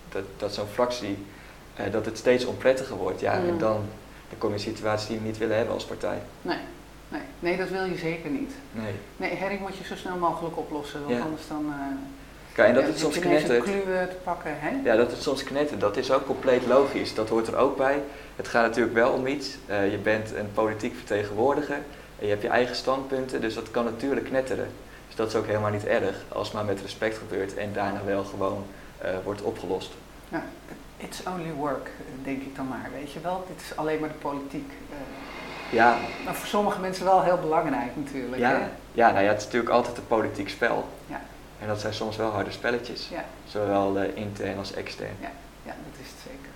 dat, 0.10 0.23
dat 0.38 0.53
zo'n 0.53 0.67
fractie, 0.73 1.25
eh, 1.77 1.91
dat 1.91 2.05
het 2.05 2.17
steeds 2.17 2.45
onprettiger 2.45 2.95
wordt. 2.95 3.19
Ja, 3.19 3.33
en 3.33 3.45
dan, 3.57 3.81
dan 4.29 4.37
kom 4.37 4.49
je 4.49 4.55
in 4.55 4.61
een 4.61 4.75
situatie 4.75 5.07
die 5.07 5.17
we 5.19 5.25
niet 5.25 5.37
willen 5.37 5.55
hebben 5.55 5.73
als 5.73 5.85
partij. 5.85 6.21
Nee. 6.41 6.57
Nee. 7.09 7.21
nee, 7.39 7.57
dat 7.57 7.69
wil 7.69 7.83
je 7.83 7.97
zeker 7.97 8.29
niet. 8.29 8.51
Nee. 8.71 8.93
Nee, 9.17 9.35
herring 9.35 9.59
moet 9.59 9.77
je 9.77 9.83
zo 9.83 9.95
snel 9.95 10.15
mogelijk 10.15 10.57
oplossen, 10.57 10.99
want 11.03 11.15
Ja. 11.17 11.21
anders 11.23 11.47
dan... 11.47 11.65
eh, 11.69 11.95
Kijk, 12.53 12.67
en 12.67 12.73
dat 12.73 12.83
ja, 12.83 12.89
het 12.89 12.99
soms 12.99 13.19
knettert. 13.19 13.63
te 13.63 14.07
pakken, 14.23 14.51
hè? 14.55 14.69
Ja, 14.83 14.95
dat 14.95 15.11
het 15.11 15.21
soms 15.21 15.43
knettert, 15.43 15.79
dat 15.79 15.97
is 15.97 16.11
ook 16.11 16.25
compleet 16.25 16.65
logisch. 16.67 17.13
Dat 17.13 17.29
hoort 17.29 17.47
er 17.47 17.55
ook 17.55 17.77
bij. 17.77 18.01
Het 18.35 18.47
gaat 18.47 18.65
natuurlijk 18.67 18.95
wel 18.95 19.11
om 19.11 19.27
iets. 19.27 19.57
Eh, 19.65 19.91
je 19.91 19.97
bent 19.97 20.35
een 20.35 20.49
politiek 20.53 20.95
vertegenwoordiger 20.95 21.75
en 22.19 22.25
je 22.25 22.27
hebt 22.29 22.41
je 22.41 22.47
eigen 22.47 22.75
standpunten, 22.75 23.41
dus 23.41 23.53
dat 23.53 23.71
kan 23.71 23.83
natuurlijk 23.85 24.25
knetteren. 24.25 24.67
Dus 25.07 25.15
dat 25.15 25.27
is 25.27 25.35
ook 25.35 25.45
helemaal 25.45 25.71
niet 25.71 25.85
erg, 25.85 26.15
als 26.27 26.51
maar 26.51 26.65
met 26.65 26.81
respect 26.81 27.17
gebeurt 27.17 27.55
en 27.55 27.73
daarna 27.73 28.01
wel 28.05 28.23
gewoon 28.23 28.65
wordt 29.23 29.41
opgelost. 29.41 29.91
Ja, 30.29 30.43
it's 30.97 31.21
only 31.27 31.51
work, 31.51 31.89
denk 32.23 32.41
ik 32.41 32.55
dan 32.55 32.67
maar, 32.67 32.89
weet 32.93 33.12
je 33.12 33.19
wel. 33.19 33.45
Dit 33.47 33.62
is 33.62 33.75
alleen 33.77 33.99
maar 33.99 34.10
de 34.10 34.15
politiek. 34.15 34.71
eh. 34.89 34.97
Ja, 35.69 35.97
maar 36.25 36.36
voor 36.36 36.47
sommige 36.47 36.79
mensen 36.79 37.05
wel 37.05 37.23
heel 37.23 37.38
belangrijk 37.38 37.91
natuurlijk. 37.95 38.38
ja, 38.41 38.49
Hè? 38.49 38.67
ja, 38.91 39.12
nou 39.12 39.23
ja, 39.23 39.29
het 39.29 39.38
is 39.38 39.43
natuurlijk 39.45 39.73
altijd 39.73 39.97
een 39.97 40.07
politiek 40.07 40.49
spel. 40.49 40.88
Ja. 41.05 41.21
En 41.62 41.67
dat 41.67 41.79
zijn 41.79 41.93
soms 41.93 42.15
wel 42.17 42.29
harde 42.31 42.51
spelletjes, 42.51 43.10
Ja. 43.12 43.23
zowel 43.47 43.97
eh, 43.97 44.17
intern 44.17 44.57
als 44.57 44.73
extern. 44.73 45.15
ja, 45.19 45.29
dat 45.65 45.99
is 46.01 46.07
het 46.07 46.19
zeker. 46.23 46.49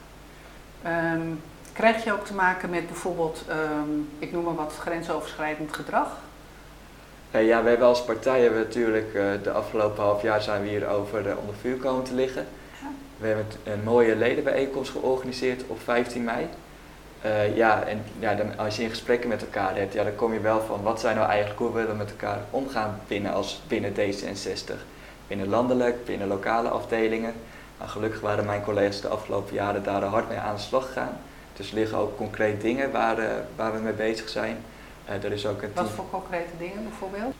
Ehm, 0.81 1.27
krijg 1.73 2.03
je 2.03 2.13
ook 2.13 2.25
te 2.25 2.33
maken 2.33 2.69
met 2.69 2.87
bijvoorbeeld, 2.87 3.43
ehm, 3.47 3.89
ik 4.19 4.31
noem 4.31 4.43
maar 4.43 4.55
wat, 4.55 4.73
grensoverschrijdend 4.79 5.73
gedrag? 5.75 6.07
Eh, 7.31 7.47
ja, 7.47 7.63
we 7.63 7.69
hebben 7.69 7.87
als 7.87 8.03
partij 8.03 8.41
hebben 8.41 8.59
we 8.59 8.65
natuurlijk 8.65 9.13
de 9.43 9.51
afgelopen 9.51 10.03
half 10.03 10.21
jaar 10.21 10.41
zijn 10.41 10.61
we 10.61 10.67
hier 10.69 10.87
over 10.87 11.29
eh, 11.29 11.37
onder 11.37 11.55
vuur 11.61 11.77
komen 11.77 12.03
te 12.03 12.13
liggen. 12.13 12.47
We 13.21 13.27
hebben 13.27 13.45
een 13.63 13.83
mooie 13.83 14.15
ledenbijeenkomst 14.15 14.91
georganiseerd 14.91 15.63
op 15.67 15.81
15 15.81 16.23
mei. 16.23 16.47
Eh, 17.21 17.55
ja, 17.55 17.83
en 17.83 18.03
ja, 18.19 18.35
dan, 18.35 18.57
als 18.57 18.75
je 18.75 18.83
in 18.83 18.89
gesprekken 18.89 19.29
met 19.29 19.41
elkaar 19.41 19.75
hebt, 19.75 19.93
ja, 19.93 20.03
dan 20.03 20.15
kom 20.15 20.33
je 20.33 20.39
wel 20.39 20.61
van 20.61 20.83
wat 20.83 20.99
zijn 20.99 21.15
nou 21.15 21.29
eigenlijk, 21.29 21.59
hoe 21.59 21.73
willen 21.73 21.89
we 21.89 21.95
met 21.95 22.09
elkaar 22.09 22.39
omgaan 22.49 22.99
binnen, 23.07 23.33
als, 23.33 23.61
binnen 23.67 23.93
D66. 23.93 24.73
Binnen 25.27 25.47
landelijk, 25.47 26.05
binnen 26.05 26.27
lokale 26.27 26.69
afdelingen. 26.69 27.33
Maar 27.77 27.87
gelukkig 27.87 28.21
waren 28.21 28.45
mijn 28.45 28.63
collega's 28.63 29.01
de 29.01 29.07
afgelopen 29.07 29.53
jaren 29.53 29.83
daar 29.83 30.03
hard 30.03 30.29
mee 30.29 30.37
aan 30.37 30.55
de 30.55 30.61
slag 30.61 30.85
gegaan. 30.85 31.17
Dus 31.53 31.69
er 31.69 31.75
liggen 31.75 31.97
ook 31.97 32.17
concreet 32.17 32.61
dingen 32.61 32.91
waar, 32.91 33.17
eh, 33.17 33.35
waar 33.55 33.73
we 33.73 33.79
mee 33.79 33.93
bezig 33.93 34.29
zijn. 34.29 34.57
Eh, 35.05 35.23
er 35.23 35.31
is 35.31 35.45
ook 35.45 35.61
een 35.61 35.71
Wat 35.73 35.89
voor 35.89 36.09
concrete 36.09 36.51
dingen 36.57 36.83
bijvoorbeeld? 36.83 37.33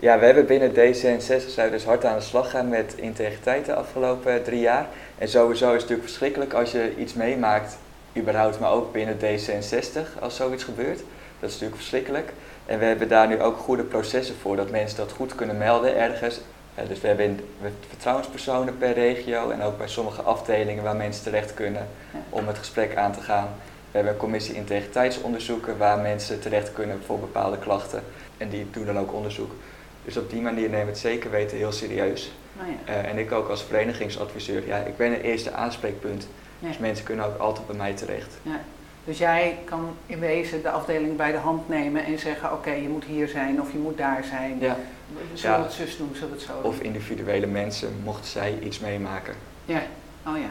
Ja, 0.00 0.18
we 0.18 0.24
hebben 0.24 0.46
binnen 0.46 0.70
D66 0.70 1.48
zijn 1.48 1.66
we 1.66 1.70
dus 1.70 1.84
hard 1.84 2.04
aan 2.04 2.18
de 2.18 2.24
slag 2.24 2.44
gegaan 2.44 2.68
met 2.68 2.94
integriteit 2.96 3.66
de 3.66 3.74
afgelopen 3.74 4.42
drie 4.42 4.60
jaar. 4.60 4.86
En 5.18 5.28
sowieso 5.28 5.66
is 5.66 5.72
het 5.72 5.80
natuurlijk 5.80 6.08
verschrikkelijk 6.08 6.52
als 6.52 6.72
je 6.72 6.94
iets 6.96 7.14
meemaakt, 7.14 7.76
überhaupt, 8.16 8.60
maar 8.60 8.70
ook 8.70 8.92
binnen 8.92 9.16
D66 9.18 10.20
als 10.20 10.36
zoiets 10.36 10.64
gebeurt. 10.64 10.98
Dat 11.40 11.48
is 11.48 11.52
natuurlijk 11.52 11.76
verschrikkelijk. 11.76 12.32
En 12.66 12.78
we 12.78 12.84
hebben 12.84 13.08
daar 13.08 13.28
nu 13.28 13.42
ook 13.42 13.58
goede 13.58 13.82
processen 13.82 14.34
voor, 14.40 14.56
dat 14.56 14.70
mensen 14.70 14.96
dat 14.96 15.12
goed 15.12 15.34
kunnen 15.34 15.58
melden 15.58 15.96
ergens. 15.96 16.40
Eh, 16.74 16.88
dus 16.88 17.00
we 17.00 17.06
hebben 17.06 17.40
vertrouwenspersonen 17.88 18.78
per 18.78 18.92
regio 18.92 19.50
en 19.50 19.62
ook 19.62 19.78
bij 19.78 19.88
sommige 19.88 20.22
afdelingen 20.22 20.82
waar 20.82 20.96
mensen 20.96 21.22
terecht 21.22 21.54
kunnen 21.54 21.88
om 22.28 22.46
het 22.46 22.58
gesprek 22.58 22.96
aan 22.96 23.12
te 23.12 23.20
gaan. 23.20 23.48
We 23.90 23.96
hebben 23.96 24.12
een 24.12 24.18
commissie 24.18 24.54
integriteitsonderzoeken 24.54 25.78
waar 25.78 25.98
mensen 25.98 26.40
terecht 26.40 26.72
kunnen 26.72 27.02
voor 27.06 27.18
bepaalde 27.18 27.58
klachten. 27.58 28.02
En 28.36 28.48
die 28.48 28.66
doen 28.70 28.86
dan 28.86 28.98
ook 28.98 29.12
onderzoek. 29.12 29.52
Dus 30.04 30.16
op 30.16 30.30
die 30.30 30.40
manier 30.40 30.68
nemen 30.68 30.84
we 30.84 30.90
het 30.90 30.98
zeker 30.98 31.30
weten 31.30 31.56
heel 31.56 31.72
serieus. 31.72 32.32
Nou 32.52 32.70
ja. 32.70 32.92
Eh, 32.92 33.10
en 33.10 33.18
ik 33.18 33.32
ook 33.32 33.48
als 33.48 33.62
verenigingsadviseur, 33.62 34.66
ja, 34.66 34.76
ik 34.76 34.96
ben 34.96 35.12
een 35.12 35.20
eerste 35.20 35.52
aanspreekpunt. 35.52 36.26
Ja. 36.58 36.68
Dus 36.68 36.78
mensen 36.78 37.04
kunnen 37.04 37.24
ook 37.26 37.38
altijd 37.38 37.66
bij 37.66 37.76
mij 37.76 37.94
terecht. 37.94 38.38
Ja. 38.42 38.60
Dus 39.04 39.18
jij 39.18 39.58
kan 39.64 39.96
in 40.06 40.18
wezen 40.18 40.62
de 40.62 40.70
afdeling 40.70 41.16
bij 41.16 41.32
de 41.32 41.38
hand 41.38 41.68
nemen 41.68 42.04
en 42.04 42.18
zeggen: 42.18 42.52
Oké, 42.52 42.70
je 42.70 42.88
moet 42.88 43.04
hier 43.04 43.28
zijn 43.28 43.60
of 43.60 43.72
je 43.72 43.78
moet 43.78 43.98
daar 43.98 44.24
zijn. 44.24 44.58
Ja. 44.60 44.76
Zullen 45.34 45.56
we 45.56 45.62
het 45.62 45.72
zus 45.72 45.96
doen, 45.96 46.10
zullen 46.12 46.28
we 46.28 46.34
het 46.34 46.44
zo 46.44 46.52
doen? 46.62 46.70
Of 46.70 46.80
individuele 46.80 47.46
mensen, 47.46 48.00
mochten 48.04 48.30
zij 48.30 48.58
iets 48.62 48.78
meemaken. 48.78 49.34
Ja, 49.64 49.82
oh 50.26 50.36
ja. 50.36 50.50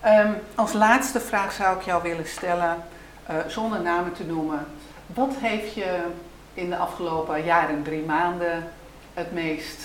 Ehm, 0.00 0.32
als 0.54 0.72
laatste 0.72 1.20
vraag 1.20 1.52
zou 1.52 1.78
ik 1.78 1.82
jou 1.82 2.02
willen 2.02 2.26
stellen, 2.26 2.76
eh, 3.26 3.36
zonder 3.46 3.80
namen 3.80 4.12
te 4.12 4.24
noemen. 4.24 4.66
Wat 5.06 5.34
heeft 5.38 5.74
je 5.74 5.98
in 6.56 6.70
de 6.70 6.76
afgelopen 6.76 7.44
jaren, 7.44 7.82
drie 7.82 8.02
maanden, 8.02 8.68
het 9.14 9.32
meest 9.32 9.78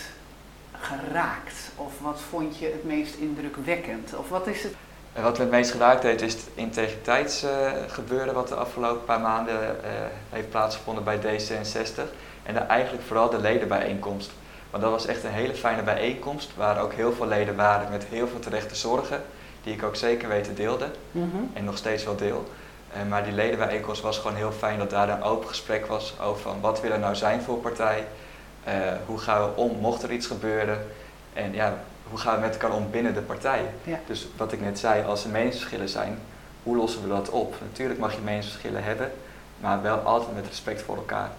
geraakt? 0.79 1.55
Of 1.75 1.91
wat 1.99 2.19
vond 2.29 2.57
je 2.57 2.65
het 2.65 2.83
meest 2.83 3.15
indrukwekkend? 3.15 4.13
Of 4.15 4.29
wat 4.29 4.47
is 4.47 4.63
het? 4.63 4.73
Wat 5.21 5.37
me 5.37 5.43
het 5.43 5.51
meest 5.51 5.71
geraakt 5.71 6.03
heeft 6.03 6.21
is 6.21 6.33
het 6.33 6.49
integriteitsgebeuren 6.53 8.33
wat 8.33 8.47
de 8.47 8.55
afgelopen 8.55 9.05
paar 9.05 9.19
maanden 9.19 9.53
uh, 9.61 9.89
heeft 10.29 10.49
plaatsgevonden 10.49 11.03
bij 11.03 11.17
D66. 11.19 12.01
En 12.43 12.53
dan 12.53 12.67
eigenlijk 12.67 13.03
vooral 13.07 13.29
de 13.29 13.39
ledenbijeenkomst. 13.39 14.31
Want 14.69 14.83
dat 14.83 14.91
was 14.91 15.05
echt 15.05 15.23
een 15.23 15.31
hele 15.31 15.55
fijne 15.55 15.81
bijeenkomst 15.83 16.51
waar 16.55 16.81
ook 16.81 16.93
heel 16.93 17.13
veel 17.13 17.27
leden 17.27 17.55
waren 17.55 17.91
met 17.91 18.03
heel 18.09 18.27
veel 18.27 18.39
terechte 18.39 18.75
zorgen. 18.75 19.21
Die 19.63 19.73
ik 19.73 19.83
ook 19.83 19.95
zeker 19.95 20.27
weten 20.29 20.55
deelde 20.55 20.87
Mhm. 21.11 21.37
en 21.53 21.63
nog 21.63 21.77
steeds 21.77 22.03
wel 22.03 22.15
deel. 22.15 22.47
Eh, 22.93 23.09
maar 23.09 23.23
die 23.23 23.33
ledenbijeenkomst 23.33 24.01
was 24.01 24.17
gewoon 24.17 24.37
heel 24.37 24.51
fijn 24.51 24.79
dat 24.79 24.89
daar 24.89 25.09
een 25.09 25.23
open 25.23 25.47
gesprek 25.47 25.85
was 25.85 26.13
over 26.21 26.41
van 26.41 26.61
wat 26.61 26.81
wil 26.81 26.91
er 26.91 26.99
nou 26.99 27.15
zijn 27.15 27.41
voor 27.41 27.57
partij. 27.57 28.07
Eh, 28.63 28.73
hoe 29.05 29.17
gaan 29.17 29.41
we 29.41 29.55
om 29.55 29.77
mocht 29.79 30.03
er 30.03 30.11
iets 30.11 30.27
gebeuren. 30.27 30.87
En 31.33 31.53
ja, 31.53 31.77
hoe 32.09 32.19
gaan 32.19 32.35
we 32.35 32.41
met 32.41 32.53
elkaar 32.53 32.75
om 32.75 32.91
binnen 32.91 33.13
de 33.13 33.21
partij. 33.21 33.61
Ja. 33.83 33.99
Dus 34.07 34.27
wat 34.37 34.51
ik 34.51 34.61
net 34.61 34.79
zei, 34.79 35.03
als 35.05 35.23
er 35.23 35.29
meningsverschillen 35.29 35.89
zijn, 35.89 36.19
hoe 36.63 36.75
lossen 36.75 37.01
we 37.01 37.07
dat 37.07 37.29
op? 37.29 37.55
Natuurlijk 37.61 37.99
mag 37.99 38.13
je 38.13 38.21
meningsverschillen 38.23 38.83
hebben, 38.83 39.11
maar 39.57 39.81
wel 39.81 39.97
altijd 39.97 40.35
met 40.35 40.47
respect 40.47 40.81
voor 40.81 40.95
elkaar. 40.95 41.29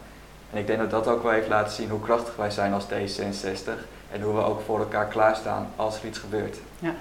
En 0.53 0.59
ik 0.59 0.67
denk 0.67 0.79
dat 0.79 0.91
dat 0.91 1.07
ook 1.07 1.23
wel 1.23 1.33
heeft 1.33 1.49
laten 1.49 1.73
zien 1.73 1.89
hoe 1.91 2.01
krachtig 2.01 2.37
wij 2.37 2.51
zijn 2.51 2.73
als 2.73 2.85
D66 2.85 3.71
en 4.11 4.23
hoe 4.23 4.35
we 4.35 4.43
ook 4.43 4.61
voor 4.61 4.79
elkaar 4.79 5.07
klaarstaan 5.07 5.69
als 5.77 5.99
er 5.99 6.07
iets 6.07 6.19
gebeurt. 6.19 6.57
Ja, 6.79 6.95